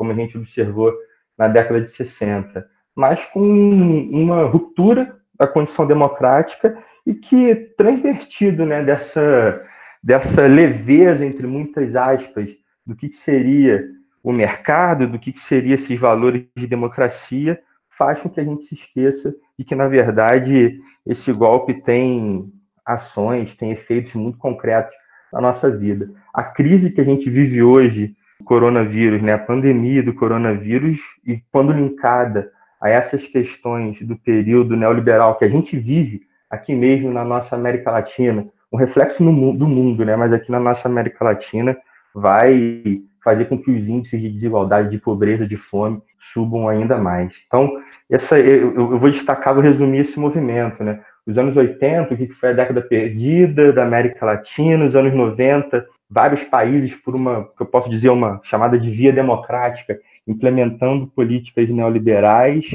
como 0.00 0.12
a 0.12 0.14
gente 0.14 0.38
observou 0.38 0.94
na 1.36 1.46
década 1.46 1.78
de 1.78 1.90
60, 1.90 2.66
mas 2.96 3.22
com 3.26 3.42
uma 3.42 4.44
ruptura 4.44 5.14
da 5.38 5.46
condição 5.46 5.86
democrática 5.86 6.82
e 7.06 7.12
que 7.12 7.54
transvertido 7.76 8.64
né, 8.64 8.82
dessa, 8.82 9.62
dessa 10.02 10.46
leveza, 10.46 11.26
entre 11.26 11.46
muitas 11.46 11.94
aspas, 11.94 12.56
do 12.86 12.96
que, 12.96 13.10
que 13.10 13.16
seria 13.16 13.86
o 14.22 14.32
mercado, 14.32 15.06
do 15.06 15.18
que, 15.18 15.34
que 15.34 15.40
seria 15.40 15.74
esses 15.74 16.00
valores 16.00 16.46
de 16.56 16.66
democracia, 16.66 17.60
faz 17.90 18.20
com 18.20 18.30
que 18.30 18.40
a 18.40 18.44
gente 18.44 18.64
se 18.64 18.74
esqueça 18.74 19.34
de 19.58 19.66
que, 19.66 19.74
na 19.74 19.86
verdade, 19.86 20.80
esse 21.06 21.30
golpe 21.30 21.74
tem 21.74 22.50
ações, 22.86 23.54
tem 23.54 23.70
efeitos 23.70 24.14
muito 24.14 24.38
concretos 24.38 24.94
na 25.30 25.42
nossa 25.42 25.70
vida. 25.70 26.10
A 26.32 26.42
crise 26.42 26.90
que 26.90 27.02
a 27.02 27.04
gente 27.04 27.28
vive 27.28 27.62
hoje, 27.62 28.16
coronavírus, 28.44 29.22
né, 29.22 29.34
a 29.34 29.38
pandemia 29.38 30.02
do 30.02 30.14
coronavírus, 30.14 30.98
e 31.26 31.42
quando 31.52 31.72
linkada 31.72 32.50
a 32.80 32.88
essas 32.88 33.26
questões 33.26 34.00
do 34.02 34.16
período 34.16 34.76
neoliberal 34.76 35.36
que 35.36 35.44
a 35.44 35.48
gente 35.48 35.78
vive 35.78 36.22
aqui 36.48 36.74
mesmo 36.74 37.12
na 37.12 37.24
nossa 37.24 37.54
América 37.54 37.90
Latina, 37.90 38.46
um 38.72 38.76
reflexo 38.76 39.22
no, 39.22 39.52
do 39.52 39.68
mundo, 39.68 40.04
né, 40.04 40.16
mas 40.16 40.32
aqui 40.32 40.50
na 40.50 40.60
nossa 40.60 40.88
América 40.88 41.24
Latina, 41.24 41.76
vai 42.14 43.02
fazer 43.22 43.44
com 43.46 43.58
que 43.58 43.70
os 43.70 43.86
índices 43.86 44.20
de 44.20 44.28
desigualdade, 44.28 44.90
de 44.90 44.98
pobreza, 44.98 45.46
de 45.46 45.56
fome 45.56 46.02
subam 46.18 46.68
ainda 46.68 46.96
mais. 46.96 47.36
Então, 47.46 47.70
essa, 48.08 48.38
eu, 48.38 48.74
eu 48.74 48.98
vou 48.98 49.10
destacar, 49.10 49.54
vou 49.54 49.62
resumir 49.62 50.00
esse 50.00 50.18
movimento, 50.18 50.82
né? 50.82 51.00
Os 51.26 51.36
anos 51.36 51.56
80, 51.56 52.14
o 52.14 52.16
que 52.16 52.28
foi 52.28 52.50
a 52.50 52.54
década 52.54 52.80
perdida 52.80 53.72
da 53.72 53.84
América 53.84 54.24
Latina, 54.24 54.84
os 54.84 54.96
anos 54.96 55.12
90, 55.12 55.86
vários 56.10 56.42
países 56.42 56.94
por 56.94 57.14
uma, 57.14 57.44
que 57.56 57.62
eu 57.62 57.66
posso 57.66 57.88
dizer, 57.88 58.10
uma 58.10 58.40
chamada 58.42 58.78
de 58.78 58.90
via 58.90 59.12
democrática, 59.12 59.98
implementando 60.26 61.06
políticas 61.06 61.68
neoliberais. 61.68 62.68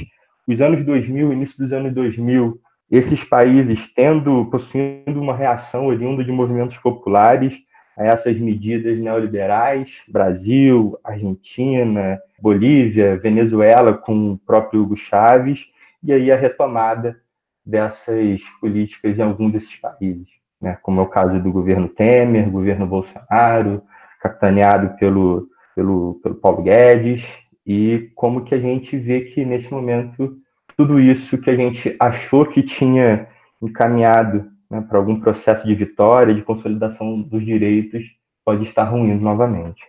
Os 0.47 0.61
anos 0.61 0.83
2000, 0.83 1.33
início 1.33 1.57
dos 1.57 1.73
anos 1.73 1.93
2000, 1.93 2.59
esses 2.89 3.23
países 3.23 3.91
tendo, 3.93 4.45
possuindo 4.45 5.19
uma 5.19 5.35
reação 5.35 5.87
oriunda 5.87 6.23
de 6.23 6.31
movimentos 6.31 6.77
populares 6.77 7.57
a 7.97 8.05
essas 8.05 8.37
medidas 8.37 8.97
neoliberais, 8.99 10.01
Brasil, 10.07 10.97
Argentina, 11.03 12.19
Bolívia, 12.39 13.17
Venezuela, 13.17 13.93
com 13.93 14.33
o 14.33 14.37
próprio 14.37 14.81
Hugo 14.81 14.95
Chávez, 14.95 15.65
e 16.03 16.13
aí 16.13 16.31
a 16.31 16.37
retomada 16.37 17.19
dessas 17.65 18.41
políticas 18.59 19.17
em 19.17 19.21
algum 19.21 19.49
desses 19.49 19.75
países. 19.77 20.44
Né, 20.61 20.77
como 20.81 20.99
é 20.99 21.03
o 21.03 21.07
caso 21.07 21.39
do 21.39 21.51
governo 21.51 21.87
Temer, 21.87 22.49
governo 22.49 22.87
Bolsonaro, 22.87 23.81
capitaneado 24.21 24.95
pelo, 24.97 25.47
pelo, 25.75 26.19
pelo 26.21 26.35
Paulo 26.35 26.63
Guedes, 26.63 27.25
e 27.65 28.11
como 28.15 28.43
que 28.43 28.53
a 28.53 28.59
gente 28.59 28.97
vê 28.97 29.21
que, 29.21 29.43
nesse 29.43 29.71
momento, 29.71 30.37
tudo 30.77 30.99
isso 30.99 31.37
que 31.37 31.49
a 31.49 31.55
gente 31.55 31.95
achou 31.99 32.45
que 32.45 32.61
tinha 32.61 33.27
encaminhado 33.61 34.45
né, 34.69 34.81
para 34.81 34.97
algum 34.97 35.19
processo 35.19 35.65
de 35.65 35.73
vitória, 35.73 36.33
de 36.33 36.41
consolidação 36.41 37.21
dos 37.21 37.43
direitos, 37.43 38.03
pode 38.43 38.63
estar 38.63 38.83
ruindo 38.83 39.23
novamente. 39.23 39.83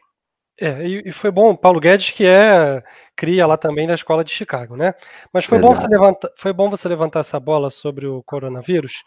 É, 0.59 0.87
e, 0.87 1.13
foi 1.13 1.31
bom, 1.31 1.55
Paulo 1.55 1.79
Guedes, 1.79 2.13
que 2.13 2.25
é 2.25 2.83
cria 3.15 3.47
lá 3.47 3.57
também 3.57 3.87
na 3.87 3.95
escola 3.95 4.25
de 4.25 4.31
Chicago, 4.31 4.75
né? 4.77 4.95
Mas 5.33 5.45
foi 5.45 5.59
bom, 5.59 5.75
você 5.75 5.87
levantar, 5.87 6.31
foi 6.37 6.53
bom 6.53 6.71
você 6.71 6.89
levantar 6.89 7.21
essa 7.21 7.39
bola 7.39 7.71
sobre 7.71 8.07
o 8.07 8.23
coronavírus, 8.23 9.05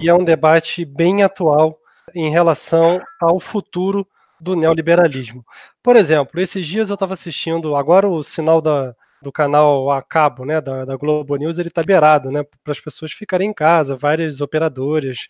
e 0.00 0.08
é 0.08 0.14
um 0.14 0.24
debate 0.24 0.84
bem 0.84 1.22
atual 1.22 1.78
em 2.14 2.30
relação 2.30 3.00
ao 3.20 3.40
futuro 3.40 4.06
do 4.38 4.54
neoliberalismo. 4.54 5.44
Por 5.82 5.96
exemplo, 5.96 6.40
esses 6.40 6.66
dias 6.66 6.90
eu 6.90 6.94
estava 6.94 7.14
assistindo, 7.14 7.76
agora 7.76 8.08
o 8.08 8.22
sinal 8.22 8.60
da, 8.60 8.94
do 9.22 9.32
canal 9.32 9.90
a 9.90 10.02
cabo, 10.02 10.44
né, 10.44 10.60
da, 10.60 10.84
da 10.84 10.96
Globo 10.96 11.36
News, 11.36 11.58
ele 11.58 11.68
está 11.68 11.80
liberado, 11.80 12.30
né, 12.30 12.44
para 12.62 12.72
as 12.72 12.80
pessoas 12.80 13.12
ficarem 13.12 13.48
em 13.48 13.54
casa, 13.54 13.96
várias 13.96 14.40
operadoras 14.40 15.28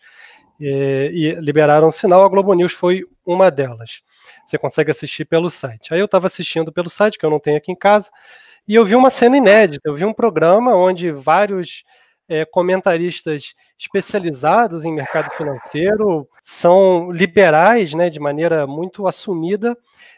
e, 0.59 1.11
e 1.13 1.31
liberaram 1.39 1.87
o 1.87 1.91
sinal, 1.91 2.23
a 2.23 2.29
Globo 2.29 2.53
News 2.53 2.73
foi 2.73 3.05
uma 3.25 3.49
delas. 3.51 4.01
Você 4.45 4.57
consegue 4.57 4.91
assistir 4.91 5.25
pelo 5.25 5.49
site. 5.49 5.93
Aí 5.93 5.99
eu 5.99 6.05
estava 6.05 6.27
assistindo 6.27 6.71
pelo 6.71 6.89
site, 6.89 7.17
que 7.17 7.25
eu 7.25 7.29
não 7.29 7.39
tenho 7.39 7.57
aqui 7.57 7.71
em 7.71 7.75
casa, 7.75 8.09
e 8.67 8.75
eu 8.75 8.85
vi 8.85 8.95
uma 8.95 9.09
cena 9.09 9.37
inédita. 9.37 9.89
Eu 9.89 9.95
vi 9.95 10.05
um 10.05 10.13
programa 10.13 10.75
onde 10.75 11.11
vários 11.11 11.83
é, 12.27 12.45
comentaristas 12.45 13.53
especializados 13.77 14.85
em 14.85 14.93
mercado 14.93 15.29
financeiro 15.31 16.27
são 16.41 17.11
liberais, 17.11 17.93
né, 17.93 18.09
de 18.09 18.19
maneira 18.19 18.65
muito 18.65 19.07
assumida, 19.07 19.77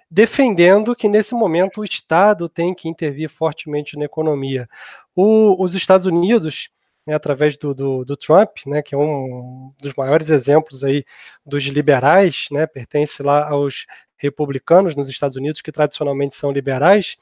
defendendo 0.09 0.95
que 0.95 1.07
nesse 1.07 1.33
momento 1.33 1.81
o 1.81 1.83
Estado 1.83 2.47
tem 2.47 2.73
que 2.73 2.87
intervir 2.87 3.29
fortemente 3.29 3.97
na 3.97 4.05
economia. 4.05 4.69
O, 5.15 5.61
os 5.61 5.73
Estados 5.73 6.05
Unidos, 6.05 6.69
né, 7.05 7.15
através 7.15 7.57
do, 7.57 7.73
do, 7.73 8.05
do, 8.05 8.15
Trump, 8.15 8.57
né, 8.67 8.81
que 8.81 8.93
é 8.93 8.97
um 8.97 9.73
dos 9.81 9.93
maiores 9.95 10.29
exemplos 10.29 10.83
aí 10.83 11.03
dos 11.45 11.63
liberais, 11.65 12.45
né, 12.51 12.67
pertence 12.67 13.21
lá 13.23 13.49
aos 13.49 13.85
republicanos 14.17 14.95
nos 14.95 15.09
Estados 15.09 15.35
Unidos, 15.35 15.61
que 15.61 15.71
tradicionalmente 15.71 16.35
são 16.35 16.51
liberais, 16.51 17.17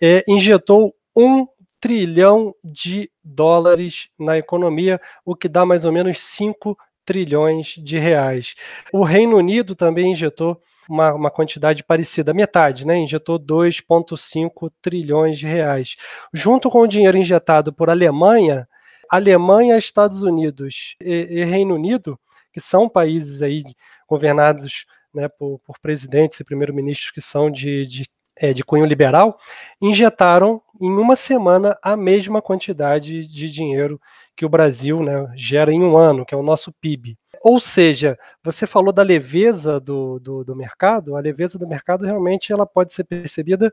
é, 0.00 0.24
injetou 0.28 0.94
um 1.16 1.46
trilhão 1.80 2.54
de 2.64 3.10
dólares 3.22 4.08
na 4.18 4.36
economia, 4.38 5.00
o 5.24 5.36
que 5.36 5.48
dá 5.48 5.64
mais 5.64 5.84
ou 5.84 5.92
menos 5.92 6.20
5 6.20 6.76
trilhões 7.04 7.74
de 7.78 7.98
reais. 7.98 8.54
O 8.92 9.04
Reino 9.04 9.36
Unido 9.36 9.74
também 9.74 10.12
injetou 10.12 10.60
uma, 10.88 11.14
uma 11.14 11.30
quantidade 11.30 11.84
parecida, 11.84 12.34
metade, 12.34 12.86
né? 12.86 12.96
Injetou 12.96 13.38
2,5 13.38 14.70
trilhões 14.80 15.38
de 15.38 15.46
reais. 15.46 15.96
Junto 16.32 16.70
com 16.70 16.80
o 16.80 16.88
dinheiro 16.88 17.16
injetado 17.16 17.72
por 17.72 17.90
Alemanha, 17.90 18.68
Alemanha, 19.08 19.78
Estados 19.78 20.22
Unidos 20.22 20.96
e, 21.00 21.28
e 21.30 21.44
Reino 21.44 21.74
Unido, 21.74 22.18
que 22.52 22.60
são 22.60 22.88
países 22.88 23.42
aí 23.42 23.62
governados 24.08 24.86
né, 25.16 25.28
por, 25.28 25.58
por 25.64 25.78
presidentes 25.80 26.38
e 26.38 26.44
primeiros-ministros 26.44 27.10
que 27.10 27.22
são 27.22 27.50
de, 27.50 27.86
de, 27.86 28.04
é, 28.36 28.52
de 28.52 28.62
cunho 28.62 28.84
liberal, 28.84 29.38
injetaram 29.80 30.60
em 30.78 30.90
uma 30.90 31.16
semana 31.16 31.76
a 31.82 31.96
mesma 31.96 32.42
quantidade 32.42 33.26
de 33.26 33.50
dinheiro 33.50 33.98
que 34.36 34.44
o 34.44 34.48
Brasil 34.50 35.02
né, 35.02 35.32
gera 35.34 35.72
em 35.72 35.82
um 35.82 35.96
ano, 35.96 36.26
que 36.26 36.34
é 36.34 36.36
o 36.36 36.42
nosso 36.42 36.70
PIB. 36.70 37.16
Ou 37.48 37.60
seja, 37.60 38.18
você 38.42 38.66
falou 38.66 38.92
da 38.92 39.04
leveza 39.04 39.78
do, 39.78 40.18
do, 40.18 40.42
do, 40.42 40.56
mercado, 40.56 41.14
a 41.14 41.20
leveza 41.20 41.56
do 41.56 41.68
mercado 41.68 42.04
realmente 42.04 42.52
ela 42.52 42.66
pode 42.66 42.92
ser 42.92 43.04
percebida 43.04 43.72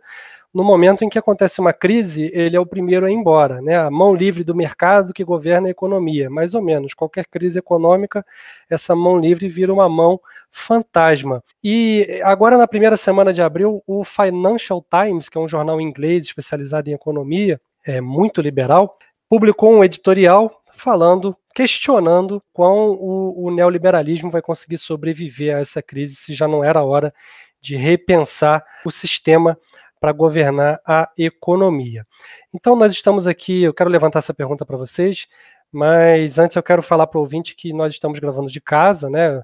no 0.54 0.64
momento 0.64 1.04
em 1.04 1.10
que 1.10 1.18
acontece 1.18 1.60
uma 1.60 1.74
crise, 1.74 2.30
ele 2.36 2.56
é 2.56 2.60
o 2.60 2.68
primeiro 2.68 3.08
a 3.08 3.10
ir 3.10 3.16
embora, 3.16 3.64
né? 3.64 3.76
A 3.76 3.90
mão 3.90 4.14
livre 4.14 4.44
do 4.44 4.54
mercado 4.54 5.12
que 5.12 5.24
governa 5.24 5.70
a 5.70 5.72
economia, 5.72 6.30
mais 6.30 6.54
ou 6.54 6.62
menos. 6.62 6.94
Qualquer 6.94 7.26
crise 7.26 7.58
econômica, 7.58 8.24
essa 8.70 8.96
mão 8.96 9.20
livre 9.20 9.50
vira 9.50 9.74
uma 9.74 9.90
mão 9.90 10.22
fantasma. 10.52 11.44
E 11.64 12.22
agora, 12.24 12.60
na 12.60 12.68
primeira 12.68 12.96
semana 12.96 13.34
de 13.34 13.42
abril, 13.42 13.82
o 13.88 14.04
Financial 14.04 14.86
Times, 14.88 15.30
que 15.30 15.38
é 15.40 15.42
um 15.42 15.48
jornal 15.48 15.82
inglês 15.82 16.28
especializado 16.28 16.92
em 16.92 16.94
economia, 16.94 17.60
é 17.84 18.00
muito 18.00 18.40
liberal, 18.40 19.00
publicou 19.28 19.72
um 19.72 19.84
editorial 19.84 20.63
falando, 20.76 21.36
questionando 21.54 22.44
quão 22.52 22.92
o, 22.92 23.46
o 23.46 23.52
neoliberalismo 23.52 24.30
vai 24.30 24.42
conseguir 24.42 24.78
sobreviver 24.78 25.56
a 25.56 25.60
essa 25.60 25.82
crise, 25.82 26.16
se 26.16 26.34
já 26.34 26.48
não 26.48 26.64
era 26.64 26.84
hora 26.84 27.14
de 27.62 27.76
repensar 27.76 28.64
o 28.86 28.92
sistema 28.92 29.58
para 30.00 30.12
governar 30.12 30.82
a 30.86 31.10
economia. 31.18 32.06
Então, 32.54 32.76
nós 32.76 32.92
estamos 32.92 33.26
aqui, 33.26 33.64
eu 33.64 33.74
quero 33.74 33.90
levantar 33.90 34.20
essa 34.20 34.34
pergunta 34.34 34.66
para 34.66 34.76
vocês, 34.76 35.28
mas 35.72 36.38
antes 36.38 36.56
eu 36.56 36.64
quero 36.64 36.84
falar 36.84 37.08
para 37.08 37.18
o 37.18 37.22
ouvinte 37.22 37.56
que 37.56 37.72
nós 37.72 37.94
estamos 37.94 38.20
gravando 38.20 38.52
de 38.52 38.60
casa, 38.60 39.10
né? 39.10 39.42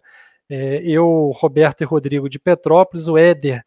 É, 0.49 0.81
eu, 0.83 1.31
Roberto 1.35 1.81
e 1.81 1.85
Rodrigo 1.85 2.29
de 2.29 2.39
Petrópolis, 2.39 3.07
o 3.07 3.17
Éder 3.17 3.63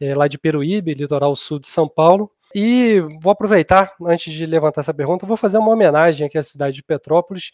é, 0.00 0.14
lá 0.14 0.26
de 0.26 0.38
Peruíbe, 0.38 0.94
litoral 0.94 1.36
sul 1.36 1.58
de 1.58 1.68
São 1.68 1.88
Paulo, 1.88 2.30
e 2.54 3.00
vou 3.20 3.30
aproveitar, 3.30 3.92
antes 4.02 4.32
de 4.32 4.44
levantar 4.46 4.80
essa 4.80 4.94
pergunta, 4.94 5.26
vou 5.26 5.36
fazer 5.36 5.58
uma 5.58 5.70
homenagem 5.70 6.26
aqui 6.26 6.36
à 6.36 6.42
cidade 6.42 6.76
de 6.76 6.82
Petrópolis 6.82 7.52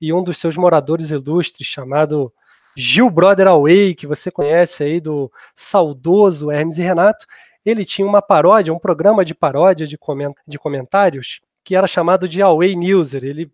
e 0.00 0.12
um 0.12 0.22
dos 0.22 0.38
seus 0.38 0.56
moradores 0.56 1.10
ilustres, 1.10 1.66
chamado 1.66 2.32
Gil 2.76 3.08
Brother 3.08 3.46
Away, 3.46 3.94
que 3.94 4.06
você 4.06 4.30
conhece 4.30 4.82
aí 4.82 5.00
do 5.00 5.30
saudoso 5.54 6.50
Hermes 6.50 6.76
e 6.76 6.82
Renato. 6.82 7.24
Ele 7.64 7.84
tinha 7.84 8.06
uma 8.06 8.20
paródia, 8.20 8.74
um 8.74 8.78
programa 8.78 9.24
de 9.24 9.34
paródia 9.34 9.86
de, 9.86 9.96
coment 9.96 10.34
de 10.46 10.58
comentários 10.58 11.40
que 11.62 11.74
era 11.74 11.86
chamado 11.86 12.28
de 12.28 12.42
Away 12.42 12.76
Newser. 12.76 13.24
Ele 13.24 13.50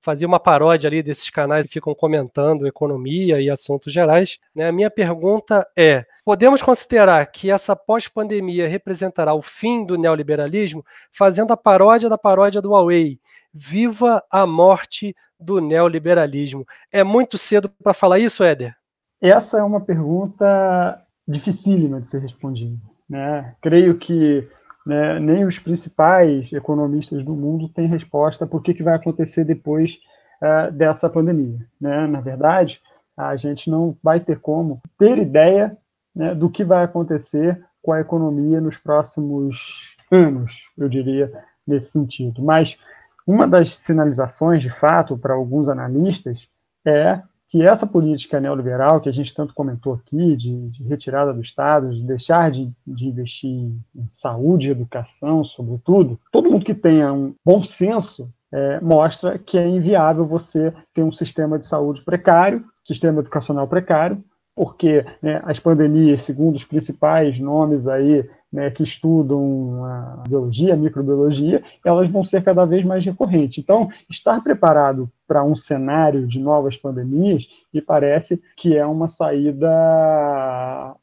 fazia 0.00 0.26
uma 0.26 0.38
paródia 0.38 0.88
ali 0.88 1.02
desses 1.02 1.28
canais 1.30 1.66
que 1.66 1.72
ficam 1.72 1.94
comentando 1.94 2.66
economia 2.66 3.40
e 3.40 3.50
assuntos 3.50 3.92
gerais. 3.92 4.38
Né? 4.54 4.68
A 4.68 4.72
minha 4.72 4.90
pergunta 4.90 5.66
é: 5.76 6.04
podemos 6.24 6.62
considerar 6.62 7.24
que 7.26 7.50
essa 7.50 7.74
pós-pandemia 7.74 8.68
representará 8.68 9.34
o 9.34 9.42
fim 9.42 9.84
do 9.84 9.96
neoliberalismo, 9.96 10.84
fazendo 11.10 11.52
a 11.52 11.56
paródia 11.56 12.08
da 12.08 12.18
paródia 12.18 12.60
do 12.60 12.70
Huawei? 12.70 13.18
Viva 13.52 14.22
a 14.30 14.46
morte 14.46 15.14
do 15.40 15.60
neoliberalismo. 15.60 16.66
É 16.92 17.02
muito 17.02 17.38
cedo 17.38 17.68
para 17.82 17.94
falar 17.94 18.18
isso, 18.18 18.44
Éder? 18.44 18.74
Essa 19.20 19.58
é 19.58 19.62
uma 19.62 19.80
pergunta 19.80 21.02
dificílima 21.26 22.00
de 22.00 22.08
ser 22.08 22.20
respondida. 22.20 22.78
Né? 23.08 23.54
Creio 23.60 23.96
que 23.98 24.46
né, 24.86 25.18
nem 25.18 25.44
os 25.44 25.58
principais 25.58 26.52
economistas 26.52 27.24
do 27.24 27.34
mundo 27.34 27.68
têm 27.68 27.88
resposta 27.88 28.46
para 28.46 28.56
o 28.56 28.62
que, 28.62 28.72
que 28.72 28.84
vai 28.84 28.94
acontecer 28.94 29.44
depois 29.44 29.98
uh, 30.40 30.70
dessa 30.70 31.10
pandemia. 31.10 31.58
Né? 31.80 32.06
Na 32.06 32.20
verdade, 32.20 32.80
a 33.16 33.36
gente 33.36 33.68
não 33.68 33.96
vai 34.00 34.20
ter 34.20 34.38
como 34.38 34.80
ter 34.96 35.18
ideia 35.18 35.76
né, 36.14 36.34
do 36.34 36.48
que 36.48 36.62
vai 36.62 36.84
acontecer 36.84 37.60
com 37.82 37.92
a 37.92 38.00
economia 38.00 38.60
nos 38.60 38.76
próximos 38.76 39.96
anos, 40.10 40.52
eu 40.78 40.88
diria, 40.88 41.32
nesse 41.66 41.90
sentido. 41.90 42.40
Mas 42.40 42.78
uma 43.26 43.46
das 43.46 43.76
sinalizações, 43.76 44.62
de 44.62 44.70
fato, 44.70 45.18
para 45.18 45.34
alguns 45.34 45.68
analistas 45.68 46.48
é 46.84 47.20
que 47.48 47.62
essa 47.62 47.86
política 47.86 48.40
neoliberal 48.40 49.00
que 49.00 49.08
a 49.08 49.12
gente 49.12 49.34
tanto 49.34 49.54
comentou 49.54 49.94
aqui, 49.94 50.36
de, 50.36 50.68
de 50.70 50.82
retirada 50.84 51.32
do 51.32 51.40
Estado, 51.40 51.94
de 51.94 52.02
deixar 52.02 52.50
de, 52.50 52.72
de, 52.86 53.06
investir 53.06 53.50
em 53.50 54.08
saúde 54.10 54.68
educação, 54.68 55.44
sobretudo, 55.44 56.18
todo 56.32 56.50
mundo 56.50 56.64
que 56.64 56.74
tenha 56.74 57.12
um 57.12 57.34
bom 57.44 57.62
senso 57.62 58.28
é, 58.52 58.80
mostra 58.80 59.38
que 59.38 59.58
é 59.58 59.66
inviável 59.66 60.26
você 60.26 60.72
ter 60.94 61.02
um 61.02 61.12
sistema 61.12 61.58
de 61.58 61.66
saúde 61.66 62.02
precário, 62.02 62.64
sistema 62.84 63.20
educacional 63.20 63.66
precário, 63.68 64.22
porque 64.56 65.04
né, 65.20 65.42
as 65.44 65.60
pandemias, 65.60 66.24
segundo 66.24 66.56
os 66.56 66.64
principais 66.64 67.38
nomes 67.38 67.86
aí 67.86 68.26
né, 68.50 68.70
que 68.70 68.82
estudam 68.82 69.84
a 69.84 70.22
biologia, 70.26 70.72
a 70.72 70.76
microbiologia, 70.76 71.62
elas 71.84 72.10
vão 72.10 72.24
ser 72.24 72.42
cada 72.42 72.64
vez 72.64 72.82
mais 72.82 73.04
recorrentes. 73.04 73.62
Então, 73.62 73.90
estar 74.08 74.42
preparado 74.42 75.10
para 75.28 75.44
um 75.44 75.54
cenário 75.54 76.26
de 76.26 76.38
novas 76.38 76.74
pandemias 76.74 77.46
me 77.72 77.82
parece 77.82 78.42
que 78.56 78.74
é 78.74 78.86
uma 78.86 79.08
saída 79.08 79.68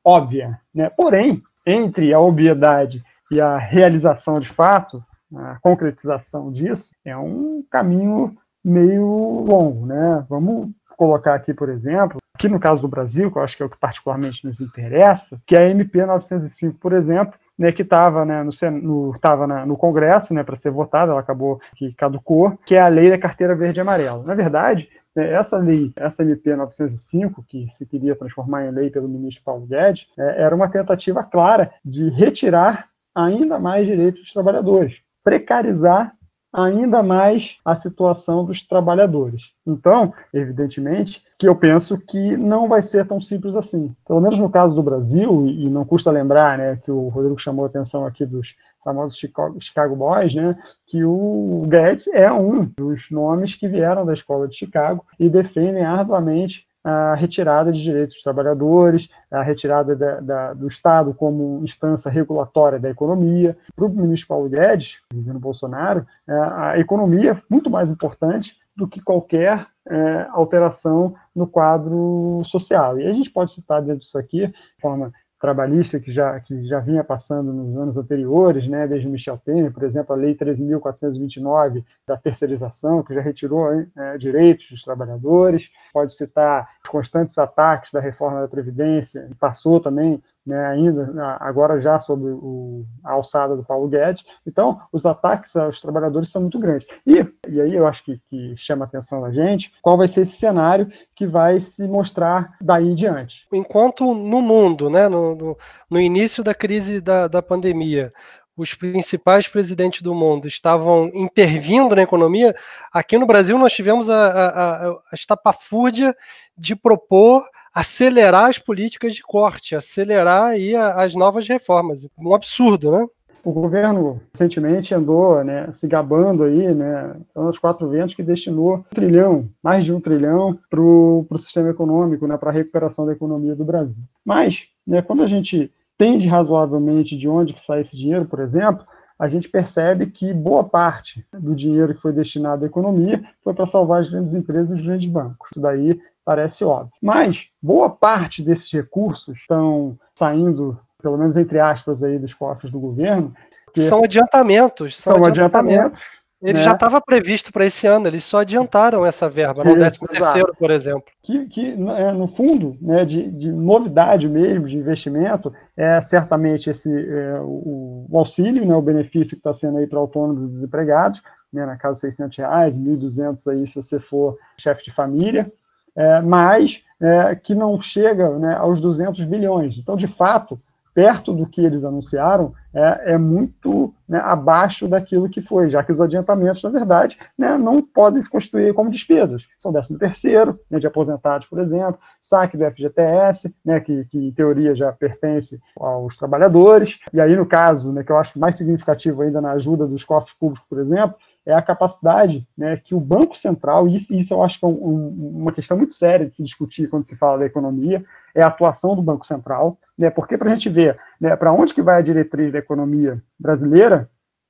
óbvia. 0.04 0.60
Né? 0.74 0.90
Porém, 0.90 1.44
entre 1.64 2.12
a 2.12 2.20
obviedade 2.20 3.04
e 3.30 3.40
a 3.40 3.56
realização 3.58 4.40
de 4.40 4.50
fato, 4.50 5.04
a 5.36 5.60
concretização 5.62 6.52
disso, 6.52 6.92
é 7.06 7.16
um 7.16 7.64
caminho 7.70 8.36
meio 8.64 9.46
longo. 9.48 9.86
Né? 9.86 10.26
Vamos 10.28 10.72
colocar 10.98 11.36
aqui, 11.36 11.54
por 11.54 11.70
exemplo, 11.70 12.18
aqui 12.36 12.48
no 12.48 12.60
caso 12.60 12.82
do 12.82 12.88
Brasil, 12.88 13.32
que 13.32 13.38
eu 13.38 13.44
acho 13.44 13.56
que 13.56 13.64
é 13.64 13.66
o 13.66 13.70
que 13.70 13.78
particularmente 13.78 14.46
nos 14.46 14.60
interessa, 14.60 15.40
que 15.46 15.56
é 15.56 15.64
a 15.64 15.70
MP 15.70 16.06
905, 16.06 16.78
por 16.80 16.94
exemplo, 16.94 17.34
né, 17.58 17.72
que 17.72 17.84
estava 17.84 18.26
né, 18.26 18.44
no, 18.44 18.52
no, 18.82 19.20
tava 19.20 19.66
no 19.66 19.78
Congresso 19.78 20.34
né, 20.34 20.44
para 20.44 20.58
ser 20.58 20.72
votada, 20.72 21.12
ela 21.12 21.22
acabou 21.22 21.62
que 21.76 21.94
caducou, 21.94 22.58
que 22.66 22.76
é 22.76 22.82
a 22.82 22.88
lei 22.88 23.10
da 23.10 23.18
carteira 23.18 23.56
verde 23.56 23.80
e 23.80 23.82
amarela. 23.82 24.24
Na 24.24 24.34
verdade, 24.34 24.90
né, 25.16 25.32
essa 25.34 25.58
lei, 25.58 25.92
essa 25.96 26.24
MP 26.24 26.56
905, 26.56 27.44
que 27.48 27.68
se 27.70 27.86
queria 27.86 28.16
transformar 28.16 28.66
em 28.66 28.72
lei 28.72 28.90
pelo 28.90 29.08
ministro 29.08 29.44
Paulo 29.44 29.68
Guedes, 29.68 30.08
é, 30.18 30.42
era 30.42 30.56
uma 30.56 30.68
tentativa 30.68 31.24
clara 31.24 31.72
de 31.86 32.10
retirar 32.10 32.88
ainda 33.16 33.60
mais 33.60 33.86
direitos 33.86 34.22
dos 34.22 34.34
trabalhadores, 34.34 34.96
precarizar 35.24 36.16
ainda 36.54 37.02
mais 37.02 37.58
a 37.66 37.76
situação 37.76 38.46
dos 38.46 38.64
trabalhadores. 38.64 39.42
Então, 39.66 40.14
evidentemente, 40.32 41.24
que 41.40 41.48
eu 41.48 41.56
penso 41.56 41.98
que 41.98 42.38
não 42.38 42.68
vai 42.68 42.84
ser 42.84 43.08
tão 43.08 43.20
simples 43.20 43.56
assim. 43.56 43.96
Pelo 44.08 44.22
menos 44.22 44.40
no 44.40 44.50
caso 44.50 44.76
do 44.76 44.84
Brasil, 44.84 45.48
e 45.48 45.68
não 45.68 45.84
custa 45.84 46.12
lembrar 46.12 46.58
né, 46.58 46.80
que 46.84 46.92
o 46.92 47.08
Rodrigo 47.08 47.40
chamou 47.40 47.66
a 47.66 47.68
atenção 47.68 48.06
aqui 48.06 48.26
dos 48.26 48.56
famosos 48.84 49.18
Chicago, 49.18 49.96
Boys, 49.96 50.36
né, 50.36 50.56
que 50.86 51.04
o 51.04 51.64
Guedes 51.68 52.08
é 52.08 52.32
um 52.32 52.66
dos 52.66 53.10
nomes 53.10 53.56
que 53.56 53.68
vieram 53.68 54.06
da 54.06 54.14
escola 54.14 54.48
de 54.48 54.58
Chicago 54.58 55.06
e 55.18 55.30
defendem 55.30 55.84
arduamente 55.84 56.68
a 56.84 57.16
retirada 57.16 57.72
de 57.72 57.82
direitos 57.82 58.16
dos 58.16 58.24
trabalhadores, 58.24 59.10
a 59.32 59.42
retirada 59.42 59.96
da, 59.96 60.20
da, 60.20 60.54
do 60.54 60.68
Estado 60.68 61.14
como 61.14 61.64
instância 61.64 62.12
regulatória 62.12 62.80
da 62.80 62.90
economia. 62.90 63.58
Para 63.76 63.86
o 63.86 63.90
ministro 63.90 64.28
Paulo 64.28 64.50
Guedes, 64.50 65.00
governo 65.14 65.40
Bolsonaro, 65.40 66.06
é, 66.28 66.34
a 66.34 66.80
economia 66.80 67.32
é 67.32 67.42
muito 67.50 67.70
mais 67.70 67.90
importante 67.90 68.58
do 68.76 68.88
que 68.88 69.02
qualquer 69.02 69.68
é, 69.88 70.28
alteração 70.32 71.16
no 71.36 71.48
quadro 71.48 72.42
social. 72.44 73.00
E 73.00 73.08
a 73.08 73.14
gente 73.14 73.30
pode 73.30 73.52
citar 73.52 73.82
dentro 73.82 74.00
disso 74.00 74.18
aqui, 74.18 74.48
de 74.48 74.82
forma 74.82 75.14
trabalhista 75.44 76.00
que 76.00 76.10
já, 76.10 76.40
que 76.40 76.66
já 76.66 76.80
vinha 76.80 77.04
passando 77.04 77.52
nos 77.52 77.76
anos 77.76 77.98
anteriores, 77.98 78.66
né, 78.66 78.88
desde 78.88 79.10
Michel 79.10 79.38
Temer, 79.38 79.74
por 79.74 79.84
exemplo, 79.84 80.16
a 80.16 80.18
Lei 80.18 80.34
13.429 80.36 81.84
da 82.08 82.16
terceirização, 82.16 83.04
que 83.04 83.14
já 83.14 83.20
retirou 83.20 83.70
é, 83.74 84.18
direitos 84.18 84.70
dos 84.70 84.82
trabalhadores. 84.82 85.70
Pode 85.92 86.16
citar 86.16 86.70
os 86.82 86.90
constantes 86.90 87.38
ataques 87.38 87.92
da 87.92 88.00
reforma 88.00 88.40
da 88.40 88.48
Previdência, 88.48 89.28
que 89.28 89.36
passou 89.36 89.82
também 89.82 90.24
né, 90.46 90.66
ainda 90.68 91.38
agora 91.40 91.82
já 91.82 92.00
sob 92.00 92.26
o, 92.26 92.86
a 93.04 93.14
alçada 93.14 93.56
do 93.56 93.64
Paulo 93.64 93.88
Guedes. 93.88 94.24
Então, 94.46 94.82
os 94.92 95.06
ataques 95.06 95.56
aos 95.56 95.82
trabalhadores 95.82 96.30
são 96.30 96.42
muito 96.42 96.60
grandes. 96.60 96.88
E, 97.06 97.26
e 97.48 97.62
aí 97.62 97.74
eu 97.74 97.88
acho 97.88 98.04
que, 98.04 98.20
que 98.30 98.54
chama 98.58 98.86
a 98.86 98.88
atenção 98.88 99.22
da 99.22 99.32
gente 99.32 99.72
qual 99.82 99.98
vai 99.98 100.08
ser 100.08 100.22
esse 100.22 100.36
cenário 100.36 100.92
que 101.16 101.26
vai 101.26 101.60
se 101.60 101.88
mostrar 101.88 102.56
daí 102.62 102.88
em 102.88 102.96
diante. 102.96 103.46
Enquanto 103.54 104.04
no 104.14 104.42
mundo, 104.42 104.90
né, 104.90 105.08
no, 105.08 105.36
no, 105.36 105.58
no 105.90 106.00
início 106.00 106.44
da 106.44 106.54
crise 106.54 107.00
da, 107.00 107.28
da 107.28 107.42
pandemia, 107.42 108.12
os 108.56 108.74
principais 108.74 109.48
presidentes 109.48 110.02
do 110.02 110.14
mundo 110.14 110.48
estavam 110.48 111.10
intervindo 111.14 111.96
na 111.96 112.04
economia, 112.04 112.56
aqui 112.92 113.18
no 113.18 113.26
Brasil 113.26 113.58
nós 113.58 113.74
tivemos 113.74 114.10
a, 114.10 114.28
a, 114.28 114.88
a 114.90 115.00
estapafúrdia 115.14 116.16
de 116.58 116.76
propor 116.76 117.44
acelerar 117.74 118.50
as 118.50 118.60
políticas 118.60 119.16
de 119.16 119.24
corte, 119.24 119.76
acelerar 119.76 120.52
aí 120.52 120.76
as 120.76 121.16
novas 121.16 121.48
reformas. 121.48 122.08
Um 122.18 122.36
absurdo, 122.36 122.92
né? 122.92 123.06
O 123.44 123.52
governo 123.52 124.22
recentemente 124.34 124.96
andou 124.96 125.44
né, 125.44 125.70
se 125.74 125.86
gabando 125.86 126.44
aí, 126.44 126.74
né, 126.74 127.14
os 127.36 127.60
quatro 127.60 127.90
ventos 127.90 128.16
que 128.16 128.24
destinou 128.24 128.76
um 128.76 128.84
trilhão, 128.84 129.50
mais 129.62 129.84
de 129.84 129.92
um 129.92 130.00
trilhão, 130.00 130.58
para 130.70 130.80
o 130.80 131.28
sistema 131.38 131.70
econômico, 131.70 132.26
né, 132.26 132.38
para 132.38 132.52
a 132.52 132.54
recuperação 132.54 133.06
da 133.06 133.12
economia 133.12 133.54
do 133.54 133.66
Brasil. 133.66 133.98
Mas, 134.24 134.68
né, 134.88 135.02
quando 135.02 135.24
a 135.24 135.28
gente 135.28 135.70
entende 135.96 136.28
razoavelmente 136.28 137.18
de 137.18 137.28
onde 137.28 137.54
que 137.54 137.62
sai 137.62 137.82
esse 137.82 137.96
dinheiro, 137.96 138.26
por 138.26 138.40
exemplo, 138.40 138.86
a 139.18 139.28
gente 139.28 139.48
percebe 139.48 140.08
que 140.08 140.34
boa 140.34 140.64
parte 140.64 141.26
do 141.32 141.56
dinheiro 141.56 141.94
que 141.94 142.02
foi 142.02 142.12
destinado 142.12 142.64
à 142.64 142.68
economia 142.68 143.24
foi 143.44 143.54
para 143.54 143.68
salvar 143.68 144.02
as 144.02 144.10
grandes 144.10 144.34
empresas 144.34 144.72
e 144.72 144.80
os 144.80 144.86
grandes 144.86 145.10
bancos. 145.10 145.50
Isso 145.52 145.62
daí 145.62 146.00
parece 146.26 146.64
óbvio. 146.66 146.92
Mas 147.02 147.48
boa 147.62 147.90
parte 147.90 148.42
desses 148.42 148.72
recursos 148.72 149.38
estão 149.38 149.98
saindo, 150.16 150.80
pelo 151.02 151.18
menos 151.18 151.38
entre 151.38 151.60
aspas, 151.60 152.04
aí 152.04 152.18
dos 152.18 152.34
cofres 152.34 152.72
do 152.72 152.80
governo. 152.80 153.34
São 153.76 154.04
adiantamentos. 154.04 154.98
São, 155.00 155.16
são 155.16 155.26
adiantamentos. 155.26 155.78
adiantamentos 155.78 156.23
ele 156.44 156.58
né? 156.58 156.64
já 156.64 156.74
estava 156.74 157.00
previsto 157.00 157.54
para 157.54 157.66
esse 157.66 157.88
ano, 157.88 158.08
eles 158.08 158.26
só 158.26 158.42
adiantaram 158.42 159.06
essa 159.06 159.30
verba, 159.30 159.64
no 159.64 159.74
13 159.76 160.00
terceiro, 160.08 160.54
por 160.60 160.70
exemplo. 160.70 161.06
Que, 161.22 161.46
que 161.46 161.72
é, 161.72 162.12
no 162.12 162.28
fundo, 162.28 162.78
né, 162.82 163.06
de, 163.06 163.32
de, 163.32 163.50
novidade 163.50 164.28
mesmo, 164.28 164.68
de 164.68 164.76
investimento, 164.78 165.54
é 165.78 166.02
certamente 166.02 166.70
esse 166.70 166.92
é, 166.92 167.40
o, 167.40 168.06
o, 168.10 168.20
auxílio, 168.20 168.66
né, 168.66 168.76
o 168.76 168.82
benefício 168.82 169.38
que 169.38 169.40
está 169.40 169.54
sendo 169.54 169.78
aí 169.78 169.88
para 169.88 170.00
autônomos 170.00 170.44
e 170.44 170.54
desempregados, 170.54 171.22
né, 171.52 171.66
na 171.66 171.78
casa 171.78 172.02
600 172.02 172.38
reais, 172.38 172.78
1.200 172.78 173.52
aí 173.52 173.66
se 173.66 173.76
você 173.76 173.98
for 173.98 174.38
chefe 174.58 174.84
de 174.84 174.92
família, 174.92 175.50
é, 175.96 176.22
mas 176.22 176.84
é, 177.00 177.36
que 177.36 177.56
não 177.56 177.82
chega 177.82 178.38
né, 178.38 178.54
aos 178.56 178.82
200 178.82 179.24
bilhões. 179.24 179.78
Então, 179.78 179.96
de 179.96 180.08
fato, 180.08 180.60
perto 180.94 181.34
do 181.34 181.46
que 181.46 181.62
eles 181.62 181.84
anunciaram, 181.84 182.54
é, 182.74 183.14
é 183.14 183.18
muito 183.18 183.94
né, 184.08 184.20
abaixo 184.20 184.88
daquilo 184.88 185.30
que 185.30 185.42
foi, 185.42 185.70
já 185.70 185.84
que 185.84 185.92
os 185.92 186.02
adiantamentos, 186.02 186.64
na 186.64 186.70
verdade, 186.70 187.18
né, 187.38 187.58
não 187.58 187.82
podem 187.82 188.22
se 188.22 188.30
constituir 188.30 188.74
como 188.74 188.90
despesas. 188.90 189.44
São 189.58 189.72
13 189.72 189.98
terceiro, 189.98 190.60
né, 190.70 190.80
de 190.80 190.88
aposentados, 190.88 191.48
por 191.48 191.60
exemplo, 191.60 192.00
saque 192.22 192.58
do 192.58 192.66
FGTS, 192.66 193.54
né, 193.64 193.80
que, 193.80 194.06
que, 194.06 194.18
em 194.18 194.32
teoria 194.32 194.76
já 194.76 194.92
pertence 194.92 195.60
aos 195.78 196.18
trabalhadores, 196.18 197.00
e 197.12 197.22
aí 197.22 197.36
no 197.36 197.46
caso, 197.46 197.92
né, 197.92 198.04
que 198.04 198.12
eu 198.12 198.18
acho 198.18 198.40
mais 198.40 198.56
significativo 198.56 199.22
ainda 199.22 199.42
na 199.42 199.52
ajuda 199.52 199.88
dos 199.88 200.04
cofres 200.04 200.36
públicos, 200.38 200.68
por 200.70 200.80
exemplo, 200.80 201.16
é 201.46 201.54
a 201.54 201.62
capacidade 201.62 202.48
né, 202.58 202.78
que 202.78 202.96
o 202.96 203.00
Banco 203.00 203.38
Central, 203.38 203.88
e 203.88 203.96
isso, 203.98 204.14
isso 204.14 204.34
eu 204.34 204.42
acho 204.42 204.60
que 204.60 204.66
é 204.66 204.68
um, 204.68 204.72
um, 204.72 205.40
uma 205.42 205.52
questão 205.52 205.76
muito 205.78 205.94
séria 205.94 206.26
de 206.26 206.36
se 206.36 206.44
discutir 206.44 206.90
quando 206.90 207.06
se 207.06 207.16
fala 207.16 207.40
da 207.40 207.46
economia, 207.46 208.04
é 208.34 208.42
a 208.42 208.48
atuação 208.48 208.96
do 208.96 209.02
Banco 209.02 209.26
Central, 209.26 209.78
né, 209.98 210.10
porque 210.10 210.38
para 210.38 210.50
a 210.50 210.54
gente 210.54 210.70
ver 210.70 210.98
né, 211.20 211.36
para 211.36 211.52
onde 211.52 211.74
que 211.74 211.82
vai 211.82 211.98
a 211.98 212.02
diretriz 212.02 212.52
da 212.52 212.60
economia 212.60 213.22
brasileira, 213.38 214.10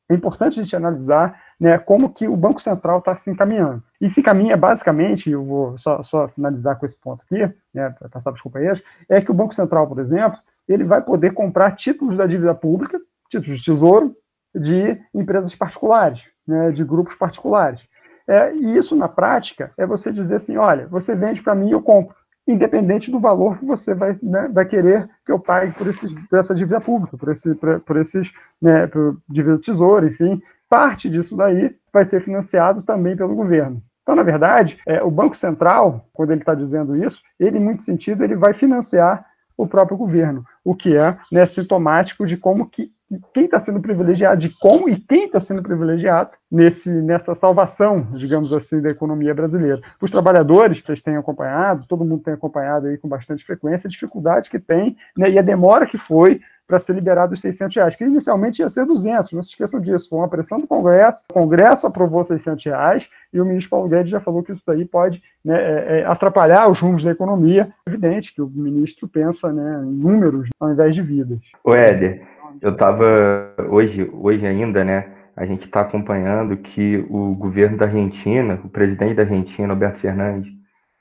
é 0.09 0.13
importante 0.13 0.59
a 0.59 0.63
gente 0.63 0.75
analisar 0.75 1.41
né, 1.59 1.77
como 1.79 2.13
que 2.13 2.27
o 2.27 2.35
Banco 2.35 2.61
Central 2.61 2.99
está 2.99 3.15
se 3.15 3.31
encaminhando. 3.31 3.81
E 3.99 4.09
se 4.09 4.19
encaminha 4.19 4.55
basicamente, 4.55 5.31
eu 5.31 5.43
vou 5.43 5.77
só, 5.77 6.03
só 6.03 6.27
finalizar 6.27 6.77
com 6.77 6.85
esse 6.85 6.99
ponto 6.99 7.23
aqui, 7.23 7.51
né, 7.73 7.89
para 7.97 8.09
passar 8.09 8.31
para 8.31 8.37
os 8.37 8.41
companheiros, 8.41 8.83
é 9.09 9.21
que 9.21 9.31
o 9.31 9.33
Banco 9.33 9.55
Central, 9.55 9.87
por 9.87 9.99
exemplo, 9.99 10.37
ele 10.67 10.83
vai 10.83 11.01
poder 11.01 11.33
comprar 11.33 11.71
títulos 11.71 12.17
da 12.17 12.27
dívida 12.27 12.53
pública, 12.53 12.99
títulos 13.29 13.59
de 13.59 13.65
tesouro, 13.65 14.15
de 14.53 15.01
empresas 15.13 15.55
particulares 15.55 16.32
né, 16.47 16.71
de 16.71 16.83
grupos 16.83 17.15
particulares. 17.15 17.81
É, 18.27 18.55
e 18.55 18.77
isso, 18.77 18.95
na 18.95 19.09
prática, 19.09 19.71
é 19.77 19.85
você 19.85 20.11
dizer 20.11 20.35
assim: 20.35 20.57
olha, 20.57 20.87
você 20.87 21.15
vende 21.15 21.41
para 21.41 21.55
mim 21.55 21.71
eu 21.71 21.81
compro, 21.81 22.15
independente 22.47 23.11
do 23.11 23.19
valor 23.19 23.57
que 23.57 23.65
você 23.65 23.93
vai, 23.93 24.15
né, 24.21 24.49
vai 24.51 24.65
querer 24.65 25.09
que 25.25 25.31
eu 25.31 25.39
pague 25.39 25.73
por, 25.73 25.87
esses, 25.87 26.13
por 26.29 26.39
essa 26.39 26.55
dívida 26.55 26.79
pública, 26.79 27.17
por, 27.17 27.31
esse, 27.31 27.53
por, 27.55 27.79
por 27.81 27.97
esses, 27.97 28.31
né, 28.61 28.87
por 28.87 29.17
dívida 29.27 29.55
do 29.55 29.61
tesouro, 29.61 30.07
enfim. 30.07 30.41
Parte 30.69 31.09
disso 31.09 31.35
daí 31.35 31.75
vai 31.91 32.05
ser 32.05 32.21
financiado 32.21 32.81
também 32.81 33.15
pelo 33.15 33.35
governo. 33.35 33.81
Então, 34.01 34.15
na 34.15 34.23
verdade, 34.23 34.79
é, 34.85 35.01
o 35.01 35.09
Banco 35.09 35.35
Central, 35.35 36.05
quando 36.11 36.31
ele 36.31 36.41
está 36.41 36.53
dizendo 36.53 36.95
isso, 36.95 37.21
ele, 37.39 37.57
em 37.57 37.61
muito 37.61 37.81
sentido, 37.81 38.23
ele 38.23 38.35
vai 38.35 38.53
financiar 38.53 39.25
o 39.55 39.67
próprio 39.67 39.97
governo, 39.97 40.43
o 40.63 40.75
que 40.75 40.95
é 40.95 41.17
né, 41.31 41.45
sintomático 41.45 42.25
de 42.25 42.35
como 42.35 42.67
que 42.67 42.91
quem 43.33 43.45
está 43.45 43.59
sendo 43.59 43.79
privilegiado, 43.79 44.41
de 44.41 44.49
como 44.49 44.89
e 44.89 44.95
quem 44.95 45.25
está 45.25 45.39
sendo 45.39 45.61
privilegiado 45.61 46.31
nesse, 46.51 46.89
nessa 46.89 47.33
salvação, 47.33 48.07
digamos 48.15 48.53
assim, 48.53 48.81
da 48.81 48.89
economia 48.89 49.33
brasileira. 49.33 49.81
Os 50.01 50.11
trabalhadores, 50.11 50.81
vocês 50.83 51.01
têm 51.01 51.17
acompanhado, 51.17 51.85
todo 51.87 52.05
mundo 52.05 52.23
tem 52.23 52.33
acompanhado 52.33 52.87
aí 52.87 52.97
com 52.97 53.07
bastante 53.07 53.45
frequência, 53.45 53.87
a 53.87 53.91
dificuldade 53.91 54.49
que 54.49 54.59
tem 54.59 54.95
né, 55.17 55.29
e 55.29 55.39
a 55.39 55.41
demora 55.41 55.85
que 55.85 55.97
foi 55.97 56.39
para 56.67 56.79
ser 56.79 56.93
liberado 56.93 57.33
os 57.33 57.41
600 57.41 57.75
reais, 57.75 57.95
que 57.95 58.03
inicialmente 58.03 58.61
ia 58.61 58.69
ser 58.69 58.85
200, 58.85 59.33
não 59.33 59.43
se 59.43 59.49
esqueçam 59.49 59.79
disso, 59.79 60.09
foi 60.09 60.19
uma 60.19 60.27
pressão 60.27 60.59
do 60.59 60.67
Congresso, 60.67 61.25
o 61.29 61.33
Congresso 61.33 61.85
aprovou 61.85 62.23
600 62.23 62.65
reais 62.65 63.09
e 63.33 63.39
o 63.39 63.45
ministro 63.45 63.71
Paulo 63.71 63.89
Guedes 63.89 64.11
já 64.11 64.19
falou 64.19 64.41
que 64.41 64.51
isso 64.51 64.63
daí 64.65 64.85
pode 64.85 65.21
né, 65.43 65.55
é, 65.55 65.99
é, 65.99 66.05
atrapalhar 66.05 66.69
os 66.69 66.79
rumos 66.79 67.03
da 67.03 67.11
economia. 67.11 67.71
É 67.85 67.89
evidente 67.89 68.33
que 68.33 68.41
o 68.41 68.49
ministro 68.49 69.07
pensa 69.07 69.51
né, 69.51 69.83
em 69.83 69.91
números 69.91 70.49
ao 70.59 70.71
invés 70.71 70.95
de 70.95 71.01
vidas. 71.01 71.39
O 71.63 71.73
Éder, 71.73 72.25
eu 72.61 72.71
estava 72.71 73.53
hoje, 73.69 74.09
hoje 74.13 74.45
ainda, 74.45 74.83
né? 74.83 75.11
A 75.35 75.45
gente 75.45 75.65
está 75.65 75.81
acompanhando 75.81 76.57
que 76.57 77.03
o 77.09 77.33
governo 77.35 77.77
da 77.77 77.85
Argentina, 77.85 78.59
o 78.63 78.69
presidente 78.69 79.15
da 79.15 79.23
Argentina, 79.23 79.73
Alberto 79.73 79.99
Fernandes, 79.99 80.51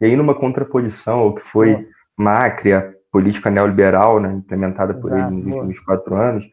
e 0.01 0.07
aí 0.07 0.17
numa 0.17 0.35
contraposição 0.35 1.19
ao 1.19 1.35
que 1.35 1.43
foi 1.51 1.87
Macri, 2.17 2.73
a 2.73 2.91
política 3.11 3.51
neoliberal, 3.51 4.19
né, 4.19 4.33
implementada 4.33 4.95
por 4.95 5.13
Exato, 5.13 5.35
ele 5.35 5.43
nos 5.43 5.55
últimos 5.55 5.81
quatro 5.81 6.15
anos, 6.15 6.45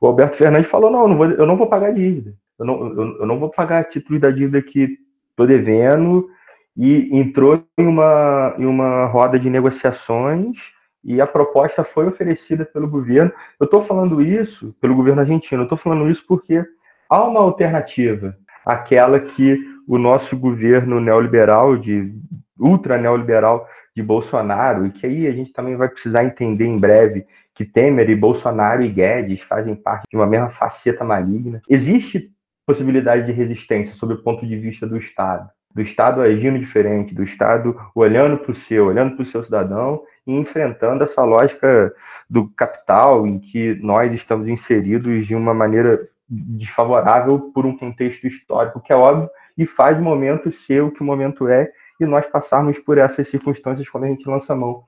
o 0.00 0.06
Alberto 0.06 0.36
Fernandes 0.36 0.68
falou: 0.68 0.90
não, 0.90 1.02
eu 1.02 1.08
não 1.08 1.16
vou, 1.16 1.26
eu 1.26 1.46
não 1.46 1.56
vou 1.56 1.68
pagar 1.68 1.92
dívida, 1.92 2.34
eu 2.58 2.66
não, 2.66 2.86
eu, 2.88 3.18
eu 3.20 3.26
não 3.26 3.38
vou 3.38 3.50
pagar 3.50 3.84
títulos 3.84 4.20
da 4.20 4.30
dívida 4.30 4.60
que 4.60 4.98
estou 5.30 5.46
devendo, 5.46 6.28
e 6.76 7.16
entrou 7.18 7.60
em 7.76 7.86
uma, 7.86 8.54
em 8.56 8.64
uma 8.64 9.06
roda 9.06 9.38
de 9.38 9.50
negociações 9.50 10.72
e 11.04 11.20
a 11.20 11.26
proposta 11.26 11.84
foi 11.84 12.06
oferecida 12.06 12.64
pelo 12.64 12.88
governo. 12.88 13.32
Eu 13.58 13.64
estou 13.64 13.82
falando 13.82 14.20
isso, 14.20 14.74
pelo 14.80 14.94
governo 14.94 15.20
argentino, 15.20 15.62
eu 15.62 15.64
estou 15.64 15.78
falando 15.78 16.10
isso 16.10 16.24
porque 16.26 16.64
há 17.08 17.24
uma 17.24 17.40
alternativa, 17.40 18.36
aquela 18.64 19.20
que 19.20 19.58
o 19.86 19.96
nosso 19.96 20.36
governo 20.36 21.00
neoliberal, 21.00 21.76
de 21.76 22.12
ultra 22.58 22.98
neoliberal 22.98 23.66
de 23.96 24.02
Bolsonaro, 24.02 24.86
e 24.86 24.90
que 24.90 25.06
aí 25.06 25.26
a 25.26 25.32
gente 25.32 25.52
também 25.52 25.76
vai 25.76 25.88
precisar 25.88 26.24
entender 26.24 26.66
em 26.66 26.78
breve 26.78 27.26
que 27.54 27.64
Temer 27.64 28.08
e 28.10 28.14
Bolsonaro 28.14 28.82
e 28.82 28.88
Guedes 28.88 29.40
fazem 29.40 29.74
parte 29.74 30.04
de 30.08 30.16
uma 30.16 30.26
mesma 30.26 30.50
faceta 30.50 31.04
maligna. 31.04 31.60
Existe 31.68 32.30
possibilidade 32.66 33.26
de 33.26 33.32
resistência 33.32 33.94
sob 33.94 34.14
o 34.14 34.22
ponto 34.22 34.46
de 34.46 34.56
vista 34.56 34.86
do 34.86 34.96
Estado, 34.96 35.48
do 35.78 35.82
Estado 35.82 36.20
agindo 36.20 36.58
diferente, 36.58 37.14
do 37.14 37.22
Estado 37.22 37.80
olhando 37.94 38.38
para 38.38 38.50
o 38.50 38.54
seu, 38.54 38.86
olhando 38.86 39.14
para 39.14 39.22
o 39.22 39.26
seu 39.26 39.44
cidadão 39.44 40.02
e 40.26 40.34
enfrentando 40.34 41.04
essa 41.04 41.22
lógica 41.24 41.94
do 42.28 42.48
capital 42.48 43.24
em 43.24 43.38
que 43.38 43.76
nós 43.76 44.12
estamos 44.12 44.48
inseridos 44.48 45.24
de 45.24 45.36
uma 45.36 45.54
maneira 45.54 46.08
desfavorável 46.28 47.52
por 47.54 47.64
um 47.64 47.76
contexto 47.76 48.26
histórico 48.26 48.80
que 48.80 48.92
é 48.92 48.96
óbvio 48.96 49.30
e 49.56 49.66
faz 49.66 49.98
o 49.98 50.02
momento 50.02 50.50
ser 50.50 50.82
o 50.82 50.90
que 50.90 51.00
o 51.00 51.04
momento 51.04 51.46
é 51.46 51.70
e 52.00 52.04
nós 52.04 52.26
passarmos 52.26 52.76
por 52.80 52.98
essas 52.98 53.28
circunstâncias 53.28 53.88
quando 53.88 54.04
a 54.04 54.08
gente 54.08 54.28
lança 54.28 54.56
mão 54.56 54.82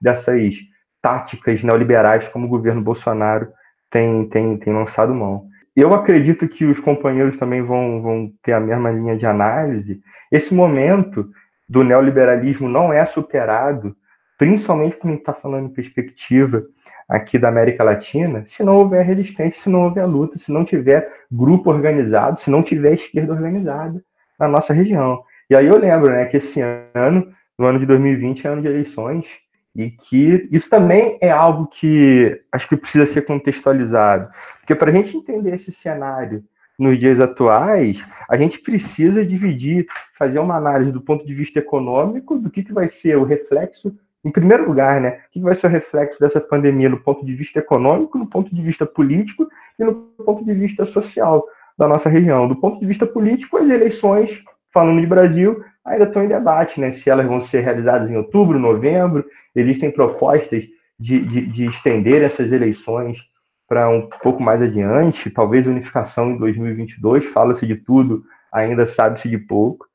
dessas 0.00 0.54
táticas 1.02 1.62
neoliberais 1.62 2.28
como 2.28 2.46
o 2.46 2.48
governo 2.48 2.80
Bolsonaro 2.80 3.48
tem, 3.90 4.28
tem, 4.28 4.56
tem 4.56 4.72
lançado 4.72 5.12
mão. 5.12 5.48
Eu 5.76 5.92
acredito 5.92 6.48
que 6.48 6.64
os 6.64 6.80
companheiros 6.80 7.36
também 7.36 7.60
vão, 7.60 8.00
vão 8.00 8.32
ter 8.42 8.54
a 8.54 8.60
mesma 8.60 8.90
linha 8.90 9.14
de 9.14 9.26
análise. 9.26 10.00
Esse 10.30 10.54
momento 10.54 11.30
do 11.68 11.82
neoliberalismo 11.82 12.68
não 12.68 12.92
é 12.92 13.04
superado 13.04 13.96
principalmente 14.38 14.96
quando 14.96 15.12
a 15.12 15.14
gente 15.14 15.20
está 15.20 15.32
falando 15.32 15.66
em 15.66 15.72
perspectiva 15.72 16.64
aqui 17.08 17.38
da 17.38 17.48
América 17.48 17.84
Latina, 17.84 18.44
se 18.46 18.62
não 18.62 18.76
houver 18.76 19.04
resistência, 19.04 19.62
se 19.62 19.70
não 19.70 19.84
houver 19.84 20.06
luta, 20.06 20.38
se 20.38 20.52
não 20.52 20.64
tiver 20.64 21.10
grupo 21.30 21.70
organizado, 21.70 22.40
se 22.40 22.50
não 22.50 22.62
tiver 22.62 22.94
esquerda 22.94 23.32
organizada 23.32 24.02
na 24.38 24.48
nossa 24.48 24.72
região. 24.72 25.22
E 25.48 25.56
aí 25.56 25.66
eu 25.66 25.78
lembro 25.78 26.10
né, 26.10 26.26
que 26.26 26.36
esse 26.36 26.60
ano, 26.60 27.32
no 27.58 27.66
ano 27.66 27.78
de 27.78 27.86
2020, 27.86 28.46
é 28.46 28.50
ano 28.50 28.62
de 28.62 28.68
eleições, 28.68 29.26
e 29.74 29.90
que 29.90 30.48
isso 30.50 30.68
também 30.70 31.18
é 31.20 31.30
algo 31.30 31.66
que 31.66 32.40
acho 32.50 32.68
que 32.68 32.76
precisa 32.76 33.06
ser 33.06 33.22
contextualizado. 33.22 34.30
Porque 34.58 34.74
para 34.74 34.90
a 34.90 34.94
gente 34.94 35.16
entender 35.16 35.54
esse 35.54 35.70
cenário 35.70 36.42
nos 36.78 36.98
dias 36.98 37.20
atuais, 37.20 38.04
a 38.28 38.36
gente 38.36 38.58
precisa 38.58 39.24
dividir, 39.24 39.86
fazer 40.18 40.38
uma 40.38 40.56
análise 40.56 40.92
do 40.92 41.00
ponto 41.00 41.26
de 41.26 41.34
vista 41.34 41.58
econômico, 41.58 42.38
do 42.38 42.50
que, 42.50 42.62
que 42.62 42.72
vai 42.72 42.88
ser 42.90 43.16
o 43.16 43.24
reflexo 43.24 43.96
em 44.26 44.30
primeiro 44.30 44.66
lugar, 44.66 45.00
né, 45.00 45.20
o 45.28 45.30
que 45.30 45.40
vai 45.40 45.54
ser 45.54 45.68
o 45.68 45.70
reflexo 45.70 46.18
dessa 46.18 46.40
pandemia 46.40 46.88
no 46.88 46.98
ponto 46.98 47.24
de 47.24 47.32
vista 47.32 47.60
econômico, 47.60 48.18
no 48.18 48.26
ponto 48.26 48.52
de 48.52 48.60
vista 48.60 48.84
político 48.84 49.48
e 49.78 49.84
no 49.84 49.94
ponto 49.94 50.44
de 50.44 50.52
vista 50.52 50.84
social 50.84 51.46
da 51.78 51.86
nossa 51.86 52.08
região. 52.08 52.48
Do 52.48 52.56
ponto 52.56 52.80
de 52.80 52.86
vista 52.86 53.06
político, 53.06 53.56
as 53.56 53.70
eleições, 53.70 54.42
falando 54.74 55.00
de 55.00 55.06
Brasil, 55.06 55.62
ainda 55.84 56.06
estão 56.06 56.24
em 56.24 56.28
debate, 56.28 56.80
né, 56.80 56.90
se 56.90 57.08
elas 57.08 57.24
vão 57.24 57.40
ser 57.40 57.60
realizadas 57.60 58.10
em 58.10 58.16
outubro, 58.16 58.58
novembro. 58.58 59.24
Existem 59.54 59.92
propostas 59.92 60.64
de, 60.98 61.20
de, 61.20 61.46
de 61.46 61.64
estender 61.66 62.24
essas 62.24 62.50
eleições 62.50 63.20
para 63.68 63.88
um 63.88 64.08
pouco 64.22 64.42
mais 64.42 64.62
adiante, 64.62 65.30
talvez 65.30 65.66
unificação 65.66 66.30
em 66.30 66.38
2022, 66.38 67.26
fala-se 67.26 67.66
de 67.66 67.76
tudo, 67.76 68.24
ainda 68.52 68.86
sabe-se 68.86 69.28
de 69.28 69.38
pouco 69.38 69.86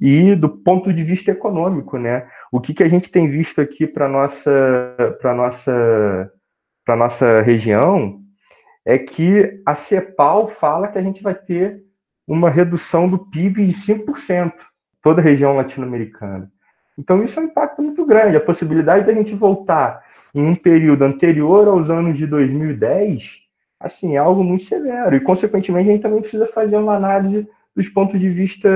e 0.00 0.34
do 0.34 0.48
ponto 0.48 0.92
de 0.92 1.02
vista 1.02 1.30
econômico, 1.30 1.98
né? 1.98 2.28
O 2.52 2.60
que, 2.60 2.74
que 2.74 2.82
a 2.82 2.88
gente 2.88 3.10
tem 3.10 3.28
visto 3.28 3.60
aqui 3.60 3.86
para 3.86 4.08
nossa 4.08 5.16
para 5.20 5.34
nossa 5.34 6.32
para 6.84 6.96
nossa 6.96 7.40
região 7.40 8.20
é 8.84 8.96
que 8.98 9.60
a 9.66 9.74
CEPAL 9.74 10.48
fala 10.60 10.88
que 10.88 10.98
a 10.98 11.02
gente 11.02 11.22
vai 11.22 11.34
ter 11.34 11.82
uma 12.26 12.50
redução 12.50 13.08
do 13.08 13.18
PIB 13.18 13.66
de 13.66 13.74
5%, 13.74 14.52
toda 15.02 15.20
a 15.20 15.24
região 15.24 15.56
latino-americana. 15.56 16.50
Então 16.98 17.22
isso 17.22 17.38
é 17.38 17.42
um 17.42 17.46
impacto 17.46 17.82
muito 17.82 18.04
grande. 18.06 18.36
A 18.36 18.40
possibilidade 18.40 19.06
da 19.06 19.12
gente 19.12 19.34
voltar 19.34 20.02
em 20.36 20.46
um 20.46 20.54
período 20.54 21.02
anterior 21.02 21.66
aos 21.66 21.88
anos 21.88 22.18
de 22.18 22.26
2010, 22.26 23.38
assim, 23.80 24.16
é 24.16 24.18
algo 24.18 24.44
muito 24.44 24.64
severo. 24.64 25.16
E, 25.16 25.20
consequentemente, 25.20 25.88
a 25.88 25.92
gente 25.92 26.02
também 26.02 26.20
precisa 26.20 26.46
fazer 26.46 26.76
uma 26.76 26.94
análise 26.94 27.48
dos 27.74 27.88
pontos 27.88 28.20
de 28.20 28.28
vista 28.28 28.68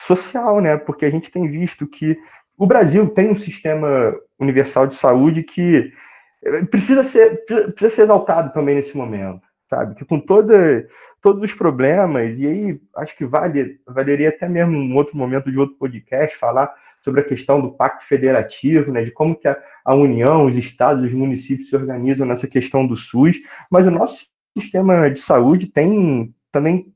social, 0.00 0.62
né? 0.62 0.78
Porque 0.78 1.04
a 1.04 1.10
gente 1.10 1.30
tem 1.30 1.46
visto 1.50 1.86
que 1.86 2.18
o 2.56 2.66
Brasil 2.66 3.06
tem 3.10 3.30
um 3.30 3.38
sistema 3.38 4.16
universal 4.40 4.86
de 4.86 4.94
saúde 4.94 5.42
que 5.42 5.92
eh, 6.42 6.64
precisa 6.64 7.04
ser, 7.04 7.44
precisa 7.44 7.90
ser 7.90 8.02
exaltado 8.02 8.50
também 8.54 8.76
nesse 8.76 8.96
momento, 8.96 9.42
sabe? 9.68 9.94
Que 9.94 10.06
com 10.06 10.18
toda, 10.18 10.86
todos 11.20 11.42
os 11.42 11.52
problemas, 11.52 12.38
e 12.38 12.46
aí 12.46 12.80
acho 12.96 13.14
que 13.14 13.26
vale, 13.26 13.78
valeria 13.86 14.30
até 14.30 14.48
mesmo 14.48 14.74
um 14.74 14.96
outro 14.96 15.18
momento 15.18 15.50
de 15.50 15.58
outro 15.58 15.76
podcast 15.76 16.38
falar 16.38 16.74
sobre 17.08 17.22
a 17.22 17.24
questão 17.24 17.58
do 17.58 17.72
pacto 17.72 18.06
federativo, 18.06 18.92
né, 18.92 19.02
de 19.02 19.10
como 19.10 19.34
que 19.34 19.48
a, 19.48 19.56
a 19.82 19.94
União, 19.94 20.44
os 20.44 20.56
estados, 20.56 21.06
os 21.06 21.12
municípios 21.12 21.70
se 21.70 21.76
organizam 21.76 22.26
nessa 22.26 22.46
questão 22.46 22.86
do 22.86 22.94
SUS, 22.94 23.38
mas 23.70 23.86
o 23.86 23.90
nosso 23.90 24.26
sistema 24.56 25.10
de 25.10 25.18
saúde 25.18 25.66
tem 25.68 26.34
também 26.52 26.92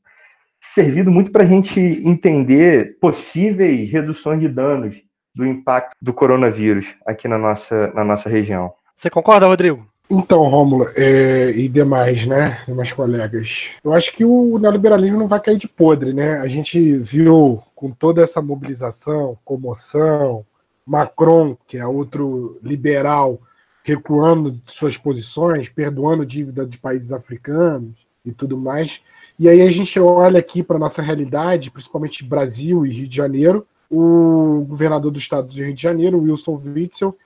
servido 0.61 1.11
muito 1.11 1.33
para 1.33 1.45
a 1.45 1.47
gente 1.47 1.81
entender 1.81 2.99
possíveis 3.01 3.91
reduções 3.91 4.39
de 4.41 4.49
danos 4.49 4.95
do 5.35 5.47
impacto 5.47 5.93
do 6.01 6.13
coronavírus 6.13 6.95
aqui 7.07 7.27
na 7.27 7.39
nossa, 7.39 7.91
na 7.95 8.05
nossa 8.05 8.29
região. 8.29 8.71
Você 8.95 9.09
concorda, 9.09 9.47
Rodrigo? 9.47 9.91
Então, 10.15 10.47
Rômulo, 10.47 10.91
é, 10.95 11.53
e 11.53 11.67
demais, 11.71 12.27
né? 12.27 12.63
Demais 12.69 12.93
colegas. 12.93 13.71
Eu 13.83 13.95
acho 13.95 14.13
que 14.13 14.27
o 14.27 14.59
neoliberalismo 14.59 15.19
não 15.19 15.27
vai 15.27 15.41
cair 15.41 15.57
de 15.57 15.67
podre, 15.67 16.13
né? 16.13 16.35
A 16.41 16.47
gente 16.47 16.99
viu 16.99 17.63
com 17.75 17.91
toda 17.91 18.23
essa 18.23 18.43
mobilização, 18.43 19.39
comoção, 19.43 20.45
Macron, 20.85 21.57
que 21.67 21.79
é 21.79 21.87
outro 21.87 22.59
liberal, 22.63 23.41
recuando 23.83 24.61
suas 24.67 24.99
posições, 24.99 25.71
perdoando 25.71 26.27
dívida 26.27 26.67
de 26.67 26.77
países 26.77 27.11
africanos 27.11 28.07
e 28.23 28.33
tudo 28.33 28.59
mais. 28.59 29.01
E 29.39 29.49
aí 29.49 29.63
a 29.63 29.71
gente 29.71 29.99
olha 29.99 30.41
aqui 30.41 30.63
para 30.63 30.79
nossa 30.79 31.01
realidade, 31.01 31.71
principalmente 31.71 32.23
Brasil 32.23 32.85
e 32.85 32.93
Rio 32.93 33.09
de 33.09 33.17
Janeiro, 33.17 33.67
o 33.91 34.63
governador 34.69 35.11
do 35.11 35.19
estado 35.19 35.49
do 35.49 35.55
Rio 35.55 35.73
de 35.73 35.83
Janeiro, 35.83 36.21
Wilson 36.21 36.61
Witzel, 36.67 37.17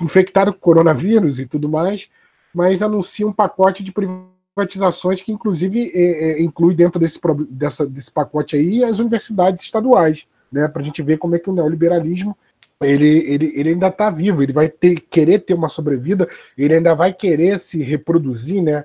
infectado 0.00 0.52
com 0.52 0.60
coronavírus 0.60 1.40
e 1.40 1.44
tudo 1.44 1.68
mais, 1.68 2.08
mas 2.54 2.82
anuncia 2.82 3.26
um 3.26 3.32
pacote 3.32 3.82
de 3.82 3.92
privatizações 3.92 5.22
que, 5.22 5.32
inclusive, 5.32 5.90
é, 5.94 6.02
é, 6.02 6.42
inclui 6.42 6.74
dentro 6.74 6.98
desse, 6.98 7.20
dessa, 7.48 7.86
desse 7.86 8.10
pacote 8.10 8.56
aí 8.56 8.84
as 8.84 8.98
universidades 8.98 9.62
estaduais, 9.62 10.26
né, 10.50 10.66
para 10.68 10.82
a 10.82 10.84
gente 10.84 11.02
ver 11.02 11.18
como 11.18 11.36
é 11.36 11.38
que 11.38 11.48
o 11.48 11.52
neoliberalismo 11.52 12.36
ele, 12.82 13.18
ele, 13.30 13.52
ele 13.54 13.68
ainda 13.70 13.88
está 13.88 14.08
vivo, 14.08 14.42
ele 14.42 14.52
vai 14.52 14.68
ter, 14.68 15.00
querer 15.00 15.40
ter 15.40 15.52
uma 15.52 15.68
sobrevida, 15.68 16.28
ele 16.56 16.74
ainda 16.74 16.94
vai 16.94 17.12
querer 17.12 17.58
se 17.58 17.82
reproduzir, 17.82 18.62
né? 18.62 18.84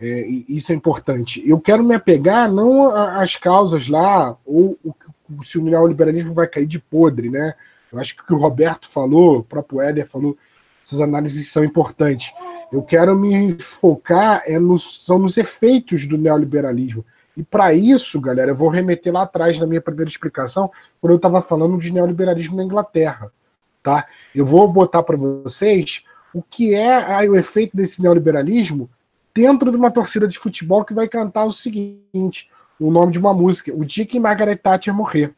É, 0.00 0.26
isso 0.48 0.72
é 0.72 0.74
importante. 0.74 1.42
Eu 1.46 1.60
quero 1.60 1.82
me 1.82 1.94
apegar 1.94 2.50
não 2.50 2.88
às 2.88 3.36
causas 3.36 3.88
lá, 3.88 4.36
ou 4.44 4.78
se 5.44 5.58
o 5.58 5.62
neoliberalismo 5.62 6.34
vai 6.34 6.46
cair 6.46 6.66
de 6.66 6.78
podre, 6.78 7.30
né? 7.30 7.54
Eu 7.92 7.98
acho 7.98 8.14
que 8.16 8.22
o 8.22 8.26
que 8.26 8.34
o 8.34 8.38
Roberto 8.38 8.88
falou, 8.88 9.38
o 9.38 9.44
próprio 9.44 9.80
Éder 9.80 10.06
falou, 10.06 10.36
essas 10.84 11.00
análises 11.00 11.50
são 11.50 11.64
importantes. 11.64 12.32
Eu 12.72 12.82
quero 12.82 13.16
me 13.16 13.54
focar 13.60 14.42
é 14.44 14.58
nos, 14.58 15.04
são 15.04 15.18
nos 15.18 15.36
efeitos 15.36 16.06
do 16.06 16.18
neoliberalismo. 16.18 17.04
E 17.36 17.42
para 17.42 17.74
isso, 17.74 18.20
galera, 18.20 18.50
eu 18.50 18.56
vou 18.56 18.68
remeter 18.68 19.12
lá 19.12 19.22
atrás 19.22 19.60
na 19.60 19.66
minha 19.66 19.80
primeira 19.80 20.08
explicação, 20.08 20.70
quando 21.00 21.12
eu 21.12 21.16
estava 21.16 21.42
falando 21.42 21.78
de 21.78 21.92
neoliberalismo 21.92 22.56
na 22.56 22.64
Inglaterra. 22.64 23.30
Tá? 23.82 24.06
Eu 24.34 24.46
vou 24.46 24.66
botar 24.66 25.02
para 25.02 25.16
vocês 25.16 26.02
o 26.34 26.42
que 26.42 26.74
é 26.74 27.28
o 27.28 27.36
efeito 27.36 27.76
desse 27.76 28.02
neoliberalismo 28.02 28.90
dentro 29.34 29.70
de 29.70 29.76
uma 29.76 29.90
torcida 29.90 30.26
de 30.26 30.38
futebol 30.38 30.84
que 30.84 30.94
vai 30.94 31.06
cantar 31.06 31.44
o 31.44 31.52
seguinte: 31.52 32.50
o 32.80 32.90
nome 32.90 33.12
de 33.12 33.18
uma 33.18 33.34
música, 33.34 33.72
O 33.74 33.84
Dia 33.84 34.06
que 34.06 34.18
Margaret 34.18 34.56
Thatcher 34.56 34.94
morrer. 34.94 35.34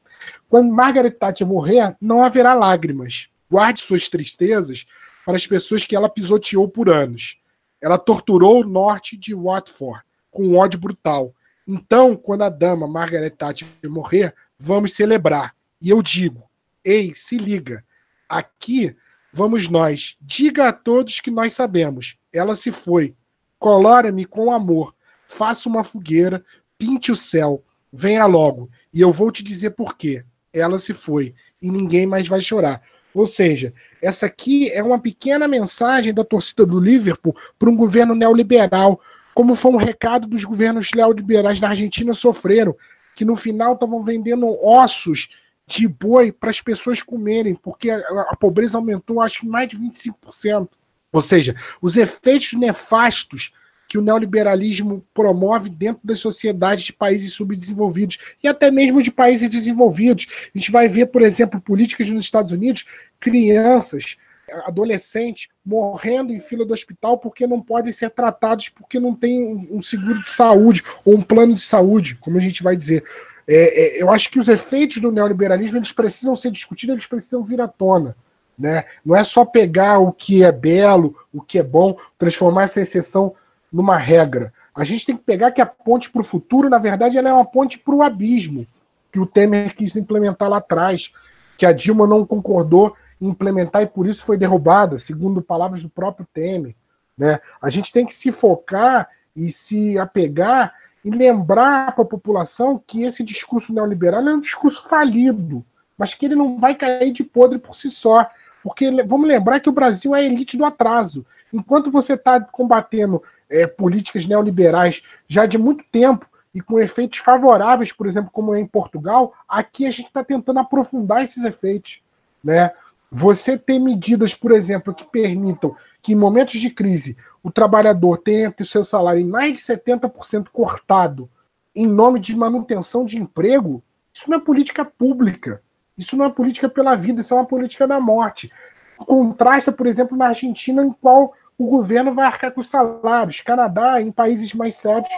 Quando 0.48 0.72
Margaret 0.72 1.10
Thatcher 1.10 1.46
morrer, 1.46 1.96
não 2.00 2.22
haverá 2.22 2.54
lágrimas. 2.54 3.28
Guarde 3.50 3.82
suas 3.82 4.08
tristezas 4.08 4.86
para 5.28 5.36
as 5.36 5.46
pessoas 5.46 5.84
que 5.84 5.94
ela 5.94 6.08
pisoteou 6.08 6.66
por 6.66 6.88
anos. 6.88 7.36
Ela 7.82 7.98
torturou 7.98 8.62
o 8.62 8.66
norte 8.66 9.14
de 9.14 9.34
Watford 9.34 10.02
com 10.30 10.56
ódio 10.56 10.80
brutal. 10.80 11.34
Então, 11.66 12.16
quando 12.16 12.44
a 12.44 12.48
dama 12.48 12.88
Margaret 12.88 13.28
Thatcher 13.28 13.68
morrer, 13.84 14.34
vamos 14.58 14.94
celebrar. 14.94 15.54
E 15.82 15.90
eu 15.90 16.00
digo: 16.00 16.48
ei, 16.82 17.12
se 17.14 17.36
liga. 17.36 17.84
Aqui 18.26 18.96
vamos 19.30 19.68
nós. 19.68 20.16
Diga 20.18 20.68
a 20.68 20.72
todos 20.72 21.20
que 21.20 21.30
nós 21.30 21.52
sabemos. 21.52 22.16
Ela 22.32 22.56
se 22.56 22.72
foi. 22.72 23.14
Colore-me 23.58 24.24
com 24.24 24.50
amor. 24.50 24.94
Faça 25.26 25.68
uma 25.68 25.84
fogueira, 25.84 26.42
pinte 26.78 27.12
o 27.12 27.16
céu. 27.16 27.62
Venha 27.92 28.24
logo, 28.24 28.70
e 28.90 29.02
eu 29.02 29.12
vou 29.12 29.30
te 29.30 29.42
dizer 29.42 29.72
por 29.72 29.94
quê. 29.94 30.24
Ela 30.54 30.78
se 30.78 30.94
foi, 30.94 31.34
e 31.60 31.70
ninguém 31.70 32.06
mais 32.06 32.26
vai 32.26 32.40
chorar. 32.40 32.82
Ou 33.12 33.26
seja, 33.26 33.74
essa 34.02 34.26
aqui 34.26 34.70
é 34.70 34.82
uma 34.82 34.98
pequena 34.98 35.48
mensagem 35.48 36.12
da 36.12 36.24
torcida 36.24 36.64
do 36.64 36.78
Liverpool 36.80 37.36
para 37.58 37.68
um 37.68 37.76
governo 37.76 38.14
neoliberal, 38.14 39.00
como 39.34 39.54
foi 39.54 39.72
um 39.72 39.76
recado 39.76 40.26
dos 40.26 40.44
governos 40.44 40.90
neoliberais 40.94 41.60
da 41.60 41.68
Argentina 41.68 42.12
sofreram, 42.12 42.74
que 43.14 43.24
no 43.24 43.36
final 43.36 43.74
estavam 43.74 44.02
vendendo 44.02 44.46
ossos 44.64 45.28
de 45.66 45.86
boi 45.86 46.32
para 46.32 46.50
as 46.50 46.60
pessoas 46.60 47.02
comerem, 47.02 47.54
porque 47.54 47.90
a, 47.90 47.98
a, 48.30 48.36
pobreza 48.36 48.78
aumentou 48.78 49.20
acho 49.20 49.40
que 49.40 49.46
mais 49.46 49.68
de 49.68 49.76
25%. 49.76 50.68
Ou 51.12 51.22
seja, 51.22 51.54
os 51.80 51.96
efeitos 51.96 52.54
nefastos 52.54 53.52
que 53.88 53.96
o 53.96 54.02
neoliberalismo 54.02 55.02
promove 55.14 55.70
dentro 55.70 56.02
das 56.04 56.18
sociedades 56.18 56.84
de 56.84 56.92
países 56.92 57.32
subdesenvolvidos 57.32 58.18
e 58.44 58.46
até 58.46 58.70
mesmo 58.70 59.02
de 59.02 59.10
países 59.10 59.48
desenvolvidos. 59.48 60.26
A 60.54 60.58
gente 60.58 60.70
vai 60.70 60.88
ver, 60.88 61.06
por 61.06 61.22
exemplo, 61.22 61.58
políticas 61.58 62.10
nos 62.10 62.26
Estados 62.26 62.52
Unidos, 62.52 62.84
crianças, 63.18 64.16
adolescentes 64.64 65.48
morrendo 65.64 66.32
em 66.32 66.40
fila 66.40 66.64
do 66.64 66.72
hospital 66.72 67.18
porque 67.18 67.46
não 67.46 67.60
podem 67.60 67.92
ser 67.92 68.10
tratados 68.10 68.68
porque 68.68 68.98
não 68.98 69.14
tem 69.14 69.68
um 69.70 69.82
seguro 69.82 70.22
de 70.22 70.28
saúde 70.28 70.82
ou 71.04 71.14
um 71.14 71.22
plano 71.22 71.54
de 71.54 71.62
saúde, 71.62 72.14
como 72.16 72.38
a 72.38 72.40
gente 72.40 72.62
vai 72.62 72.76
dizer. 72.76 73.02
É, 73.46 73.98
é, 73.98 74.02
eu 74.02 74.10
acho 74.10 74.30
que 74.30 74.38
os 74.38 74.48
efeitos 74.48 74.98
do 74.98 75.10
neoliberalismo 75.10 75.78
eles 75.78 75.92
precisam 75.92 76.36
ser 76.36 76.50
discutidos, 76.50 76.92
eles 76.94 77.06
precisam 77.06 77.42
vir 77.42 77.60
à 77.60 77.68
tona. 77.68 78.14
Né? 78.58 78.84
Não 79.04 79.16
é 79.16 79.24
só 79.24 79.44
pegar 79.44 79.98
o 79.98 80.12
que 80.12 80.42
é 80.42 80.52
belo, 80.52 81.16
o 81.32 81.40
que 81.40 81.58
é 81.58 81.62
bom, 81.62 81.96
transformar 82.18 82.64
essa 82.64 82.80
exceção 82.80 83.34
numa 83.72 83.96
regra. 83.96 84.52
A 84.74 84.84
gente 84.84 85.04
tem 85.04 85.16
que 85.16 85.22
pegar 85.22 85.50
que 85.50 85.60
a 85.60 85.66
ponte 85.66 86.10
para 86.10 86.20
o 86.20 86.24
futuro, 86.24 86.68
na 86.68 86.78
verdade, 86.78 87.18
ela 87.18 87.28
é 87.28 87.32
uma 87.32 87.44
ponte 87.44 87.78
para 87.78 87.94
o 87.94 88.02
abismo, 88.02 88.66
que 89.10 89.18
o 89.18 89.26
Temer 89.26 89.74
quis 89.74 89.96
implementar 89.96 90.48
lá 90.48 90.58
atrás, 90.58 91.12
que 91.56 91.66
a 91.66 91.72
Dilma 91.72 92.06
não 92.06 92.24
concordou 92.24 92.94
em 93.20 93.28
implementar 93.28 93.82
e 93.82 93.86
por 93.86 94.06
isso 94.06 94.24
foi 94.24 94.36
derrubada, 94.36 94.98
segundo 94.98 95.42
palavras 95.42 95.82
do 95.82 95.88
próprio 95.88 96.26
Temer. 96.32 96.74
Né? 97.16 97.40
A 97.60 97.68
gente 97.68 97.92
tem 97.92 98.06
que 98.06 98.14
se 98.14 98.30
focar 98.30 99.08
e 99.34 99.50
se 99.50 99.98
apegar 99.98 100.72
e 101.04 101.10
lembrar 101.10 101.94
para 101.94 102.02
a 102.02 102.08
população 102.08 102.80
que 102.86 103.02
esse 103.02 103.24
discurso 103.24 103.72
neoliberal 103.72 104.26
é 104.28 104.34
um 104.34 104.40
discurso 104.40 104.86
falido, 104.88 105.64
mas 105.96 106.14
que 106.14 106.26
ele 106.26 106.36
não 106.36 106.58
vai 106.58 106.74
cair 106.74 107.12
de 107.12 107.24
podre 107.24 107.58
por 107.58 107.74
si 107.74 107.90
só. 107.90 108.28
Porque 108.62 108.90
vamos 109.04 109.26
lembrar 109.26 109.60
que 109.60 109.68
o 109.68 109.72
Brasil 109.72 110.14
é 110.14 110.20
a 110.20 110.22
elite 110.22 110.56
do 110.56 110.64
atraso. 110.64 111.24
Enquanto 111.52 111.90
você 111.90 112.14
está 112.14 112.40
combatendo 112.40 113.22
é, 113.50 113.66
políticas 113.66 114.26
neoliberais 114.26 115.02
já 115.28 115.46
de 115.46 115.58
muito 115.58 115.84
tempo 115.90 116.26
e 116.54 116.60
com 116.60 116.80
efeitos 116.80 117.18
favoráveis, 117.18 117.92
por 117.92 118.06
exemplo, 118.06 118.30
como 118.32 118.54
é 118.54 118.60
em 118.60 118.66
Portugal, 118.66 119.34
aqui 119.48 119.86
a 119.86 119.90
gente 119.90 120.06
está 120.06 120.24
tentando 120.24 120.58
aprofundar 120.58 121.22
esses 121.22 121.44
efeitos. 121.44 122.00
Né? 122.42 122.72
Você 123.10 123.56
ter 123.56 123.78
medidas, 123.78 124.34
por 124.34 124.52
exemplo, 124.52 124.94
que 124.94 125.04
permitam 125.04 125.76
que 126.02 126.12
em 126.12 126.16
momentos 126.16 126.60
de 126.60 126.70
crise 126.70 127.16
o 127.42 127.50
trabalhador 127.50 128.18
tenha 128.18 128.54
o 128.58 128.64
seu 128.64 128.84
salário 128.84 129.20
em 129.20 129.26
mais 129.26 129.54
de 129.54 129.60
70% 129.60 130.48
cortado 130.52 131.28
em 131.74 131.86
nome 131.86 132.18
de 132.18 132.34
manutenção 132.36 133.04
de 133.04 133.16
emprego, 133.16 133.82
isso 134.12 134.28
não 134.28 134.38
é 134.38 134.40
política 134.40 134.84
pública. 134.84 135.62
Isso 135.96 136.16
não 136.16 136.24
é 136.24 136.30
política 136.30 136.68
pela 136.68 136.96
vida, 136.96 137.20
isso 137.20 137.34
é 137.34 137.36
uma 137.36 137.46
política 137.46 137.86
da 137.86 138.00
morte. 138.00 138.50
Contrasta, 138.96 139.70
por 139.70 139.86
exemplo, 139.86 140.16
na 140.16 140.26
Argentina, 140.26 140.84
em 140.84 140.92
qual 140.92 141.34
o 141.58 141.66
governo 141.66 142.14
vai 142.14 142.24
arcar 142.24 142.52
com 142.52 142.60
os 142.60 142.68
salários. 142.68 143.40
Canadá, 143.40 144.00
em 144.00 144.12
países 144.12 144.54
mais 144.54 144.76
sérios, 144.76 145.10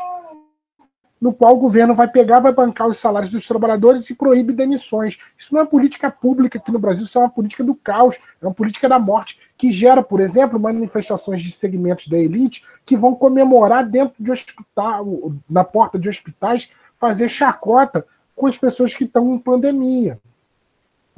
no 1.20 1.34
qual 1.34 1.55
o 1.55 1.59
governo 1.59 1.95
vai 1.95 2.09
pegar, 2.09 2.41
vai 2.41 2.51
bancar 2.51 2.88
os 2.88 2.97
salários 2.97 3.30
dos 3.30 3.47
trabalhadores 3.47 4.09
e 4.09 4.14
proíbe 4.14 4.55
demissões. 4.55 5.18
Isso 5.36 5.55
não 5.55 5.61
é 5.61 5.66
política 5.66 6.11
pública 6.11 6.59
aqui 6.59 6.72
no 6.72 6.78
Brasil, 6.78 7.05
isso 7.05 7.18
é 7.18 7.20
uma 7.20 7.28
política 7.28 7.62
do 7.62 7.74
caos, 7.74 8.16
é 8.41 8.47
uma 8.47 8.55
política 8.55 8.88
da 8.88 8.99
morte, 8.99 9.38
que 9.59 9.70
gera, 9.70 10.03
por 10.03 10.18
exemplo, 10.18 10.59
manifestações 10.59 11.43
de 11.43 11.53
segmentos 11.53 12.09
da 12.09 12.16
elite 12.16 12.64
que 12.86 12.97
vão 12.97 13.14
comemorar 13.14 13.86
dentro 13.86 14.14
de 14.18 14.30
hospital, 14.30 15.34
na 15.49 15.62
porta 15.62 15.99
de 15.99 16.09
hospitais, 16.09 16.70
fazer 16.99 17.28
chacota 17.28 18.07
com 18.34 18.47
as 18.47 18.57
pessoas 18.57 18.95
que 18.95 19.05
estão 19.05 19.34
em 19.34 19.38
pandemia. 19.38 20.18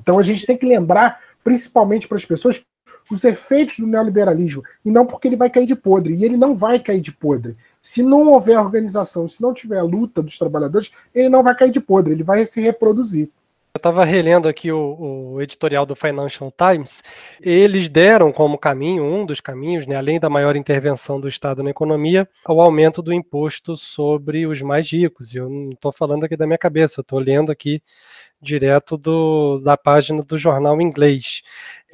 Então 0.00 0.18
a 0.18 0.22
gente 0.24 0.44
tem 0.44 0.58
que 0.58 0.66
lembrar, 0.66 1.20
principalmente 1.44 2.08
para 2.08 2.16
as 2.16 2.24
pessoas, 2.24 2.60
os 3.12 3.24
efeitos 3.24 3.78
do 3.78 3.86
neoliberalismo, 3.86 4.62
e 4.84 4.90
não 4.90 5.06
porque 5.06 5.28
ele 5.28 5.36
vai 5.36 5.50
cair 5.50 5.66
de 5.66 5.76
podre. 5.76 6.14
E 6.14 6.24
ele 6.24 6.36
não 6.36 6.56
vai 6.56 6.80
cair 6.80 7.00
de 7.00 7.12
podre. 7.12 7.56
Se 7.80 8.02
não 8.02 8.28
houver 8.28 8.58
organização, 8.58 9.28
se 9.28 9.42
não 9.42 9.52
tiver 9.52 9.82
luta 9.82 10.22
dos 10.22 10.38
trabalhadores, 10.38 10.90
ele 11.14 11.28
não 11.28 11.42
vai 11.42 11.54
cair 11.54 11.70
de 11.70 11.80
podre, 11.80 12.12
ele 12.12 12.22
vai 12.22 12.44
se 12.44 12.60
reproduzir. 12.60 13.28
Eu 13.74 13.78
estava 13.78 14.04
relendo 14.04 14.48
aqui 14.48 14.70
o, 14.70 15.32
o, 15.32 15.42
editorial 15.42 15.86
do 15.86 15.96
Financial 15.96 16.52
Times. 16.52 17.02
Eles 17.40 17.88
deram 17.88 18.30
como 18.30 18.58
caminho, 18.58 19.02
um 19.02 19.24
dos 19.24 19.40
caminhos, 19.40 19.86
né, 19.86 19.96
além 19.96 20.20
da 20.20 20.28
maior 20.28 20.56
intervenção 20.56 21.18
do 21.18 21.26
Estado 21.26 21.62
na 21.62 21.70
economia, 21.70 22.28
o 22.46 22.60
aumento 22.60 23.00
do 23.00 23.14
imposto 23.14 23.74
sobre 23.74 24.46
os 24.46 24.60
mais 24.60 24.90
ricos. 24.90 25.34
Eu 25.34 25.48
não 25.48 25.70
estou 25.70 25.90
falando 25.90 26.24
aqui 26.24 26.36
da 26.36 26.46
minha 26.46 26.58
cabeça, 26.58 27.00
eu 27.00 27.02
estou 27.02 27.18
lendo 27.18 27.50
aqui 27.50 27.82
direto 28.42 28.98
do, 28.98 29.58
da 29.60 29.76
página 29.76 30.22
do 30.22 30.36
jornal 30.36 30.78
inglês. 30.80 31.42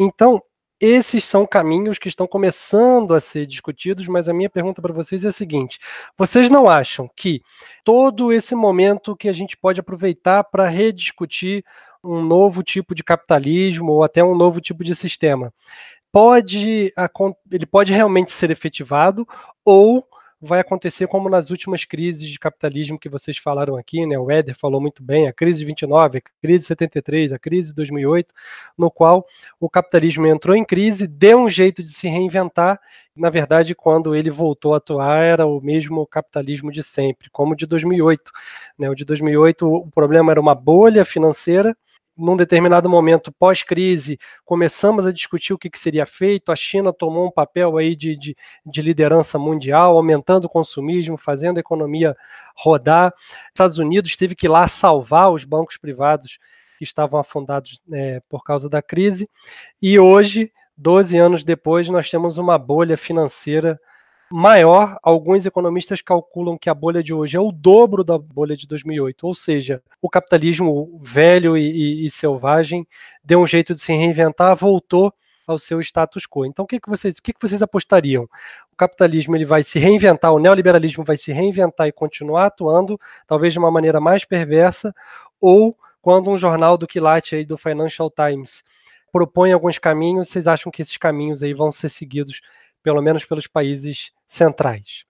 Então, 0.00 0.42
esses 0.80 1.24
são 1.24 1.46
caminhos 1.46 1.98
que 1.98 2.08
estão 2.08 2.26
começando 2.26 3.14
a 3.14 3.20
ser 3.20 3.46
discutidos, 3.46 4.06
mas 4.06 4.28
a 4.28 4.34
minha 4.34 4.48
pergunta 4.48 4.80
para 4.80 4.92
vocês 4.92 5.24
é 5.24 5.28
a 5.28 5.32
seguinte: 5.32 5.78
vocês 6.16 6.48
não 6.48 6.68
acham 6.68 7.10
que 7.16 7.42
todo 7.84 8.32
esse 8.32 8.54
momento 8.54 9.16
que 9.16 9.28
a 9.28 9.32
gente 9.32 9.56
pode 9.56 9.80
aproveitar 9.80 10.44
para 10.44 10.68
rediscutir 10.68 11.64
um 12.02 12.22
novo 12.22 12.62
tipo 12.62 12.94
de 12.94 13.02
capitalismo 13.02 13.92
ou 13.92 14.04
até 14.04 14.22
um 14.22 14.36
novo 14.36 14.60
tipo 14.60 14.84
de 14.84 14.94
sistema 14.94 15.52
pode 16.12 16.92
ele 17.50 17.66
pode 17.66 17.92
realmente 17.92 18.30
ser 18.30 18.50
efetivado 18.50 19.26
ou 19.64 20.02
vai 20.40 20.60
acontecer 20.60 21.08
como 21.08 21.28
nas 21.28 21.50
últimas 21.50 21.84
crises 21.84 22.28
de 22.28 22.38
capitalismo 22.38 22.98
que 22.98 23.08
vocês 23.08 23.38
falaram 23.38 23.76
aqui, 23.76 24.06
né? 24.06 24.18
O 24.18 24.30
Éder 24.30 24.56
falou 24.56 24.80
muito 24.80 25.02
bem, 25.02 25.26
a 25.26 25.32
crise 25.32 25.58
de 25.58 25.64
29, 25.64 26.18
a 26.18 26.20
crise 26.40 26.60
de 26.60 26.66
73, 26.66 27.32
a 27.32 27.38
crise 27.38 27.70
de 27.70 27.74
2008, 27.74 28.32
no 28.76 28.90
qual 28.90 29.26
o 29.58 29.68
capitalismo 29.68 30.26
entrou 30.26 30.54
em 30.54 30.64
crise, 30.64 31.06
deu 31.06 31.38
um 31.38 31.50
jeito 31.50 31.82
de 31.82 31.92
se 31.92 32.06
reinventar, 32.08 32.80
na 33.16 33.30
verdade, 33.30 33.74
quando 33.74 34.14
ele 34.14 34.30
voltou 34.30 34.74
a 34.74 34.76
atuar, 34.76 35.18
era 35.24 35.44
o 35.44 35.60
mesmo 35.60 36.06
capitalismo 36.06 36.70
de 36.70 36.84
sempre, 36.84 37.28
como 37.30 37.52
o 37.52 37.56
de 37.56 37.66
2008. 37.66 38.30
Né? 38.78 38.88
O 38.88 38.94
de 38.94 39.04
2008, 39.04 39.66
o 39.66 39.90
problema 39.90 40.30
era 40.30 40.40
uma 40.40 40.54
bolha 40.54 41.04
financeira, 41.04 41.76
num 42.18 42.36
determinado 42.36 42.88
momento 42.88 43.30
pós-crise, 43.30 44.18
começamos 44.44 45.06
a 45.06 45.12
discutir 45.12 45.52
o 45.52 45.58
que, 45.58 45.70
que, 45.70 45.78
seria 45.78 46.04
feito. 46.04 46.50
A 46.50 46.56
China 46.56 46.92
tomou 46.92 47.28
um 47.28 47.30
papel 47.30 47.76
aí 47.76 47.94
de, 47.94 48.16
de, 48.16 48.36
de, 48.66 48.82
liderança 48.82 49.38
mundial, 49.38 49.96
aumentando 49.96 50.46
o 50.46 50.48
consumismo, 50.48 51.16
fazendo 51.16 51.58
a 51.58 51.60
economia 51.60 52.16
rodar. 52.56 53.14
Estados 53.48 53.78
Unidos 53.78 54.16
teve 54.16 54.34
que 54.34 54.46
ir 54.46 54.50
lá 54.50 54.66
salvar 54.66 55.30
os 55.30 55.44
bancos 55.44 55.76
privados 55.76 56.38
que 56.76 56.84
estavam 56.84 57.20
afundados 57.20 57.82
é, 57.92 58.20
por 58.28 58.42
causa 58.42 58.68
da 58.68 58.82
crise. 58.82 59.30
E 59.80 59.98
hoje, 59.98 60.52
12 60.76 61.16
anos 61.16 61.44
depois, 61.44 61.88
nós 61.88 62.10
temos 62.10 62.36
uma 62.36 62.58
bolha 62.58 62.96
financeira 62.96 63.80
maior. 64.30 64.98
Alguns 65.02 65.46
economistas 65.46 66.02
calculam 66.02 66.56
que 66.56 66.70
a 66.70 66.74
bolha 66.74 67.02
de 67.02 67.12
hoje 67.14 67.36
é 67.36 67.40
o 67.40 67.52
dobro 67.52 68.04
da 68.04 68.18
bolha 68.18 68.56
de 68.56 68.66
2008, 68.66 69.26
ou 69.26 69.34
seja, 69.34 69.82
o 70.00 70.08
capitalismo 70.08 71.00
velho 71.02 71.56
e, 71.56 71.70
e, 72.02 72.06
e 72.06 72.10
selvagem 72.10 72.86
deu 73.24 73.40
um 73.40 73.46
jeito 73.46 73.74
de 73.74 73.80
se 73.80 73.92
reinventar, 73.92 74.56
voltou 74.56 75.12
ao 75.46 75.58
seu 75.58 75.80
status 75.80 76.26
quo. 76.26 76.44
Então, 76.44 76.64
o 76.64 76.68
que, 76.68 76.78
que 76.78 76.90
vocês, 76.90 77.16
o 77.16 77.22
que, 77.22 77.32
que 77.32 77.40
vocês 77.40 77.62
apostariam? 77.62 78.24
O 78.70 78.76
capitalismo 78.76 79.34
ele 79.34 79.46
vai 79.46 79.62
se 79.62 79.78
reinventar, 79.78 80.32
o 80.32 80.38
neoliberalismo 80.38 81.04
vai 81.04 81.16
se 81.16 81.32
reinventar 81.32 81.88
e 81.88 81.92
continuar 81.92 82.46
atuando, 82.46 83.00
talvez 83.26 83.54
de 83.54 83.58
uma 83.58 83.70
maneira 83.70 84.00
mais 84.00 84.24
perversa, 84.24 84.94
ou 85.40 85.76
quando 86.02 86.30
um 86.30 86.38
jornal 86.38 86.76
do 86.76 86.86
quilate 86.86 87.34
aí 87.34 87.44
do 87.44 87.56
Financial 87.56 88.10
Times 88.10 88.62
propõe 89.10 89.52
alguns 89.52 89.78
caminhos, 89.78 90.28
vocês 90.28 90.46
acham 90.46 90.70
que 90.70 90.82
esses 90.82 90.96
caminhos 90.96 91.42
aí 91.42 91.54
vão 91.54 91.72
ser 91.72 91.88
seguidos 91.88 92.42
pelo 92.88 93.02
menos 93.02 93.26
pelos 93.26 93.46
países 93.46 94.12
centrais. 94.26 95.04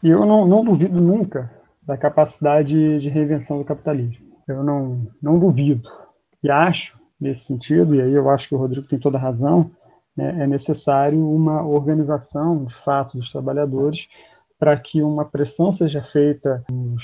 Eu 0.00 0.24
não, 0.24 0.46
não 0.46 0.64
duvido 0.64 1.00
nunca 1.00 1.50
da 1.82 1.96
capacidade 1.96 3.00
de 3.00 3.08
reinvenção 3.08 3.58
do 3.58 3.64
capitalismo. 3.64 4.24
Eu 4.46 4.62
não, 4.62 5.08
não 5.20 5.36
duvido. 5.36 5.90
E 6.40 6.48
acho, 6.48 6.96
nesse 7.20 7.46
sentido, 7.46 7.96
e 7.96 8.00
aí 8.00 8.12
eu 8.12 8.30
acho 8.30 8.48
que 8.48 8.54
o 8.54 8.58
Rodrigo 8.58 8.86
tem 8.86 8.96
toda 8.96 9.18
a 9.18 9.20
razão, 9.20 9.72
né, 10.16 10.44
é 10.44 10.46
necessário 10.46 11.18
uma 11.18 11.66
organização, 11.66 12.64
de 12.64 12.74
fato, 12.84 13.18
dos 13.18 13.32
trabalhadores 13.32 14.06
para 14.56 14.78
que 14.78 15.02
uma 15.02 15.24
pressão 15.24 15.72
seja 15.72 16.02
feita 16.12 16.62
nos 16.70 17.02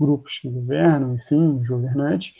grupos 0.00 0.38
que 0.38 0.48
governam, 0.48 1.16
enfim, 1.16 1.58
os 1.60 1.68
governantes, 1.68 2.32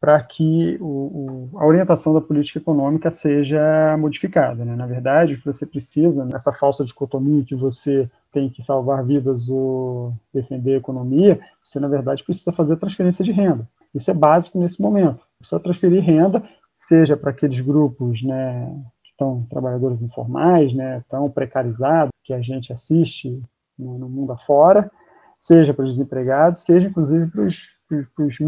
para 0.00 0.22
que 0.22 0.76
o, 0.80 1.48
o, 1.52 1.58
a 1.58 1.66
orientação 1.66 2.14
da 2.14 2.20
política 2.20 2.58
econômica 2.58 3.10
seja 3.10 3.96
modificada. 3.98 4.64
Né? 4.64 4.76
Na 4.76 4.86
verdade, 4.86 5.34
o 5.34 5.38
que 5.38 5.46
você 5.46 5.66
precisa, 5.66 6.24
nessa 6.24 6.52
falsa 6.52 6.84
dicotomia 6.84 7.44
que 7.44 7.54
você 7.54 8.08
tem 8.32 8.48
que 8.48 8.62
salvar 8.62 9.04
vidas 9.04 9.48
ou 9.48 10.14
defender 10.32 10.74
a 10.74 10.78
economia, 10.78 11.40
você, 11.62 11.80
na 11.80 11.88
verdade, 11.88 12.22
precisa 12.22 12.52
fazer 12.52 12.76
transferência 12.76 13.24
de 13.24 13.32
renda. 13.32 13.68
Isso 13.94 14.10
é 14.10 14.14
básico 14.14 14.58
nesse 14.58 14.80
momento. 14.80 15.20
Precisa 15.40 15.60
transferir 15.60 16.02
renda 16.02 16.42
seja 16.78 17.16
para 17.16 17.30
aqueles 17.30 17.60
grupos 17.60 18.22
né, 18.22 18.66
que 19.02 19.10
estão 19.10 19.44
trabalhadores 19.50 20.00
informais, 20.00 20.72
né, 20.72 21.02
tão 21.10 21.28
precarizados, 21.28 22.12
que 22.24 22.32
a 22.32 22.40
gente 22.40 22.72
assiste 22.72 23.30
né, 23.78 23.98
no 23.98 24.08
mundo 24.08 24.32
afora, 24.32 24.90
seja 25.40 25.74
para 25.74 25.84
os 25.84 25.92
desempregados, 25.92 26.60
seja 26.60 26.86
inclusive 26.86 27.30
para 27.30 27.42
os 27.42 28.38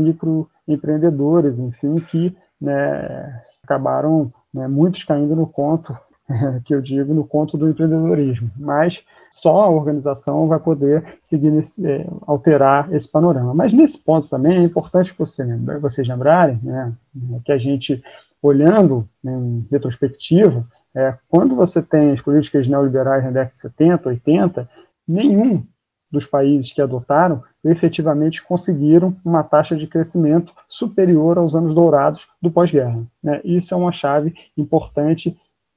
microempreendedores, 0.71 1.59
enfim, 1.59 1.97
que 1.97 2.37
né, 2.61 3.43
acabaram 3.63 4.33
né, 4.53 4.67
muitos 4.69 5.05
caindo 5.05 5.35
no 5.37 5.47
conto 5.47 5.97
que 6.65 6.75
eu 6.75 6.81
digo 6.81 7.13
no 7.13 7.25
conto 7.25 7.57
do 7.57 7.69
empreendedorismo, 7.69 8.51
mas 8.57 9.03
só 9.31 9.61
a 9.61 9.71
organização 9.71 10.49
vai 10.49 10.59
poder 10.59 11.19
seguir 11.23 11.51
nesse, 11.51 11.87
é, 11.87 12.07
alterar 12.27 12.93
esse 12.93 13.09
panorama. 13.09 13.55
Mas 13.55 13.73
nesse 13.73 13.99
ponto 13.99 14.29
também 14.29 14.59
é 14.59 14.63
importante 14.63 15.15
você 15.17 15.45
vocês 15.81 16.07
lembrarem 16.07 16.59
né, 16.63 16.93
que 17.45 17.53
a 17.53 17.59
gente, 17.59 18.03
olhando 18.43 19.09
em 19.25 19.67
retrospectiva, 19.71 20.67
é, 20.95 21.15
quando 21.29 21.55
você 21.55 21.81
tem 21.81 22.13
as 22.13 22.21
políticas 22.21 22.67
neoliberais 22.67 23.23
na 23.23 23.31
década 23.31 23.53
de 23.53 23.61
70, 23.61 24.09
80, 24.09 24.69
nenhum 25.07 25.65
dos 26.11 26.27
países 26.27 26.73
que 26.73 26.83
adotaram 26.83 27.43
efetivamente 27.65 28.43
conseguiram 28.43 29.17
uma 29.25 29.43
taxa 29.43 29.77
de 29.77 29.87
crescimento 29.87 30.53
superior 30.69 31.39
aos 31.39 31.55
anos 31.55 31.75
dourados 31.75 32.27
do 32.41 32.51
pós-guerra. 32.51 33.03
Né? 33.23 33.41
Isso 33.45 33.73
é 33.73 33.77
uma 33.77 33.93
chave 33.93 34.35
importante 34.57 35.37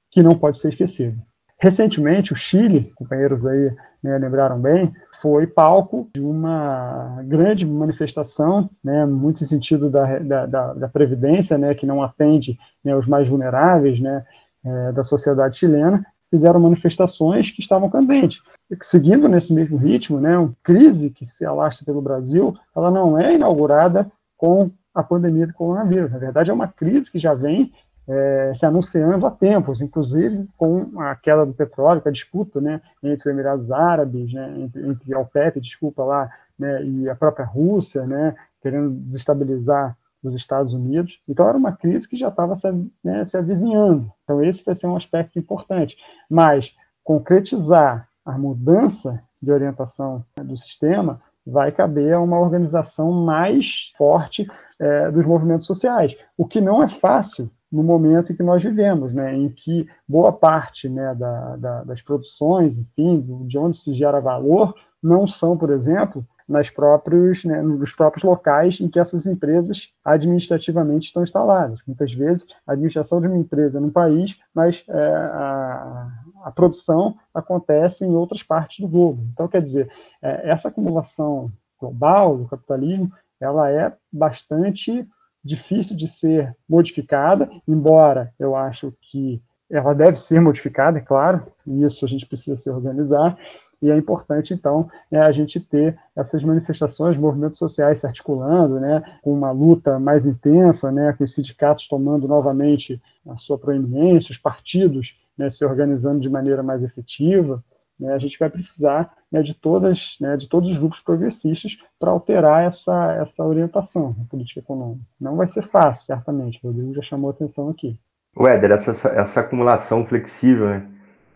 que 0.09 0.23
não 0.23 0.35
pode 0.35 0.59
ser 0.59 0.69
esquecido. 0.69 1.17
Recentemente, 1.59 2.33
o 2.33 2.35
Chile, 2.35 2.91
companheiros 2.95 3.45
aí 3.45 3.73
né, 4.03 4.17
lembraram 4.17 4.59
bem, 4.59 4.93
foi 5.21 5.47
palco 5.47 6.09
de 6.13 6.19
uma 6.19 7.21
grande 7.23 7.65
manifestação, 7.65 8.69
né, 8.83 9.05
muito 9.05 9.43
em 9.43 9.47
sentido 9.47 9.89
da, 9.89 10.19
da, 10.19 10.45
da, 10.45 10.73
da 10.73 10.89
Previdência, 10.89 11.57
né, 11.57 11.73
que 11.73 11.85
não 11.85 12.03
atende 12.03 12.59
né, 12.83 12.93
os 12.95 13.07
mais 13.07 13.29
vulneráveis 13.29 13.99
né, 14.01 14.25
é, 14.65 14.91
da 14.91 15.05
sociedade 15.05 15.57
chilena, 15.57 16.05
fizeram 16.29 16.59
manifestações 16.59 17.49
que 17.49 17.61
estavam 17.61 17.89
candentes. 17.89 18.41
Seguindo 18.81 19.27
nesse 19.27 19.53
mesmo 19.53 19.77
ritmo, 19.77 20.19
né, 20.19 20.37
uma 20.37 20.55
crise 20.63 21.09
que 21.09 21.25
se 21.25 21.45
alastra 21.45 21.85
pelo 21.85 22.01
Brasil, 22.01 22.55
ela 22.75 22.89
não 22.89 23.19
é 23.19 23.33
inaugurada 23.33 24.11
com 24.37 24.71
a 24.93 25.03
pandemia 25.03 25.47
do 25.47 25.53
coronavírus. 25.53 26.11
Na 26.11 26.17
verdade, 26.17 26.51
é 26.51 26.53
uma 26.53 26.67
crise 26.67 27.11
que 27.11 27.19
já 27.19 27.33
vem 27.33 27.71
é, 28.07 28.53
se 28.55 28.65
anunciando 28.65 29.25
há 29.25 29.31
tempos, 29.31 29.81
inclusive 29.81 30.47
com 30.57 30.99
a 30.99 31.15
queda 31.15 31.45
do 31.45 31.53
petróleo, 31.53 32.01
com 32.01 32.09
a 32.09 32.11
disputa 32.11 32.59
né, 32.59 32.81
entre 33.01 33.29
os 33.29 33.33
Emirados 33.33 33.71
Árabes, 33.71 34.31
né, 34.33 34.53
entre, 34.59 34.87
entre 34.87 35.13
a 35.13 35.19
OPEP, 35.19 35.61
desculpa 35.61 36.03
lá, 36.03 36.29
né, 36.57 36.83
e 36.83 37.09
a 37.09 37.15
própria 37.15 37.45
Rússia, 37.45 38.05
né, 38.05 38.35
querendo 38.61 38.91
desestabilizar 38.91 39.97
os 40.21 40.35
Estados 40.35 40.73
Unidos. 40.73 41.19
Então 41.27 41.47
era 41.47 41.57
uma 41.57 41.71
crise 41.71 42.07
que 42.07 42.17
já 42.17 42.29
estava 42.29 42.55
se, 42.55 42.71
né, 43.03 43.25
se 43.25 43.37
avizinhando. 43.37 44.11
Então 44.23 44.43
esse 44.43 44.63
vai 44.63 44.75
ser 44.75 44.87
um 44.87 44.95
aspecto 44.95 45.37
importante. 45.37 45.97
Mas 46.29 46.71
concretizar 47.03 48.07
a 48.25 48.37
mudança 48.37 49.21
de 49.41 49.51
orientação 49.51 50.25
do 50.37 50.57
sistema 50.57 51.21
vai 51.45 51.71
caber 51.71 52.13
a 52.13 52.21
uma 52.21 52.39
organização 52.39 53.11
mais 53.11 53.93
forte 53.97 54.47
é, 54.79 55.11
dos 55.11 55.25
movimentos 55.25 55.67
sociais, 55.67 56.15
o 56.37 56.45
que 56.45 56.61
não 56.61 56.81
é 56.81 56.87
fácil 56.87 57.49
no 57.71 57.83
momento 57.83 58.31
em 58.31 58.35
que 58.35 58.43
nós 58.43 58.61
vivemos, 58.61 59.13
né, 59.13 59.35
em 59.35 59.49
que 59.49 59.87
boa 60.07 60.31
parte 60.31 60.87
né, 60.87 61.15
da, 61.15 61.55
da, 61.55 61.83
das 61.83 62.01
produções, 62.01 62.77
enfim, 62.77 63.45
de 63.47 63.57
onde 63.57 63.77
se 63.77 63.93
gera 63.93 64.19
valor, 64.19 64.75
não 65.01 65.27
são, 65.27 65.57
por 65.57 65.71
exemplo, 65.71 66.25
nas 66.47 66.69
próprios, 66.69 67.43
né, 67.43 67.61
nos 67.61 67.93
próprios 67.93 68.23
locais 68.23 68.79
em 68.79 68.87
que 68.87 68.99
essas 68.99 69.25
empresas 69.25 69.91
administrativamente 70.05 71.07
estão 71.07 71.23
instaladas. 71.23 71.79
Muitas 71.87 72.13
vezes, 72.13 72.45
a 72.67 72.73
administração 72.73 73.19
de 73.19 73.27
uma 73.27 73.37
empresa 73.37 73.79
no 73.79 73.91
país, 73.91 74.37
mas 74.53 74.83
é, 74.87 74.93
a, 74.93 76.11
a, 76.43 76.51
produção 76.51 77.15
acontece 77.33 78.05
em 78.05 78.13
outras 78.15 78.43
partes 78.43 78.79
do 78.79 78.87
globo. 78.87 79.25
Então, 79.31 79.47
quer 79.47 79.61
dizer, 79.61 79.91
é, 80.21 80.49
essa 80.49 80.67
acumulação 80.67 81.51
global 81.79 82.37
do 82.37 82.47
capitalismo, 82.47 83.11
ela 83.39 83.69
é 83.69 83.93
bastante 84.11 85.07
difícil 85.43 85.95
de 85.95 86.07
ser 86.07 86.55
modificada, 86.67 87.49
embora 87.67 88.33
eu 88.39 88.55
acho 88.55 88.93
que 89.01 89.41
ela 89.69 89.93
deve 89.93 90.17
ser 90.17 90.39
modificada, 90.39 90.99
é 90.99 91.01
claro, 91.01 91.47
e 91.65 91.83
isso 91.83 92.05
a 92.05 92.07
gente 92.07 92.25
precisa 92.25 92.55
se 92.57 92.69
organizar, 92.69 93.37
e 93.81 93.91
é 93.91 93.97
importante, 93.97 94.53
então, 94.53 94.89
é, 95.11 95.19
a 95.19 95.31
gente 95.33 95.59
ter 95.59 95.99
essas 96.15 96.41
manifestações, 96.41 97.17
movimentos 97.17 97.59
sociais 97.59 97.99
se 97.99 98.07
articulando, 98.07 98.79
né, 98.79 99.03
com 99.21 99.33
uma 99.33 99.51
luta 99.51 99.99
mais 99.99 100.25
intensa, 100.25 100.89
né, 100.89 101.11
com 101.11 101.25
os 101.25 101.33
sindicatos 101.33 101.89
tomando 101.89 102.25
novamente 102.25 103.01
a 103.27 103.37
sua 103.37 103.57
proeminência, 103.57 104.31
os 104.31 104.37
partidos 104.37 105.13
né, 105.37 105.49
se 105.49 105.65
organizando 105.65 106.19
de 106.19 106.29
maneira 106.29 106.61
mais 106.63 106.83
efetiva, 106.83 107.63
né, 107.99 108.13
a 108.13 108.17
gente 108.17 108.37
vai 108.37 108.49
precisar 108.49 109.13
né, 109.31 109.41
de 109.41 109.53
todas, 109.53 110.17
né, 110.19 110.35
de 110.37 110.47
todos 110.47 110.69
os 110.69 110.77
grupos 110.77 110.99
progressistas 110.99 111.77
para 111.99 112.11
alterar 112.11 112.63
essa, 112.63 113.13
essa 113.13 113.43
orientação 113.43 114.15
na 114.17 114.25
política 114.25 114.59
econômica. 114.59 115.05
Não 115.19 115.35
vai 115.35 115.47
ser 115.49 115.67
fácil, 115.67 116.05
certamente. 116.05 116.59
O 116.63 116.67
Rodrigo 116.67 116.93
já 116.93 117.01
chamou 117.01 117.29
atenção 117.29 117.69
aqui. 117.69 117.99
Éder, 118.37 118.71
essa, 118.71 119.07
essa 119.09 119.39
acumulação 119.39 120.05
flexível 120.05 120.67
né, 120.67 120.89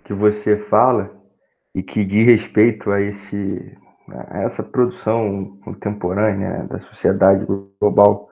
que 0.03 0.13
você 0.13 0.57
fala 0.57 1.11
e 1.75 1.83
que 1.83 2.03
diz 2.03 2.25
respeito 2.25 2.91
a, 2.91 2.99
esse, 2.99 3.77
a 4.09 4.41
essa 4.41 4.63
produção 4.63 5.57
contemporânea 5.63 6.49
né, 6.49 6.67
da 6.67 6.79
sociedade 6.81 7.45
global, 7.79 8.29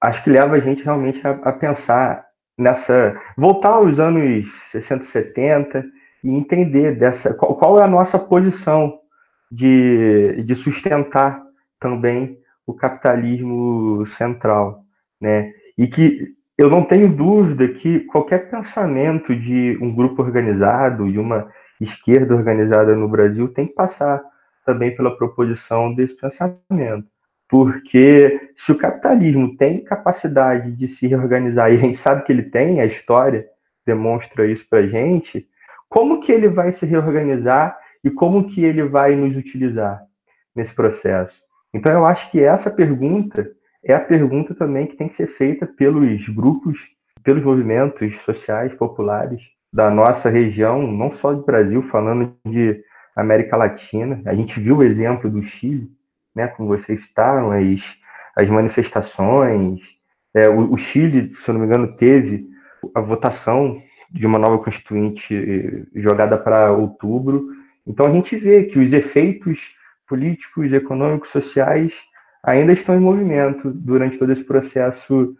acho 0.00 0.22
que 0.22 0.30
leva 0.30 0.54
a 0.54 0.60
gente 0.60 0.84
realmente 0.84 1.26
a, 1.26 1.30
a 1.30 1.52
pensar 1.52 2.29
nessa. 2.60 3.18
voltar 3.36 3.70
aos 3.70 3.98
anos 3.98 4.46
60, 4.70 5.04
70 5.04 5.84
e 6.22 6.30
entender 6.30 6.96
dessa 6.96 7.34
qual, 7.34 7.56
qual 7.56 7.80
é 7.80 7.82
a 7.82 7.88
nossa 7.88 8.18
posição 8.18 8.98
de, 9.50 10.42
de 10.44 10.54
sustentar 10.54 11.42
também 11.80 12.38
o 12.66 12.74
capitalismo 12.74 14.06
central, 14.18 14.84
né? 15.20 15.52
E 15.76 15.88
que 15.88 16.28
eu 16.56 16.68
não 16.68 16.84
tenho 16.84 17.08
dúvida 17.08 17.66
que 17.68 18.00
qualquer 18.00 18.50
pensamento 18.50 19.34
de 19.34 19.78
um 19.80 19.94
grupo 19.94 20.22
organizado, 20.22 21.10
de 21.10 21.18
uma 21.18 21.48
esquerda 21.80 22.34
organizada 22.34 22.94
no 22.94 23.08
Brasil, 23.08 23.48
tem 23.48 23.66
que 23.66 23.72
passar 23.72 24.22
também 24.64 24.94
pela 24.94 25.16
proposição 25.16 25.94
desse 25.94 26.14
pensamento. 26.14 27.08
Porque 27.50 28.52
se 28.56 28.70
o 28.70 28.78
capitalismo 28.78 29.56
tem 29.56 29.82
capacidade 29.82 30.70
de 30.70 30.86
se 30.86 31.08
reorganizar, 31.08 31.72
e 31.72 31.76
a 31.76 31.80
gente 31.80 31.98
sabe 31.98 32.22
que 32.22 32.30
ele 32.30 32.44
tem, 32.44 32.80
a 32.80 32.86
história 32.86 33.44
demonstra 33.84 34.46
isso 34.46 34.64
para 34.70 34.86
gente, 34.86 35.48
como 35.88 36.20
que 36.20 36.30
ele 36.30 36.48
vai 36.48 36.70
se 36.70 36.86
reorganizar 36.86 37.76
e 38.04 38.10
como 38.10 38.48
que 38.48 38.64
ele 38.64 38.84
vai 38.84 39.16
nos 39.16 39.36
utilizar 39.36 40.00
nesse 40.54 40.72
processo? 40.72 41.34
Então, 41.74 41.92
eu 41.92 42.06
acho 42.06 42.30
que 42.30 42.40
essa 42.40 42.70
pergunta 42.70 43.50
é 43.84 43.94
a 43.94 44.00
pergunta 44.00 44.54
também 44.54 44.86
que 44.86 44.96
tem 44.96 45.08
que 45.08 45.16
ser 45.16 45.26
feita 45.26 45.66
pelos 45.66 46.28
grupos, 46.28 46.78
pelos 47.24 47.44
movimentos 47.44 48.16
sociais 48.18 48.72
populares 48.74 49.42
da 49.72 49.90
nossa 49.90 50.30
região, 50.30 50.86
não 50.86 51.16
só 51.16 51.32
do 51.32 51.44
Brasil, 51.44 51.82
falando 51.90 52.32
de 52.46 52.80
América 53.16 53.56
Latina. 53.56 54.22
A 54.24 54.34
gente 54.34 54.60
viu 54.60 54.78
o 54.78 54.82
exemplo 54.84 55.28
do 55.28 55.42
Chile, 55.42 55.90
né, 56.40 56.48
como 56.48 56.68
vocês 56.68 57.02
citaram, 57.02 57.52
as, 57.52 57.80
as 58.36 58.48
manifestações. 58.48 59.80
É, 60.34 60.48
o, 60.48 60.72
o 60.72 60.78
Chile, 60.78 61.34
se 61.42 61.48
eu 61.48 61.54
não 61.54 61.60
me 61.60 61.66
engano, 61.66 61.96
teve 61.96 62.48
a 62.94 63.00
votação 63.00 63.82
de 64.10 64.26
uma 64.26 64.38
nova 64.38 64.58
constituinte 64.58 65.34
eh, 65.34 66.00
jogada 66.00 66.36
para 66.36 66.72
outubro. 66.72 67.48
Então 67.86 68.06
a 68.06 68.10
gente 68.10 68.36
vê 68.36 68.64
que 68.64 68.78
os 68.78 68.92
efeitos 68.92 69.76
políticos, 70.08 70.72
econômicos, 70.72 71.30
sociais 71.30 71.92
ainda 72.42 72.72
estão 72.72 72.96
em 72.96 73.00
movimento 73.00 73.70
durante 73.70 74.18
todo 74.18 74.32
esse 74.32 74.42
processo 74.42 75.36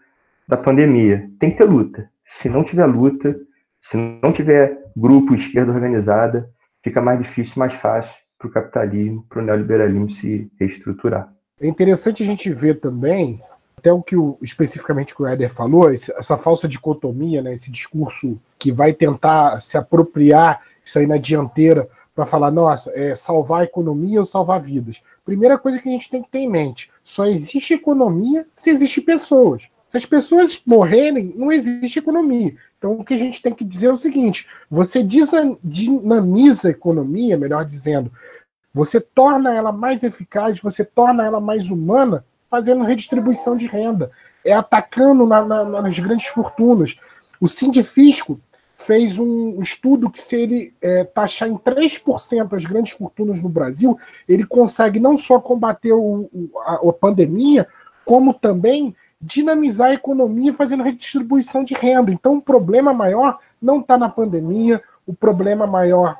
da 0.47 0.57
pandemia. 0.57 1.29
Tem 1.41 1.51
que 1.51 1.59
ter 1.59 1.65
luta. 1.65 2.09
Se 2.41 2.49
não 2.49 2.63
tiver 2.63 2.87
luta, 2.87 3.37
se 3.83 3.97
não 3.97 4.33
tiver 4.33 4.79
grupo, 4.97 5.35
esquerda 5.35 5.73
organizada, 5.73 6.49
fica 6.85 7.01
mais 7.01 7.19
difícil, 7.19 7.55
mais 7.57 7.75
fácil 7.75 8.20
para 8.41 8.49
o 8.49 8.51
capitalismo, 8.51 9.25
para 9.29 9.43
o 9.43 9.45
neoliberalismo 9.45 10.11
se 10.15 10.51
reestruturar. 10.59 11.31
É 11.61 11.69
interessante 11.69 12.23
a 12.23 12.27
gente 12.27 12.51
ver 12.53 12.81
também 12.81 13.43
até 13.77 13.93
o 13.93 14.03
que 14.03 14.17
o, 14.17 14.39
especificamente 14.43 15.15
o 15.19 15.27
Éder 15.27 15.53
falou, 15.53 15.91
essa 15.91 16.37
falsa 16.37 16.67
dicotomia, 16.67 17.43
né, 17.43 17.53
esse 17.53 17.71
discurso 17.71 18.39
que 18.59 18.73
vai 18.73 18.93
tentar 18.93 19.61
se 19.61 19.77
apropriar, 19.77 20.63
sair 20.85 21.07
na 21.07 21.19
dianteira 21.19 21.89
para 22.15 22.27
falar, 22.27 22.51
nossa, 22.51 22.91
é 22.95 23.15
salvar 23.15 23.61
a 23.61 23.65
economia 23.65 24.19
ou 24.19 24.25
salvar 24.25 24.61
vidas. 24.61 25.01
Primeira 25.25 25.59
coisa 25.59 25.79
que 25.79 25.89
a 25.89 25.93
gente 25.93 26.11
tem 26.11 26.23
que 26.23 26.31
ter 26.31 26.41
em 26.41 26.51
mente: 26.51 26.91
só 27.05 27.27
existe 27.27 27.73
economia 27.73 28.47
se 28.55 28.71
existem 28.71 29.05
pessoas. 29.05 29.71
Se 29.91 29.97
as 29.97 30.07
pessoas 30.07 30.63
morrerem, 30.65 31.35
não 31.35 31.51
existe 31.51 31.99
economia. 31.99 32.55
Então, 32.79 32.93
o 32.93 33.05
que 33.05 33.13
a 33.13 33.17
gente 33.17 33.43
tem 33.43 33.53
que 33.53 33.65
dizer 33.65 33.89
é 33.89 33.93
o 33.93 33.97
seguinte: 33.97 34.47
você 34.71 35.03
dinamiza 35.03 36.69
a 36.69 36.71
economia, 36.71 37.37
melhor 37.37 37.65
dizendo, 37.65 38.09
você 38.73 39.01
torna 39.01 39.53
ela 39.53 39.73
mais 39.73 40.05
eficaz, 40.05 40.61
você 40.61 40.85
torna 40.85 41.27
ela 41.27 41.41
mais 41.41 41.71
humana 41.71 42.25
fazendo 42.49 42.85
redistribuição 42.85 43.57
de 43.57 43.67
renda. 43.67 44.13
é 44.45 44.53
atacando 44.53 45.27
na, 45.27 45.45
na, 45.45 45.65
nas 45.83 45.99
grandes 45.99 46.29
fortunas. 46.29 46.95
O 47.41 47.49
Sindifisco 47.49 48.41
fez 48.77 49.19
um 49.19 49.61
estudo 49.61 50.09
que 50.09 50.21
se 50.21 50.37
ele 50.37 50.73
é, 50.81 51.03
taxar 51.03 51.49
em 51.49 51.59
3% 51.59 52.53
as 52.53 52.65
grandes 52.65 52.93
fortunas 52.93 53.43
no 53.43 53.49
Brasil, 53.49 53.99
ele 54.29 54.47
consegue 54.47 55.01
não 55.01 55.17
só 55.17 55.41
combater 55.41 55.93
o, 55.93 56.31
a, 56.65 56.75
a 56.75 56.93
pandemia, 56.93 57.67
como 58.05 58.33
também 58.33 58.95
dinamizar 59.21 59.89
a 59.89 59.95
economia 59.95 60.55
fazendo 60.55 60.83
redistribuição 60.83 61.63
de 61.63 61.75
renda. 61.75 62.11
Então, 62.11 62.37
o 62.37 62.43
problema 62.43 62.95
maior 62.95 63.39
não 63.61 63.81
está 63.81 63.99
na 63.99 64.09
pandemia, 64.09 64.83
o 65.07 65.13
problema 65.13 65.67
maior 65.67 66.17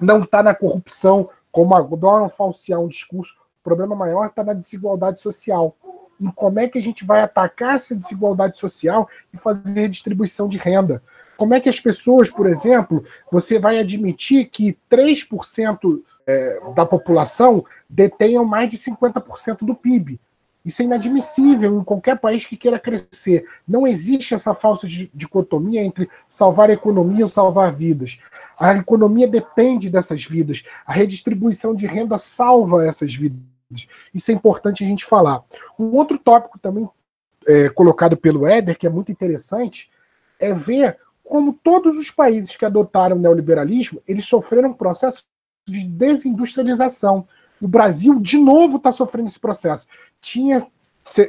não 0.00 0.22
está 0.22 0.42
na 0.42 0.54
corrupção, 0.54 1.28
como 1.52 1.76
adoram 1.76 2.28
falsear 2.28 2.80
um 2.80 2.88
discurso, 2.88 3.36
o 3.60 3.64
problema 3.64 3.94
maior 3.94 4.26
está 4.26 4.42
na 4.42 4.54
desigualdade 4.54 5.20
social. 5.20 5.76
E 6.18 6.30
como 6.32 6.58
é 6.58 6.68
que 6.68 6.78
a 6.78 6.82
gente 6.82 7.04
vai 7.04 7.22
atacar 7.22 7.74
essa 7.74 7.94
desigualdade 7.94 8.56
social 8.56 9.08
e 9.32 9.36
fazer 9.36 9.82
redistribuição 9.82 10.48
de 10.48 10.56
renda? 10.56 11.02
Como 11.36 11.54
é 11.54 11.60
que 11.60 11.68
as 11.68 11.80
pessoas, 11.80 12.30
por 12.30 12.46
exemplo, 12.46 13.04
você 13.30 13.58
vai 13.58 13.78
admitir 13.78 14.46
que 14.46 14.78
3% 14.90 16.00
é, 16.26 16.60
da 16.74 16.86
população 16.86 17.64
detenham 17.88 18.44
mais 18.44 18.68
de 18.68 18.78
50% 18.78 19.64
do 19.64 19.74
PIB? 19.74 20.20
Isso 20.64 20.80
é 20.80 20.84
inadmissível 20.84 21.78
em 21.78 21.84
qualquer 21.84 22.18
país 22.18 22.44
que 22.44 22.56
queira 22.56 22.78
crescer. 22.78 23.44
Não 23.68 23.86
existe 23.86 24.34
essa 24.34 24.54
falsa 24.54 24.86
dicotomia 25.12 25.82
entre 25.82 26.08
salvar 26.26 26.70
a 26.70 26.72
economia 26.72 27.24
ou 27.24 27.28
salvar 27.28 27.72
vidas. 27.72 28.18
A 28.58 28.74
economia 28.74 29.28
depende 29.28 29.90
dessas 29.90 30.24
vidas. 30.24 30.62
A 30.86 30.92
redistribuição 30.92 31.74
de 31.74 31.86
renda 31.86 32.16
salva 32.16 32.86
essas 32.86 33.14
vidas. 33.14 33.38
Isso 34.14 34.30
é 34.30 34.34
importante 34.34 34.84
a 34.84 34.86
gente 34.86 35.04
falar. 35.04 35.42
Um 35.78 35.96
outro 35.96 36.18
tópico 36.18 36.58
também 36.58 36.88
é, 37.46 37.68
colocado 37.68 38.16
pelo 38.16 38.46
Éder, 38.46 38.78
que 38.78 38.86
é 38.86 38.90
muito 38.90 39.12
interessante, 39.12 39.90
é 40.38 40.52
ver 40.52 40.98
como 41.22 41.52
todos 41.52 41.96
os 41.96 42.10
países 42.10 42.54
que 42.54 42.64
adotaram 42.64 43.16
o 43.16 43.18
neoliberalismo, 43.18 44.02
eles 44.06 44.26
sofreram 44.26 44.70
um 44.70 44.74
processo 44.74 45.24
de 45.66 45.84
desindustrialização. 45.84 47.26
O 47.64 47.68
Brasil, 47.68 48.20
de 48.20 48.36
novo, 48.36 48.76
está 48.76 48.92
sofrendo 48.92 49.26
esse 49.26 49.40
processo. 49.40 49.86
Tinha 50.20 50.62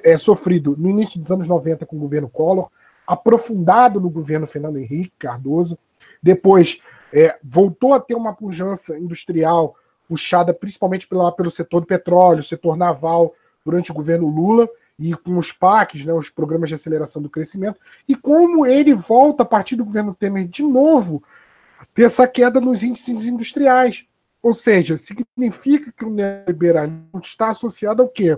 é, 0.04 0.18
sofrido 0.18 0.76
no 0.78 0.90
início 0.90 1.18
dos 1.18 1.32
anos 1.32 1.48
90 1.48 1.86
com 1.86 1.96
o 1.96 2.00
governo 2.00 2.28
Collor, 2.28 2.70
aprofundado 3.08 4.02
no 4.02 4.10
governo 4.10 4.46
Fernando 4.46 4.76
Henrique 4.76 5.14
Cardoso, 5.18 5.80
depois 6.22 6.82
é, 7.14 7.38
voltou 7.42 7.94
a 7.94 8.02
ter 8.02 8.16
uma 8.16 8.34
pujança 8.34 8.98
industrial 8.98 9.78
puxada 10.10 10.54
principalmente 10.54 11.08
pela, 11.08 11.32
pelo 11.32 11.50
setor 11.50 11.80
do 11.80 11.88
petróleo, 11.88 12.44
setor 12.44 12.76
naval, 12.76 13.34
durante 13.64 13.92
o 13.92 13.94
governo 13.94 14.28
Lula, 14.28 14.68
e 15.00 15.14
com 15.14 15.38
os 15.38 15.54
PACs, 15.54 16.04
né, 16.04 16.12
os 16.12 16.30
programas 16.30 16.68
de 16.68 16.76
aceleração 16.76 17.22
do 17.22 17.30
crescimento, 17.30 17.80
e 18.10 18.14
como 18.14 18.66
ele 18.66 18.94
volta 18.94 19.44
a 19.44 19.46
partir 19.46 19.78
do 19.78 19.86
governo 19.86 20.14
Temer 20.14 20.50
de 20.50 20.64
novo 20.64 21.24
ter 21.94 22.04
essa 22.04 22.28
queda 22.28 22.60
nos 22.60 22.84
índices 22.84 23.26
industriais. 23.26 24.06
Ou 24.46 24.54
seja, 24.54 24.96
significa 24.96 25.92
que 25.92 26.06
o 26.06 26.10
neoliberalismo 26.12 27.20
está 27.20 27.50
associado 27.50 28.04
ao 28.04 28.08
quê? 28.08 28.38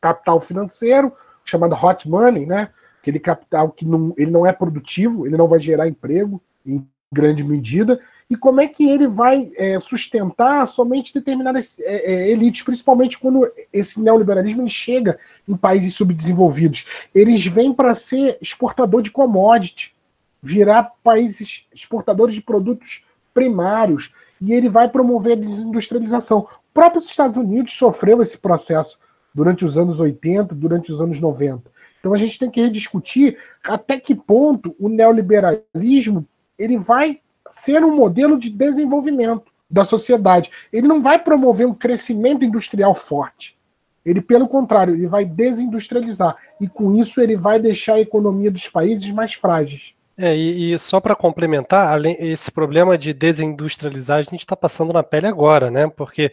Capital 0.00 0.38
financeiro, 0.38 1.12
chamado 1.44 1.74
hot 1.74 2.08
money, 2.08 2.46
né? 2.46 2.68
Aquele 3.00 3.18
capital 3.18 3.68
que 3.72 3.84
não, 3.84 4.14
ele 4.16 4.30
não 4.30 4.46
é 4.46 4.52
produtivo, 4.52 5.26
ele 5.26 5.36
não 5.36 5.48
vai 5.48 5.58
gerar 5.58 5.88
emprego 5.88 6.40
em 6.64 6.86
grande 7.10 7.42
medida, 7.42 7.98
e 8.30 8.36
como 8.36 8.60
é 8.60 8.68
que 8.68 8.88
ele 8.88 9.08
vai 9.08 9.50
é, 9.56 9.80
sustentar 9.80 10.64
somente 10.68 11.12
determinadas 11.12 11.80
é, 11.80 12.12
é, 12.12 12.30
elites, 12.30 12.62
principalmente 12.62 13.18
quando 13.18 13.50
esse 13.72 14.00
neoliberalismo 14.00 14.68
chega 14.68 15.18
em 15.48 15.56
países 15.56 15.92
subdesenvolvidos. 15.92 16.86
Eles 17.12 17.44
vêm 17.44 17.72
para 17.72 17.96
ser 17.96 18.38
exportador 18.40 19.02
de 19.02 19.10
commodity, 19.10 19.92
virar 20.40 20.92
países 21.02 21.66
exportadores 21.74 22.36
de 22.36 22.42
produtos 22.42 23.02
primários, 23.34 24.12
e 24.40 24.52
ele 24.52 24.68
vai 24.68 24.88
promover 24.88 25.32
a 25.32 25.40
desindustrialização. 25.40 26.40
O 26.40 26.74
próprio 26.74 27.00
Estados 27.00 27.36
Unidos 27.36 27.72
sofreu 27.72 28.22
esse 28.22 28.38
processo 28.38 28.98
durante 29.34 29.64
os 29.64 29.76
anos 29.76 30.00
80, 30.00 30.54
durante 30.54 30.92
os 30.92 31.00
anos 31.00 31.20
90. 31.20 31.70
Então 32.00 32.12
a 32.12 32.18
gente 32.18 32.38
tem 32.38 32.50
que 32.50 32.60
rediscutir 32.60 33.36
até 33.62 33.98
que 33.98 34.14
ponto 34.14 34.74
o 34.78 34.88
neoliberalismo 34.88 36.26
ele 36.58 36.76
vai 36.76 37.20
ser 37.50 37.84
um 37.84 37.94
modelo 37.94 38.38
de 38.38 38.50
desenvolvimento 38.50 39.50
da 39.70 39.84
sociedade. 39.84 40.50
Ele 40.72 40.88
não 40.88 41.02
vai 41.02 41.18
promover 41.18 41.66
um 41.66 41.74
crescimento 41.74 42.44
industrial 42.44 42.94
forte. 42.94 43.56
Ele, 44.04 44.20
pelo 44.20 44.48
contrário, 44.48 44.94
ele 44.94 45.06
vai 45.06 45.24
desindustrializar. 45.24 46.36
E 46.60 46.66
com 46.66 46.94
isso 46.94 47.20
ele 47.20 47.36
vai 47.36 47.60
deixar 47.60 47.94
a 47.94 48.00
economia 48.00 48.50
dos 48.50 48.68
países 48.68 49.10
mais 49.10 49.34
frágeis. 49.34 49.94
É, 50.20 50.36
e, 50.36 50.72
e 50.72 50.78
só 50.80 51.00
para 51.00 51.14
complementar, 51.14 51.92
além, 51.92 52.16
esse 52.18 52.50
problema 52.50 52.98
de 52.98 53.14
desindustrializar 53.14 54.18
a 54.18 54.22
gente 54.22 54.40
está 54.40 54.56
passando 54.56 54.92
na 54.92 55.04
pele 55.04 55.28
agora, 55.28 55.70
né? 55.70 55.88
Porque 55.88 56.32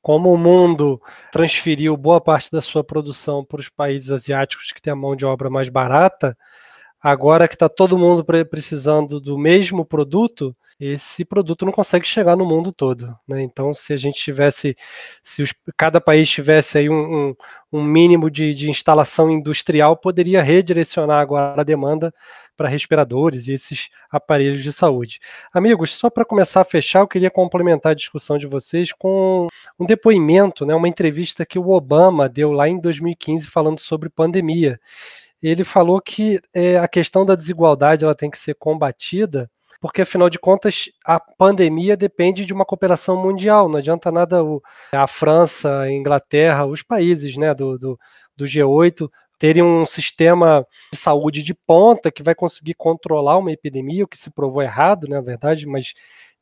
como 0.00 0.32
o 0.32 0.38
mundo 0.38 0.98
transferiu 1.30 1.94
boa 1.98 2.18
parte 2.18 2.50
da 2.50 2.62
sua 2.62 2.82
produção 2.82 3.44
para 3.44 3.60
os 3.60 3.68
países 3.68 4.10
asiáticos 4.10 4.72
que 4.72 4.80
têm 4.80 4.94
a 4.94 4.96
mão 4.96 5.14
de 5.14 5.26
obra 5.26 5.50
mais 5.50 5.68
barata, 5.68 6.34
agora 6.98 7.46
que 7.46 7.54
está 7.54 7.68
todo 7.68 7.98
mundo 7.98 8.24
precisando 8.48 9.20
do 9.20 9.36
mesmo 9.36 9.84
produto, 9.84 10.56
esse 10.78 11.24
produto 11.24 11.64
não 11.64 11.72
consegue 11.72 12.06
chegar 12.06 12.36
no 12.36 12.44
mundo 12.44 12.70
todo. 12.70 13.16
Né? 13.26 13.42
Então, 13.42 13.72
se 13.72 13.94
a 13.94 13.96
gente 13.96 14.22
tivesse, 14.22 14.76
se 15.22 15.42
os, 15.42 15.54
cada 15.76 16.00
país 16.00 16.28
tivesse 16.28 16.78
aí 16.78 16.90
um, 16.90 17.28
um, 17.30 17.34
um 17.72 17.82
mínimo 17.82 18.30
de, 18.30 18.54
de, 18.54 18.68
instalação 18.68 19.30
industrial, 19.30 19.96
poderia 19.96 20.42
redirecionar 20.42 21.20
agora 21.20 21.60
a 21.62 21.64
demanda 21.64 22.12
para 22.56 22.68
respiradores 22.68 23.48
e 23.48 23.52
esses 23.52 23.88
aparelhos 24.10 24.62
de 24.62 24.72
saúde. 24.72 25.18
Amigos, 25.52 25.94
só 25.94 26.10
para 26.10 26.24
começar 26.24 26.60
a 26.60 26.64
fechar, 26.64 27.00
eu 27.00 27.08
queria 27.08 27.30
complementar 27.30 27.92
a 27.92 27.96
discussão 27.96 28.36
de 28.36 28.46
vocês 28.46 28.92
com 28.92 29.48
um 29.78 29.86
depoimento, 29.86 30.66
né, 30.66 30.74
uma 30.74 30.88
entrevista 30.88 31.46
que 31.46 31.58
o 31.58 31.70
Obama 31.70 32.28
deu 32.28 32.52
lá 32.52 32.68
em 32.68 32.78
2015 32.78 33.46
falando 33.48 33.78
sobre 33.80 34.10
pandemia. 34.10 34.78
Ele 35.42 35.64
falou 35.64 36.00
que 36.00 36.40
é, 36.52 36.78
a 36.78 36.88
questão 36.88 37.24
da 37.24 37.34
desigualdade 37.34 38.04
ela 38.04 38.14
tem 38.14 38.30
que 38.30 38.38
ser 38.38 38.54
combatida 38.54 39.50
porque 39.80 40.02
afinal 40.02 40.30
de 40.30 40.38
contas 40.38 40.90
a 41.04 41.20
pandemia 41.20 41.96
depende 41.96 42.44
de 42.44 42.52
uma 42.52 42.64
cooperação 42.64 43.20
mundial. 43.22 43.68
Não 43.68 43.78
adianta 43.78 44.10
nada 44.10 44.42
o, 44.42 44.62
a 44.92 45.06
França, 45.06 45.80
a 45.80 45.92
Inglaterra, 45.92 46.66
os 46.66 46.82
países 46.82 47.36
né, 47.36 47.54
do, 47.54 47.78
do, 47.78 47.98
do 48.36 48.44
G8 48.44 49.08
terem 49.38 49.62
um 49.62 49.84
sistema 49.84 50.66
de 50.90 50.98
saúde 50.98 51.42
de 51.42 51.54
ponta 51.54 52.10
que 52.10 52.22
vai 52.22 52.34
conseguir 52.34 52.74
controlar 52.74 53.36
uma 53.38 53.52
epidemia, 53.52 54.04
o 54.04 54.08
que 54.08 54.18
se 54.18 54.30
provou 54.30 54.62
errado, 54.62 55.06
né, 55.06 55.16
na 55.16 55.22
verdade, 55.22 55.66
mas 55.66 55.92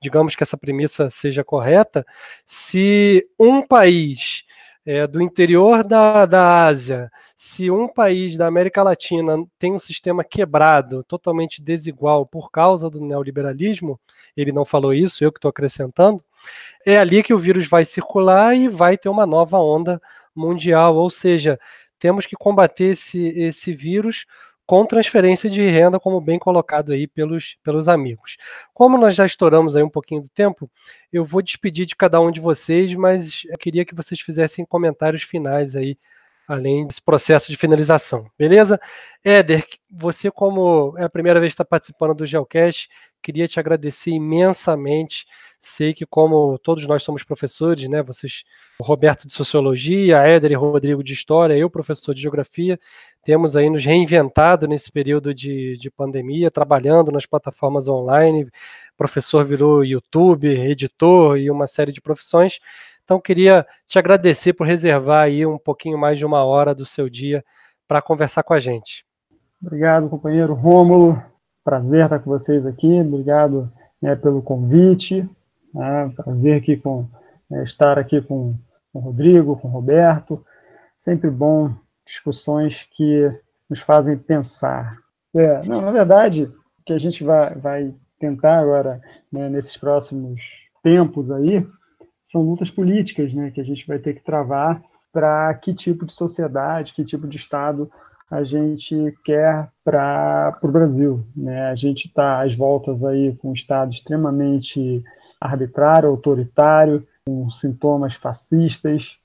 digamos 0.01 0.37
que 0.37 0.43
essa 0.43 0.57
premissa 0.57 1.09
seja 1.09 1.43
correta, 1.43 2.05
se 2.47 3.27
um 3.39 3.67
país 3.67 4.45
é, 4.87 5.07
do 5.07 5.23
interior 5.23 5.83
da, 5.83 6.27
da 6.27 6.67
Ásia, 6.67 7.11
se 7.35 7.71
um 7.71 7.89
país 7.89 8.37
da 8.37 8.47
América 8.47 8.83
Latina 8.83 9.37
tem 9.59 9.73
um 9.73 9.79
sistema 9.79 10.23
quebrado, 10.23 11.03
totalmente 11.05 11.63
desigual 11.63 12.27
por 12.27 12.51
causa 12.51 12.91
do 12.91 13.01
neoliberalismo, 13.01 13.99
ele 14.37 14.53
não 14.53 14.65
falou 14.65 14.93
isso, 14.93 15.25
eu 15.25 15.33
que 15.33 15.39
estou 15.39 15.49
acrescentando, 15.49 16.23
é 16.85 16.99
ali 16.99 17.23
que 17.23 17.33
o 17.33 17.39
vírus 17.39 17.67
vai 17.67 17.85
circular 17.85 18.55
e 18.55 18.69
vai 18.69 18.99
ter 18.99 19.09
uma 19.09 19.27
nova 19.27 19.59
onda 19.59 20.01
mundial. 20.35 20.97
Ou 20.97 21.09
seja, 21.09 21.59
temos 21.99 22.27
que 22.27 22.37
combater 22.37 22.91
esse, 22.91 23.29
esse 23.29 23.73
vírus 23.73 24.27
com 24.67 24.87
transferência 24.87 25.51
de 25.51 25.61
renda, 25.69 26.01
como 26.01 26.21
bem 26.21 26.39
colocado 26.39 26.93
aí 26.93 27.07
pelos, 27.07 27.57
pelos 27.63 27.89
amigos. 27.89 28.37
Como 28.73 28.99
nós 28.99 29.15
já 29.15 29.27
estouramos 29.27 29.77
aí 29.77 29.83
um 29.83 29.91
pouquinho 29.91 30.23
do 30.23 30.29
tempo, 30.29 30.71
eu 31.13 31.25
vou 31.25 31.43
despedir 31.43 31.87
de 31.87 31.95
cada 31.95 32.21
um 32.21 32.31
de 32.31 32.41
vocês, 32.41 32.95
mas 32.95 33.43
eu 33.47 33.59
queria 33.59 33.85
que 33.85 33.95
vocês 33.95 34.21
fizessem 34.21 34.65
comentários 34.65 35.23
finais 35.23 35.77
aí, 35.77 35.99
além 36.47 36.87
desse 36.87 37.03
processo 37.03 37.51
de 37.51 37.57
finalização, 37.57 38.31
beleza? 38.39 38.81
Éder, 39.25 39.67
você 39.91 40.31
como 40.31 40.95
é 40.99 41.05
a 41.05 41.09
primeira 41.11 41.41
vez 41.41 41.53
que 41.53 41.55
está 41.55 41.65
participando 41.65 42.15
do 42.15 42.27
Geocast, 42.27 42.89
queria 43.23 43.49
te 43.49 43.59
agradecer 43.59 44.11
imensamente. 44.11 45.25
Sei 45.59 45.95
que 45.95 46.05
como 46.05 46.59
todos 46.59 46.87
nós 46.87 47.03
somos 47.03 47.25
professores, 47.25 47.89
né, 47.89 48.03
vocês, 48.03 48.45
o 48.79 48.85
Roberto 48.85 49.27
de 49.27 49.33
Sociologia, 49.33 50.19
Éder 50.19 50.53
e 50.53 50.55
Rodrigo 50.55 51.03
de 51.03 51.15
História, 51.15 51.57
eu 51.57 51.71
professor 51.71 52.15
de 52.15 52.21
Geografia, 52.21 52.79
temos 53.25 53.57
aí 53.57 53.71
nos 53.71 53.83
reinventado 53.83 54.69
nesse 54.69 54.93
período 54.93 55.33
de, 55.33 55.79
de 55.79 55.91
pandemia, 55.91 56.51
trabalhando 56.51 57.11
nas 57.11 57.25
plataformas 57.25 57.89
online, 57.89 58.47
professor 58.95 59.43
virou 59.43 59.83
YouTube, 59.83 60.47
editor 60.47 61.39
e 61.39 61.51
uma 61.51 61.67
série 61.67 61.93
de 61.93 62.03
profissões. 62.03 62.61
Então, 63.05 63.21
queria 63.21 63.67
te 63.87 63.99
agradecer 63.99 64.55
por 64.55 64.67
reservar 64.67 65.25
aí 65.25 65.45
um 65.45 65.59
pouquinho 65.59 65.99
mais 65.99 66.19
de 66.19 66.25
uma 66.25 66.43
hora 66.43 66.75
do 66.75 66.87
seu 66.87 67.09
dia 67.09 67.45
para 67.87 68.01
conversar 68.01 68.43
com 68.43 68.55
a 68.55 68.59
gente. 68.59 69.05
Obrigado, 69.63 70.09
companheiro 70.09 70.55
Rômulo. 70.55 71.23
Prazer 71.63 72.05
estar 72.05 72.19
com 72.19 72.31
vocês 72.31 72.67
aqui. 72.67 73.01
Obrigado 73.01 73.71
né, 74.01 74.17
pelo 74.17 74.43
convite. 74.43 75.29
Né, 75.73 76.13
prazer 76.17 76.57
aqui 76.57 76.77
com, 76.77 77.07
é, 77.53 77.63
estar 77.63 77.99
aqui 77.99 78.21
com, 78.23 78.55
com 78.93 78.99
o 78.99 79.03
Rodrigo, 79.03 79.57
com 79.57 79.69
o 79.69 79.71
Roberto. 79.71 80.45
Sempre 80.97 81.31
bom 81.31 81.75
discussões 82.07 82.87
que 82.93 83.31
nos 83.69 83.81
fazem 83.81 84.17
pensar. 84.17 84.99
É, 85.35 85.67
não, 85.67 85.81
na 85.81 85.91
verdade, 85.91 86.45
o 86.45 86.85
que 86.87 86.93
a 86.93 86.99
gente 86.99 87.25
vai, 87.25 87.55
vai 87.55 87.95
tentar 88.19 88.61
agora, 88.61 89.01
né, 89.33 89.49
nesses 89.49 89.77
próximos 89.77 90.41
tempos 90.83 91.31
aí, 91.31 91.67
são 92.25 92.43
lutas 92.43 92.71
políticas, 92.71 93.33
né, 93.35 93.51
que 93.51 93.61
a 93.61 93.65
gente 93.65 93.87
vai 93.87 93.99
ter 93.99 94.15
que 94.15 94.25
travar 94.25 94.83
para 95.13 95.53
que 95.55 95.75
tipo 95.75 96.07
de 96.07 96.13
sociedade, 96.13 96.95
que 96.95 97.05
tipo 97.05 97.29
de 97.29 97.37
Estado 97.37 97.89
a 98.31 98.43
gente 98.43 99.15
quer 99.23 99.71
para 99.85 100.59
o 100.63 100.69
Brasil. 100.69 101.25
Né? 101.37 101.67
A 101.71 101.77
gente 101.77 102.09
está 102.09 102.43
às 102.43 102.57
voltas 102.57 103.05
aí 103.05 103.37
com 103.37 103.51
um 103.51 103.55
Estado 103.55 103.93
extremamente 103.93 105.05
arbitrário, 105.39 106.09
autoritário, 106.09 107.07
com 107.27 107.51
sintomas 107.51 108.15
fascistas, 108.15 109.17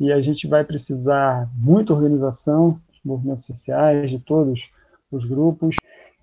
e 0.00 0.10
a 0.10 0.20
gente 0.20 0.48
vai 0.48 0.64
precisar 0.64 1.48
muita 1.54 1.92
organização, 1.92 2.80
movimentos 3.04 3.46
sociais, 3.46 4.10
de 4.10 4.18
todos 4.18 4.70
os 5.12 5.24
grupos, 5.24 5.76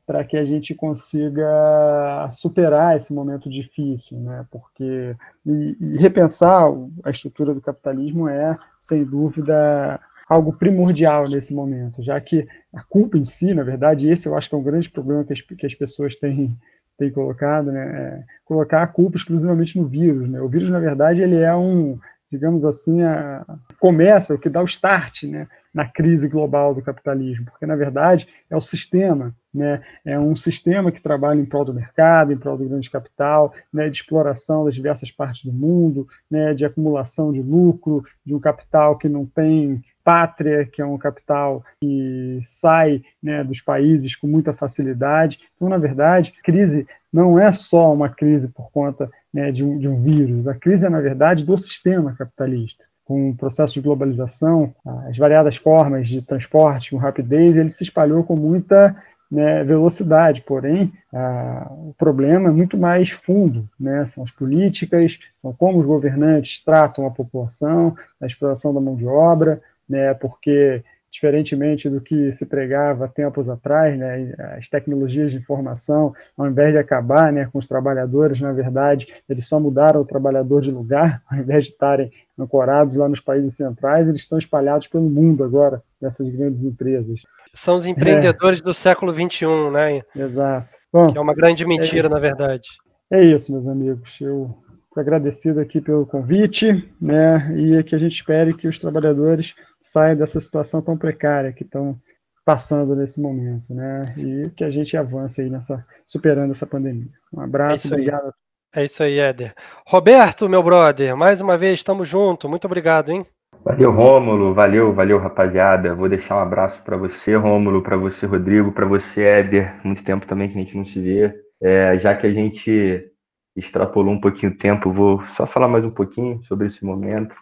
para 0.05 0.23
que 0.23 0.35
a 0.35 0.43
gente 0.43 0.75
consiga 0.75 2.29
superar 2.31 2.97
esse 2.97 3.13
momento 3.13 3.49
difícil, 3.49 4.19
né? 4.19 4.45
Porque 4.51 5.15
e, 5.45 5.77
e 5.79 5.97
repensar 5.97 6.65
a 7.03 7.09
estrutura 7.09 7.53
do 7.53 7.61
capitalismo 7.61 8.27
é, 8.27 8.57
sem 8.77 9.03
dúvida, 9.03 9.99
algo 10.27 10.53
primordial 10.53 11.27
nesse 11.29 11.53
momento, 11.53 12.03
já 12.03 12.19
que 12.19 12.47
a 12.73 12.83
culpa 12.83 13.17
em 13.17 13.23
si, 13.23 13.53
na 13.53 13.63
verdade, 13.63 14.09
esse 14.09 14.27
eu 14.27 14.35
acho 14.35 14.49
que 14.49 14.55
é 14.55 14.57
um 14.57 14.63
grande 14.63 14.89
problema 14.89 15.23
que 15.23 15.33
as, 15.33 15.41
que 15.41 15.65
as 15.65 15.75
pessoas 15.75 16.15
têm, 16.15 16.57
têm 16.97 17.11
colocado, 17.11 17.71
né? 17.71 17.81
É 17.81 18.23
colocar 18.43 18.83
a 18.83 18.87
culpa 18.87 19.17
exclusivamente 19.17 19.77
no 19.77 19.87
vírus, 19.87 20.29
né? 20.29 20.41
O 20.41 20.49
vírus, 20.49 20.69
na 20.69 20.79
verdade, 20.79 21.21
ele 21.21 21.37
é 21.37 21.55
um, 21.55 21.97
digamos 22.29 22.65
assim, 22.65 23.03
a, 23.03 23.45
começa, 23.79 24.35
o 24.35 24.39
que 24.39 24.49
dá 24.49 24.61
o 24.61 24.65
start, 24.65 25.23
né? 25.23 25.47
Na 25.73 25.85
crise 25.85 26.27
global 26.27 26.75
do 26.75 26.81
capitalismo, 26.81 27.45
porque 27.45 27.65
na 27.65 27.75
verdade 27.75 28.27
é 28.49 28.55
o 28.55 28.61
sistema, 28.61 29.33
né? 29.53 29.81
É 30.05 30.19
um 30.19 30.35
sistema 30.35 30.91
que 30.91 31.01
trabalha 31.01 31.39
em 31.39 31.45
prol 31.45 31.65
do 31.65 31.73
mercado, 31.73 32.31
em 32.31 32.37
prol 32.37 32.57
do 32.57 32.67
grande 32.67 32.89
capital, 32.89 33.53
né? 33.71 33.89
De 33.89 33.97
exploração 33.97 34.65
das 34.65 34.75
diversas 34.75 35.11
partes 35.11 35.43
do 35.45 35.51
mundo, 35.51 36.07
né? 36.29 36.53
De 36.53 36.63
acumulação 36.63 37.31
de 37.31 37.41
lucro, 37.41 38.03
de 38.25 38.35
um 38.35 38.39
capital 38.39 38.97
que 38.97 39.09
não 39.09 39.25
tem 39.25 39.81
pátria, 40.03 40.65
que 40.65 40.81
é 40.81 40.85
um 40.85 40.97
capital 40.97 41.63
que 41.79 42.39
sai 42.43 43.01
né, 43.21 43.41
dos 43.43 43.61
países 43.61 44.15
com 44.15 44.27
muita 44.27 44.53
facilidade. 44.53 45.39
Então, 45.55 45.69
na 45.69 45.77
verdade, 45.77 46.33
crise 46.43 46.85
não 47.11 47.39
é 47.39 47.53
só 47.53 47.93
uma 47.93 48.09
crise 48.09 48.49
por 48.49 48.69
conta 48.69 49.09
né, 49.33 49.51
de, 49.51 49.63
um, 49.63 49.77
de 49.77 49.87
um 49.87 50.01
vírus, 50.01 50.47
a 50.47 50.53
crise 50.53 50.85
é, 50.85 50.89
na 50.89 50.99
verdade, 50.99 51.45
do 51.45 51.57
sistema 51.57 52.13
capitalista 52.17 52.83
com 53.05 53.29
o 53.29 53.35
processo 53.35 53.73
de 53.73 53.81
globalização, 53.81 54.73
as 55.07 55.17
variadas 55.17 55.57
formas 55.57 56.07
de 56.07 56.21
transporte 56.21 56.91
com 56.91 56.97
rapidez, 56.97 57.55
ele 57.55 57.69
se 57.69 57.83
espalhou 57.83 58.23
com 58.23 58.35
muita 58.35 58.95
né, 59.29 59.63
velocidade, 59.63 60.41
porém, 60.41 60.93
o 61.11 61.93
problema 61.97 62.49
é 62.49 62.51
muito 62.51 62.77
mais 62.77 63.09
fundo, 63.09 63.67
né, 63.79 64.05
são 64.05 64.23
as 64.23 64.31
políticas, 64.31 65.17
são 65.39 65.51
como 65.51 65.79
os 65.79 65.85
governantes 65.85 66.63
tratam 66.63 67.07
a 67.07 67.11
população, 67.11 67.95
a 68.21 68.27
exploração 68.27 68.73
da 68.73 68.79
mão 68.79 68.95
de 68.95 69.07
obra, 69.07 69.59
né, 69.89 70.13
porque 70.13 70.83
diferentemente 71.13 71.87
do 71.87 72.01
que 72.01 72.31
se 72.31 72.43
pregava 72.43 73.07
tempos 73.07 73.47
atrás, 73.47 73.95
né, 73.97 74.33
as 74.57 74.67
tecnologias 74.67 75.31
de 75.31 75.37
informação, 75.37 76.11
ao 76.35 76.47
invés 76.47 76.73
de 76.73 76.79
acabar 76.79 77.31
né, 77.31 77.47
com 77.53 77.59
os 77.59 77.67
trabalhadores, 77.67 78.41
na 78.41 78.51
verdade, 78.51 79.07
eles 79.29 79.47
só 79.47 79.59
mudaram 79.59 80.01
o 80.01 80.05
trabalhador 80.05 80.63
de 80.63 80.71
lugar, 80.71 81.21
ao 81.29 81.37
invés 81.37 81.65
de 81.65 81.69
estarem 81.69 82.11
ancorados 82.37 82.95
lá 82.95 83.07
nos 83.07 83.19
países 83.19 83.55
centrais, 83.55 84.07
eles 84.07 84.21
estão 84.21 84.39
espalhados 84.39 84.87
pelo 84.87 85.07
mundo 85.07 85.43
agora, 85.43 85.83
nessas 86.01 86.27
grandes 86.29 86.65
empresas. 86.65 87.21
São 87.53 87.75
os 87.75 87.85
empreendedores 87.85 88.59
é. 88.59 88.63
do 88.63 88.73
século 88.73 89.13
XXI, 89.13 89.69
né? 89.71 90.01
Exato. 90.15 90.75
Bom, 90.91 91.11
que 91.11 91.17
é 91.17 91.21
uma 91.21 91.35
grande 91.35 91.63
mentira, 91.63 92.07
é, 92.07 92.09
na 92.09 92.19
verdade. 92.19 92.67
É 93.11 93.23
isso, 93.23 93.51
meus 93.51 93.67
amigos. 93.67 94.19
Eu 94.19 94.62
agradecido 94.99 95.59
aqui 95.59 95.81
pelo 95.81 96.05
convite, 96.05 96.89
né? 97.01 97.53
E 97.57 97.83
que 97.83 97.95
a 97.95 97.97
gente 97.97 98.13
espere 98.13 98.53
que 98.53 98.67
os 98.67 98.79
trabalhadores 98.79 99.55
saiam 99.81 100.15
dessa 100.15 100.39
situação 100.39 100.81
tão 100.81 100.97
precária 100.97 101.51
que 101.51 101.63
estão 101.63 101.99
passando 102.45 102.95
nesse 102.95 103.21
momento, 103.21 103.73
né? 103.73 104.13
E 104.17 104.49
que 104.51 104.63
a 104.63 104.71
gente 104.71 104.95
avance 104.97 105.41
aí 105.41 105.49
nessa 105.49 105.85
superando 106.05 106.51
essa 106.51 106.67
pandemia. 106.67 107.11
Um 107.33 107.41
abraço, 107.41 107.87
é 107.87 107.97
obrigado. 107.97 108.33
É 108.75 108.83
isso 108.83 109.03
aí, 109.03 109.19
Éder. 109.19 109.53
Roberto, 109.85 110.49
meu 110.49 110.63
brother, 110.63 111.15
mais 111.15 111.39
uma 111.39 111.57
vez 111.57 111.79
estamos 111.79 112.09
juntos. 112.09 112.49
Muito 112.49 112.65
obrigado, 112.65 113.11
hein? 113.11 113.25
Valeu, 113.63 113.91
Rômulo. 113.91 114.53
Valeu, 114.53 114.93
valeu, 114.93 115.19
rapaziada. 115.19 115.95
Vou 115.95 116.09
deixar 116.09 116.37
um 116.37 116.41
abraço 116.41 116.81
para 116.81 116.97
você, 116.97 117.35
Rômulo, 117.35 117.81
para 117.81 117.95
você, 117.95 118.25
Rodrigo, 118.25 118.71
para 118.71 118.85
você, 118.85 119.21
Éder. 119.21 119.73
Muito 119.83 120.03
tempo 120.03 120.25
também 120.25 120.49
que 120.49 120.55
a 120.55 120.59
gente 120.59 120.75
não 120.75 120.85
se 120.85 120.99
vê. 120.99 121.33
É, 121.61 121.97
já 121.97 122.13
que 122.13 122.27
a 122.27 122.33
gente 122.33 123.12
extrapolou 123.55 124.13
um 124.13 124.19
pouquinho 124.19 124.51
o 124.51 124.57
tempo, 124.57 124.91
vou 124.91 125.25
só 125.27 125.45
falar 125.45 125.67
mais 125.67 125.85
um 125.85 125.91
pouquinho 125.91 126.43
sobre 126.43 126.67
esse 126.67 126.83
momento, 126.83 127.35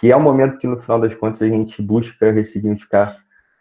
que 0.00 0.12
é 0.12 0.16
um 0.16 0.22
momento 0.22 0.58
que 0.58 0.66
no 0.66 0.80
final 0.80 1.00
das 1.00 1.14
contas 1.14 1.42
a 1.42 1.48
gente 1.48 1.80
busca 1.80 2.30
ressignificar 2.30 3.16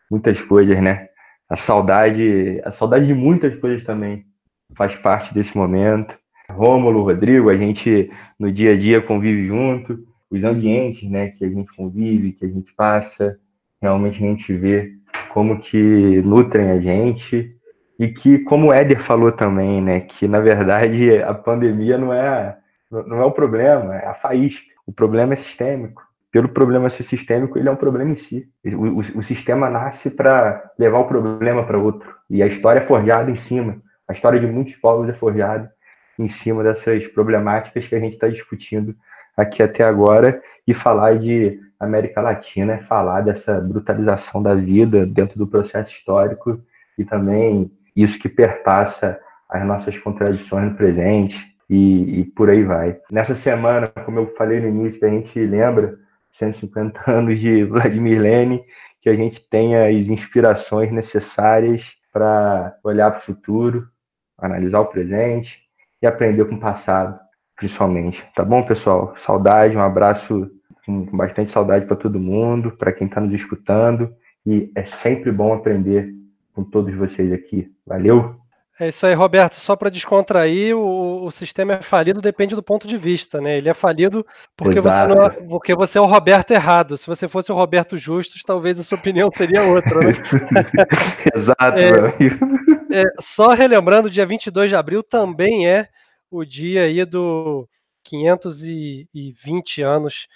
muitas 0.09 0.39
coisas, 0.41 0.81
né? 0.81 1.07
A 1.49 1.55
saudade, 1.55 2.61
a 2.63 2.71
saudade 2.71 3.07
de 3.07 3.13
muitas 3.13 3.55
coisas 3.59 3.83
também 3.83 4.25
faz 4.75 4.95
parte 4.95 5.33
desse 5.33 5.55
momento. 5.55 6.15
Rômulo, 6.49 7.03
Rodrigo, 7.03 7.49
a 7.49 7.55
gente 7.55 8.11
no 8.37 8.51
dia 8.51 8.73
a 8.73 8.77
dia 8.77 9.01
convive 9.01 9.47
junto, 9.47 9.99
os 10.29 10.43
ambientes, 10.43 11.09
né, 11.09 11.27
que 11.27 11.45
a 11.45 11.49
gente 11.49 11.71
convive, 11.75 12.31
que 12.31 12.45
a 12.45 12.49
gente 12.49 12.73
passa, 12.73 13.37
realmente 13.81 14.23
a 14.23 14.27
gente 14.27 14.51
vê 14.53 14.91
como 15.29 15.59
que 15.59 16.21
nutrem 16.23 16.71
a 16.71 16.79
gente 16.79 17.55
e 18.03 18.09
que, 18.09 18.37
como 18.39 18.67
o 18.67 18.73
Éder 18.73 18.99
falou 18.99 19.31
também, 19.31 19.81
né, 19.81 20.01
que 20.01 20.27
na 20.27 20.41
verdade 20.41 21.23
a 21.23 21.33
pandemia 21.33 21.97
não 21.97 22.11
é, 22.11 22.57
não 22.91 23.21
é 23.21 23.23
o 23.23 23.31
problema, 23.31 23.95
é 23.95 24.05
a 24.05 24.13
faísca. 24.13 24.65
O 24.85 24.91
problema 24.91 25.31
é 25.31 25.37
sistêmico. 25.37 26.03
Pelo 26.29 26.49
problema 26.49 26.89
ser 26.89 27.03
sistêmico, 27.03 27.57
ele 27.57 27.69
é 27.69 27.71
um 27.71 27.77
problema 27.77 28.11
em 28.11 28.17
si. 28.17 28.45
O, 28.65 28.87
o, 28.87 28.99
o 28.99 29.23
sistema 29.23 29.69
nasce 29.69 30.09
para 30.09 30.69
levar 30.77 30.99
o 30.99 31.07
problema 31.07 31.63
para 31.63 31.77
outro. 31.77 32.13
E 32.29 32.43
a 32.43 32.47
história 32.47 32.79
é 32.79 32.83
forjada 32.83 33.31
em 33.31 33.37
cima. 33.37 33.77
A 34.05 34.11
história 34.11 34.37
de 34.37 34.47
muitos 34.47 34.75
povos 34.75 35.07
é 35.07 35.13
forjada 35.13 35.71
em 36.19 36.27
cima 36.27 36.61
dessas 36.61 37.07
problemáticas 37.07 37.87
que 37.87 37.95
a 37.95 37.99
gente 37.99 38.15
está 38.15 38.27
discutindo 38.27 38.93
aqui 39.37 39.63
até 39.63 39.85
agora. 39.85 40.41
E 40.67 40.73
falar 40.73 41.19
de 41.19 41.57
América 41.79 42.19
Latina 42.19 42.73
é 42.73 42.77
falar 42.79 43.21
dessa 43.21 43.61
brutalização 43.61 44.43
da 44.43 44.53
vida 44.53 45.05
dentro 45.05 45.39
do 45.39 45.47
processo 45.47 45.91
histórico 45.91 46.59
e 46.97 47.05
também 47.05 47.71
isso 47.95 48.19
que 48.19 48.29
perpassa 48.29 49.19
as 49.49 49.65
nossas 49.65 49.97
contradições 49.97 50.71
no 50.71 50.75
presente 50.75 51.37
e, 51.69 52.21
e, 52.21 52.25
por 52.25 52.49
aí 52.49 52.63
vai. 52.63 52.97
Nessa 53.11 53.35
semana, 53.35 53.87
como 53.87 54.19
eu 54.19 54.27
falei 54.35 54.59
no 54.59 54.67
início, 54.67 55.05
a 55.05 55.09
gente 55.09 55.39
lembra 55.39 55.97
150 56.31 56.99
anos 57.09 57.39
de 57.39 57.63
Vladimir 57.63 58.21
Lenin, 58.21 58.61
que 59.01 59.09
a 59.09 59.15
gente 59.15 59.41
tenha 59.49 59.87
as 59.87 60.07
inspirações 60.07 60.91
necessárias 60.91 61.91
para 62.11 62.75
olhar 62.83 63.11
para 63.11 63.19
o 63.19 63.23
futuro, 63.23 63.87
analisar 64.37 64.79
o 64.79 64.85
presente 64.85 65.61
e 66.01 66.07
aprender 66.07 66.45
com 66.45 66.55
o 66.55 66.59
passado, 66.59 67.19
principalmente. 67.55 68.25
Tá 68.35 68.43
bom, 68.43 68.63
pessoal? 68.63 69.13
Saudade, 69.17 69.75
um 69.75 69.81
abraço 69.81 70.49
com 70.85 71.05
bastante 71.17 71.51
saudade 71.51 71.85
para 71.85 71.95
todo 71.95 72.19
mundo, 72.19 72.71
para 72.71 72.91
quem 72.91 73.07
está 73.07 73.21
nos 73.21 73.33
escutando. 73.33 74.13
E 74.45 74.71
é 74.75 74.83
sempre 74.83 75.31
bom 75.31 75.53
aprender 75.53 76.13
com 76.53 76.63
todos 76.63 76.93
vocês 76.95 77.31
aqui. 77.31 77.71
Valeu! 77.85 78.43
É 78.79 78.87
isso 78.87 79.05
aí, 79.05 79.13
Roberto. 79.13 79.53
Só 79.53 79.75
para 79.75 79.89
descontrair, 79.89 80.75
o, 80.75 81.25
o, 81.25 81.31
sistema 81.31 81.73
é 81.73 81.81
falido 81.81 82.19
depende 82.19 82.55
do 82.55 82.63
ponto 82.63 82.87
de 82.87 82.97
vista, 82.97 83.39
né? 83.39 83.57
Ele 83.57 83.69
é 83.69 83.73
falido 83.73 84.25
porque 84.57 84.79
você, 84.79 85.05
não 85.05 85.23
é, 85.23 85.29
porque 85.29 85.75
você 85.75 85.99
é 85.99 86.01
o 86.01 86.05
Roberto 86.05 86.51
errado. 86.51 86.97
Se 86.97 87.05
você 87.05 87.27
fosse 87.27 87.51
o 87.51 87.55
Roberto 87.55 87.97
Justus, 87.97 88.41
talvez 88.41 88.79
a 88.79 88.83
sua 88.83 88.97
opinião 88.97 89.29
seria 89.31 89.61
outra, 89.63 89.99
né? 89.99 90.13
Exato, 91.35 91.77
é, 91.77 93.01
é, 93.01 93.03
Só 93.19 93.49
relembrando, 93.49 94.09
dia 94.09 94.25
22 94.25 94.69
de 94.69 94.75
abril 94.75 95.03
também 95.03 95.67
é 95.67 95.87
o 96.31 96.43
dia 96.43 96.81
aí 96.83 97.05
do 97.05 97.69
520 98.03 99.83
anos 99.83 100.27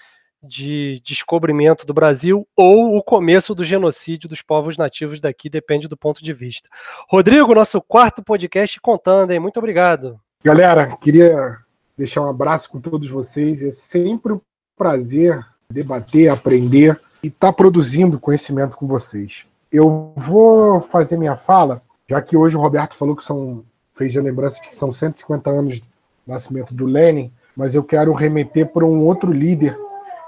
de 0.44 1.02
descobrimento 1.04 1.86
do 1.86 1.94
Brasil 1.94 2.48
ou 2.56 2.96
o 2.96 3.04
começo 3.04 3.56
do 3.56 3.64
genocídio 3.64 4.30
dos 4.30 4.42
povos 4.42 4.78
nativos 4.78 5.20
daqui, 5.20 5.50
depende 5.50 5.88
do 5.88 5.98
ponto 5.98 6.24
de 6.24 6.34
vista. 6.34 6.70
Rodrigo, 7.10 7.56
nosso 7.56 7.82
quarto 7.82 8.24
podcast 8.24 8.80
contando, 8.80 9.32
hein? 9.32 9.40
Muito 9.40 9.58
obrigado. 9.58 10.20
Galera, 10.44 10.96
queria 10.98 11.58
deixar 11.98 12.22
um 12.22 12.30
abraço 12.30 12.70
com 12.70 12.80
todos 12.80 13.10
vocês. 13.10 13.62
É 13.64 13.72
sempre 13.72 14.34
um 14.34 14.42
prazer 14.78 15.44
debater, 15.70 16.30
aprender 16.30 17.00
e 17.24 17.28
estar 17.28 17.48
tá 17.48 17.54
produzindo 17.54 18.20
conhecimento 18.20 18.78
com 18.78 18.88
vocês. 18.88 19.46
Eu 19.72 20.14
vou 20.16 20.80
fazer 20.80 21.18
minha 21.18 21.36
fala, 21.36 21.82
já 22.08 22.22
que 22.22 22.38
hoje 22.38 22.56
o 22.56 22.62
Roberto 22.62 22.96
falou 22.96 23.16
que 23.16 23.26
são 23.26 23.66
fez 23.96 24.16
a 24.16 24.22
lembrança 24.22 24.62
que 24.62 24.76
são 24.76 24.92
150 24.92 25.50
anos 25.50 25.80
do 25.80 25.86
nascimento 26.28 26.72
do 26.72 26.86
Lenin, 26.86 27.34
mas 27.56 27.74
eu 27.74 27.84
quero 27.84 28.14
remeter 28.14 28.68
para 28.68 28.86
um 28.86 29.04
outro 29.04 29.32
líder 29.32 29.76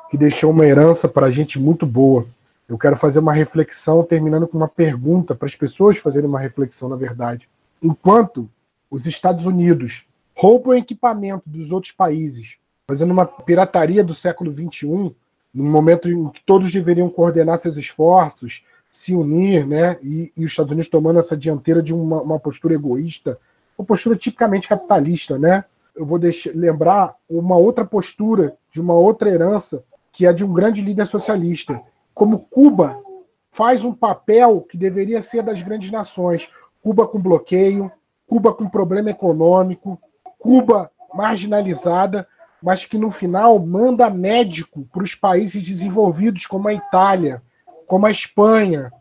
que 0.10 0.18
deixou 0.18 0.52
uma 0.52 0.66
herança 0.66 1.08
para 1.08 1.28
a 1.28 1.32
gente 1.32 1.60
muito 1.60 1.86
boa, 1.86 2.26
Eu 2.68 2.78
quero 2.78 2.96
fazer 2.96 3.18
uma 3.18 3.34
reflexão, 3.34 4.04
terminando 4.04 4.48
com 4.48 4.56
uma 4.56 4.68
pergunta 4.68 5.34
para 5.34 5.48
as 5.48 5.56
pessoas 5.56 5.98
fazerem 5.98 6.30
uma 6.30 6.40
reflexão, 6.40 6.88
na 6.88 6.96
verdade. 6.96 7.50
Enquanto 7.82 8.48
os 8.92 9.08
Estados 9.08 9.46
Unidos 9.46 10.06
roubam 10.36 10.76
equipamento 10.76 11.44
dos 11.48 11.72
outros 11.72 11.92
países, 11.92 12.58
fazendo 12.88 13.12
uma 13.12 13.26
pirataria 13.26 14.04
do 14.04 14.14
século 14.14 14.54
XXI, 14.54 15.16
no 15.52 15.64
momento 15.64 16.08
em 16.08 16.30
que 16.30 16.42
todos 16.46 16.72
deveriam 16.72 17.10
coordenar 17.10 17.58
seus 17.58 17.76
esforços, 17.76 18.64
se 18.90 19.16
unir, 19.16 19.66
né? 19.66 19.98
E, 20.02 20.32
e 20.36 20.46
os 20.46 20.52
Estados 20.52 20.72
Unidos 20.72 20.90
tomando 20.90 21.20
essa 21.20 21.36
dianteira 21.36 21.82
de 21.82 21.94
uma, 21.94 22.22
uma, 22.22 22.40
postura 22.40 22.76
egoísta, 22.76 23.40
uma 23.78 23.86
postura 23.86 24.16
tipicamente 24.16 24.68
capitalista, 24.68 25.38
né? 25.38 25.66
Eu 25.96 26.06
vou 26.06 26.20
deixar, 26.20 26.52
lembrar 26.56 27.16
uma 27.30 27.58
outra 27.58 27.84
postura 27.84 28.56
de 28.72 28.80
uma 28.80 28.94
outra 28.94 29.30
herança 29.30 29.84
que 30.20 30.26
é 30.26 30.34
de 30.34 30.44
um 30.44 30.52
grande 30.52 30.82
líder 30.82 31.06
socialista, 31.06 31.82
como 32.14 32.40
Cuba 32.40 33.02
faz 33.50 33.86
um 33.86 33.94
papel 33.94 34.60
que 34.60 34.76
deveria 34.76 35.22
ser 35.22 35.42
das 35.42 35.62
grandes 35.62 35.92
nações. 35.92 36.50
Cuba 36.84 37.08
com 37.08 37.18
bloqueio, 37.18 37.90
Cuba 38.28 38.54
com 38.54 38.68
problema 38.68 39.12
econômico, 39.12 39.98
Cuba 40.38 40.92
marginalizada, 41.14 42.28
mas 42.62 42.84
que 42.84 42.98
no 42.98 43.10
final 43.10 43.58
manda 43.60 44.10
médico 44.10 44.86
para 44.92 45.04
os 45.04 45.16
países 45.16 45.66
desenvolvidos 45.66 46.46
como 46.46 46.68
a 46.68 46.74
Itália, 46.74 47.42
como 47.88 48.06
a 48.06 48.12
Espanha, 48.12 48.92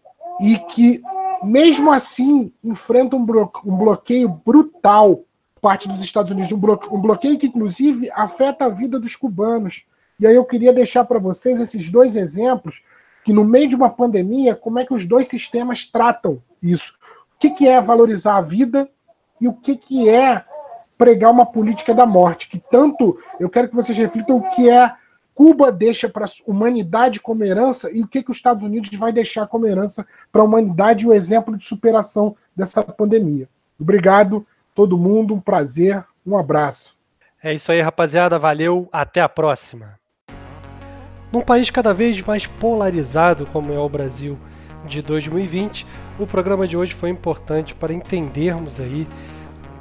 e 0.40 0.56
que, 0.56 1.02
mesmo 1.42 1.90
assim, 1.90 2.52
enfrenta 2.62 3.16
um, 3.16 3.26
bloqueio 3.26 4.28
brutal 4.28 5.24
parte 5.60 5.88
dos 5.88 6.00
Estados 6.00 6.30
Unidos, 6.30 6.52
um 6.52 7.00
bloqueio 7.00 7.36
que, 7.40 7.48
inclusive, 7.48 8.08
afeta 8.12 8.66
a 8.66 8.68
vida 8.68 9.00
dos 9.00 9.16
cubanos. 9.16 9.84
E 10.18 10.26
aí 10.26 10.34
eu 10.34 10.44
queria 10.44 10.72
deixar 10.72 11.04
para 11.04 11.18
vocês 11.18 11.60
esses 11.60 11.88
dois 11.88 12.16
exemplos, 12.16 12.82
que 13.24 13.32
no 13.32 13.44
meio 13.44 13.68
de 13.68 13.76
uma 13.76 13.90
pandemia, 13.90 14.54
como 14.54 14.78
é 14.78 14.86
que 14.86 14.94
os 14.94 15.04
dois 15.04 15.28
sistemas 15.28 15.84
tratam 15.84 16.42
isso. 16.62 16.94
O 17.36 17.38
que, 17.38 17.50
que 17.50 17.68
é 17.68 17.80
valorizar 17.80 18.36
a 18.36 18.42
vida 18.42 18.88
e 19.40 19.46
o 19.46 19.52
que, 19.52 19.76
que 19.76 20.08
é 20.08 20.44
pregar 20.96 21.30
uma 21.30 21.46
política 21.46 21.94
da 21.94 22.04
morte, 22.04 22.48
que 22.48 22.58
tanto 22.58 23.18
eu 23.38 23.48
quero 23.48 23.68
que 23.68 23.76
vocês 23.76 23.96
reflitam 23.96 24.36
o 24.36 24.50
que 24.50 24.68
é 24.68 24.92
Cuba 25.38 25.70
deixa 25.70 26.08
para 26.08 26.24
a 26.24 26.28
humanidade 26.44 27.20
como 27.20 27.44
herança 27.44 27.88
e 27.92 28.02
o 28.02 28.08
que, 28.08 28.24
que 28.24 28.30
os 28.32 28.38
Estados 28.38 28.64
Unidos 28.64 28.90
vai 28.98 29.12
deixar 29.12 29.46
como 29.46 29.68
herança 29.68 30.04
para 30.32 30.42
a 30.42 30.44
humanidade 30.44 31.06
o 31.06 31.14
exemplo 31.14 31.56
de 31.56 31.62
superação 31.62 32.34
dessa 32.56 32.82
pandemia. 32.82 33.48
Obrigado, 33.78 34.44
todo 34.74 34.98
mundo, 34.98 35.34
um 35.34 35.40
prazer, 35.40 36.04
um 36.26 36.36
abraço. 36.36 36.98
É 37.40 37.54
isso 37.54 37.70
aí, 37.70 37.80
rapaziada. 37.80 38.36
Valeu, 38.36 38.88
até 38.90 39.20
a 39.20 39.28
próxima. 39.28 39.97
Num 41.30 41.42
país 41.42 41.68
cada 41.68 41.92
vez 41.92 42.20
mais 42.22 42.46
polarizado 42.46 43.46
como 43.46 43.72
é 43.72 43.78
o 43.78 43.88
Brasil 43.88 44.38
de 44.86 45.02
2020, 45.02 45.86
o 46.18 46.26
programa 46.26 46.66
de 46.66 46.76
hoje 46.76 46.94
foi 46.94 47.10
importante 47.10 47.74
para 47.74 47.92
entendermos 47.92 48.80
aí 48.80 49.06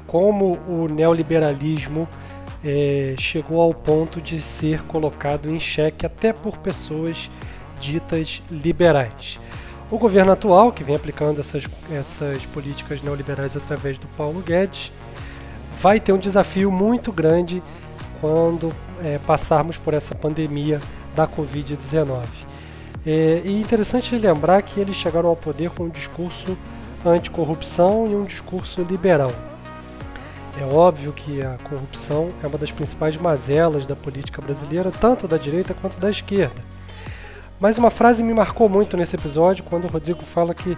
como 0.05 0.57
o 0.67 0.87
neoliberalismo 0.89 2.07
é, 2.63 3.15
chegou 3.17 3.61
ao 3.61 3.73
ponto 3.73 4.19
de 4.19 4.41
ser 4.41 4.83
colocado 4.83 5.49
em 5.49 5.59
xeque 5.59 6.05
até 6.05 6.33
por 6.33 6.57
pessoas 6.57 7.29
ditas 7.79 8.41
liberais. 8.51 9.39
O 9.89 9.97
governo 9.97 10.33
atual, 10.33 10.73
que 10.73 10.83
vem 10.83 10.97
aplicando 10.97 11.39
essas, 11.39 11.63
essas 11.89 12.45
políticas 12.47 13.01
neoliberais 13.01 13.55
através 13.55 13.97
do 13.97 14.07
Paulo 14.17 14.41
Guedes, 14.41 14.91
vai 15.81 15.97
ter 15.99 16.11
um 16.11 16.17
desafio 16.17 16.69
muito 16.71 17.09
grande 17.09 17.63
quando 18.19 18.73
é, 19.01 19.17
passarmos 19.19 19.77
por 19.77 19.93
essa 19.93 20.13
pandemia 20.13 20.81
da 21.17 21.27
Covid-19. 21.27 22.25
É, 23.03 23.41
e 23.43 23.59
interessante 23.59 24.15
lembrar 24.15 24.61
que 24.61 24.79
eles 24.79 24.95
chegaram 24.95 25.29
ao 25.29 25.35
poder 25.35 25.71
com 25.71 25.85
um 25.85 25.89
discurso 25.89 26.55
anticorrupção 27.03 28.07
e 28.07 28.15
um 28.15 28.21
discurso 28.21 28.83
liberal. 28.83 29.31
É 30.59 30.63
óbvio 30.73 31.11
que 31.13 31.43
a 31.43 31.57
corrupção 31.69 32.31
é 32.43 32.47
uma 32.47 32.57
das 32.57 32.71
principais 32.71 33.17
mazelas 33.17 33.87
da 33.87 33.95
política 33.95 34.41
brasileira, 34.41 34.91
tanto 34.91 35.27
da 35.27 35.37
direita 35.37 35.73
quanto 35.73 35.97
da 35.99 36.09
esquerda. 36.09 36.61
Mas 37.59 37.77
uma 37.77 37.89
frase 37.89 38.23
me 38.23 38.33
marcou 38.33 38.69
muito 38.69 38.95
nesse 38.95 39.15
episódio 39.15 39.63
quando 39.63 39.85
o 39.85 39.87
Rodrigo 39.87 40.23
fala 40.23 40.53
que 40.53 40.77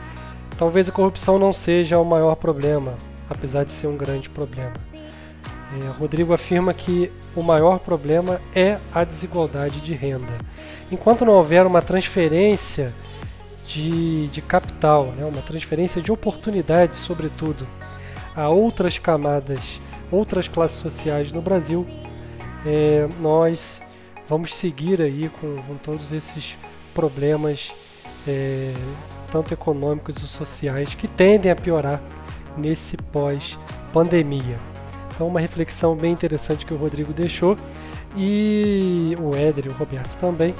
talvez 0.57 0.87
a 0.87 0.91
corrupção 0.91 1.37
não 1.37 1.51
seja 1.51 1.99
o 1.99 2.05
maior 2.05 2.35
problema, 2.35 2.93
apesar 3.29 3.65
de 3.65 3.71
ser 3.71 3.87
um 3.87 3.97
grande 3.97 4.29
problema. 4.29 4.73
É, 5.71 5.87
Rodrigo 5.89 6.33
afirma 6.33 6.73
que 6.73 7.11
o 7.35 7.43
maior 7.43 7.79
problema 7.79 8.41
é 8.55 8.79
a 8.93 9.03
desigualdade 9.03 9.81
de 9.81 9.93
renda. 9.93 10.33
Enquanto 10.91 11.23
não 11.23 11.33
houver 11.33 11.65
uma 11.65 11.81
transferência 11.81 12.93
de, 13.67 14.27
de 14.27 14.41
capital, 14.41 15.05
né, 15.15 15.23
uma 15.23 15.41
transferência 15.43 16.01
de 16.01 16.11
oportunidade, 16.11 16.95
sobretudo, 16.95 17.67
a 18.35 18.49
outras 18.49 18.97
camadas, 18.97 19.79
outras 20.11 20.47
classes 20.47 20.77
sociais 20.77 21.31
no 21.31 21.41
Brasil, 21.41 21.85
é, 22.65 23.07
nós 23.21 23.79
vamos 24.27 24.55
seguir 24.55 25.01
aí 25.01 25.29
com, 25.39 25.55
com 25.63 25.75
todos 25.75 26.11
esses 26.11 26.57
problemas, 26.95 27.71
é, 28.27 28.73
tanto 29.31 29.53
econômicos 29.53 30.17
e 30.17 30.27
sociais, 30.27 30.95
que 30.95 31.07
tendem 31.07 31.51
a 31.51 31.55
piorar 31.55 32.01
nesse 32.57 32.97
pós-pandemia. 32.97 34.57
Então, 35.19 35.27
uma 35.27 35.41
reflexão 35.41 35.97
bem 35.97 36.13
interessante 36.13 36.65
que 36.65 36.73
o 36.73 36.77
Rodrigo 36.77 37.11
deixou 37.11 37.57
e 38.15 39.17
o 39.19 39.35
Éder 39.35 39.65
e 39.65 39.67
o 39.67 39.73
Roberto 39.73 40.15
também. 40.15 40.55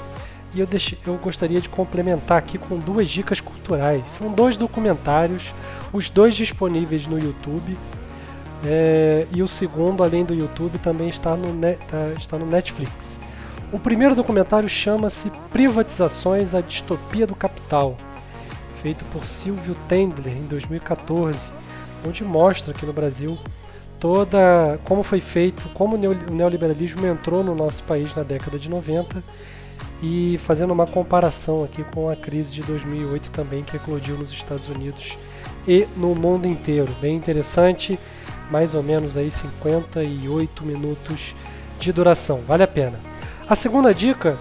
E 0.54 0.60
eu, 0.60 0.66
deixe, 0.66 0.98
eu 1.06 1.14
gostaria 1.14 1.62
de 1.62 1.68
complementar 1.70 2.36
aqui 2.36 2.58
com 2.58 2.76
duas 2.76 3.08
dicas 3.08 3.40
culturais. 3.40 4.06
São 4.08 4.30
dois 4.30 4.58
documentários, 4.58 5.54
os 5.94 6.10
dois 6.10 6.36
disponíveis 6.36 7.06
no 7.06 7.18
YouTube. 7.18 7.74
É, 8.66 9.26
e 9.34 9.42
o 9.42 9.48
segundo, 9.48 10.04
além 10.04 10.26
do 10.26 10.34
YouTube, 10.34 10.76
também 10.80 11.08
está 11.08 11.34
no, 11.34 11.58
tá, 11.58 12.12
está 12.18 12.36
no 12.36 12.44
Netflix. 12.44 13.18
O 13.72 13.78
primeiro 13.78 14.14
documentário 14.14 14.68
chama-se 14.68 15.32
Privatizações: 15.50 16.54
A 16.54 16.60
Distopia 16.60 17.26
do 17.26 17.34
Capital, 17.34 17.96
feito 18.82 19.06
por 19.06 19.24
Silvio 19.24 19.74
Tendler 19.88 20.36
em 20.36 20.44
2014, 20.44 21.48
onde 22.06 22.22
mostra 22.22 22.74
que 22.74 22.84
no 22.84 22.92
Brasil 22.92 23.38
toda 24.00 24.80
como 24.84 25.02
foi 25.02 25.20
feito, 25.20 25.68
como 25.74 25.94
o 25.94 26.32
neoliberalismo 26.32 27.06
entrou 27.06 27.44
no 27.44 27.54
nosso 27.54 27.82
país 27.84 28.14
na 28.16 28.22
década 28.22 28.58
de 28.58 28.68
90 28.68 29.22
e 30.02 30.38
fazendo 30.38 30.72
uma 30.72 30.86
comparação 30.86 31.62
aqui 31.62 31.84
com 31.84 32.08
a 32.08 32.16
crise 32.16 32.52
de 32.54 32.62
2008 32.62 33.30
também 33.30 33.62
que 33.62 33.76
eclodiu 33.76 34.16
nos 34.16 34.30
Estados 34.32 34.66
Unidos 34.68 35.16
e 35.68 35.86
no 35.96 36.14
mundo 36.14 36.48
inteiro. 36.48 36.90
Bem 37.00 37.14
interessante, 37.14 37.98
mais 38.50 38.74
ou 38.74 38.82
menos 38.82 39.16
aí 39.16 39.30
58 39.30 40.64
minutos 40.64 41.34
de 41.78 41.92
duração, 41.92 42.40
vale 42.46 42.62
a 42.62 42.68
pena. 42.68 42.98
A 43.48 43.54
segunda 43.54 43.92
dica 43.92 44.38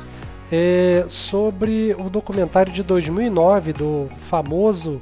é 0.51 1.05
sobre 1.09 1.95
o 1.99 2.09
documentário 2.09 2.71
de 2.71 2.81
2009 2.81 3.73
do 3.73 4.07
famoso 4.29 5.01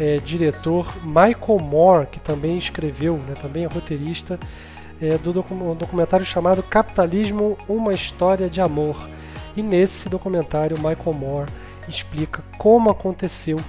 é, 0.00 0.16
diretor 0.16 0.90
Michael 1.04 1.58
Moore, 1.62 2.06
que 2.06 2.18
também 2.18 2.56
escreveu, 2.56 3.18
né, 3.18 3.34
também 3.40 3.64
é 3.64 3.66
roteirista, 3.66 4.40
é, 5.00 5.18
do 5.18 5.30
documentário 5.32 6.24
chamado 6.24 6.62
Capitalismo, 6.62 7.58
uma 7.68 7.92
história 7.92 8.48
de 8.48 8.62
amor. 8.62 8.96
E 9.54 9.62
nesse 9.62 10.08
documentário, 10.08 10.78
Michael 10.78 11.12
Moore 11.12 11.52
explica 11.86 12.42
como 12.56 12.90
aconteceu 12.90 13.60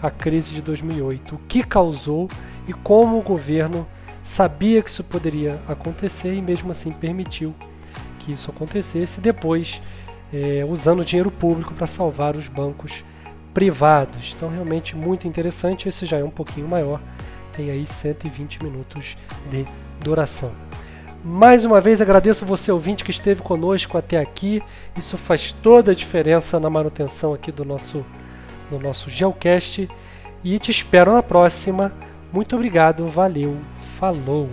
a 0.00 0.10
crise 0.10 0.54
de 0.54 0.62
2008, 0.62 1.34
o 1.34 1.38
que 1.48 1.62
causou 1.62 2.28
e 2.68 2.72
como 2.72 3.18
o 3.18 3.22
governo 3.22 3.86
sabia 4.22 4.82
que 4.82 4.90
isso 4.90 5.02
poderia 5.02 5.60
acontecer 5.66 6.34
e 6.34 6.40
mesmo 6.40 6.70
assim 6.70 6.92
permitiu 6.92 7.54
que 8.20 8.32
isso 8.32 8.50
acontecesse, 8.50 9.20
depois 9.20 9.82
é, 10.32 10.64
usando 10.68 11.04
dinheiro 11.04 11.30
público 11.30 11.74
para 11.74 11.86
salvar 11.86 12.36
os 12.36 12.46
bancos 12.46 13.04
privados. 13.52 14.34
Então, 14.36 14.48
realmente 14.48 14.96
muito 14.96 15.26
interessante. 15.26 15.88
Esse 15.88 16.06
já 16.06 16.18
é 16.18 16.24
um 16.24 16.30
pouquinho 16.30 16.68
maior, 16.68 17.00
tem 17.52 17.70
aí 17.70 17.86
120 17.86 18.62
minutos 18.62 19.16
de 19.50 19.64
duração. 20.00 20.52
Mais 21.22 21.66
uma 21.66 21.80
vez 21.82 22.00
agradeço 22.00 22.46
você 22.46 22.72
ouvinte 22.72 23.04
que 23.04 23.10
esteve 23.10 23.42
conosco 23.42 23.98
até 23.98 24.18
aqui. 24.18 24.62
Isso 24.96 25.18
faz 25.18 25.52
toda 25.52 25.92
a 25.92 25.94
diferença 25.94 26.58
na 26.58 26.70
manutenção 26.70 27.34
aqui 27.34 27.52
do 27.52 27.64
nosso 27.64 28.04
do 28.70 28.78
nosso 28.78 29.10
Geocast 29.10 29.88
e 30.42 30.58
te 30.58 30.70
espero 30.70 31.12
na 31.12 31.22
próxima. 31.22 31.92
Muito 32.32 32.54
obrigado, 32.54 33.06
valeu, 33.06 33.58
falou. 33.98 34.48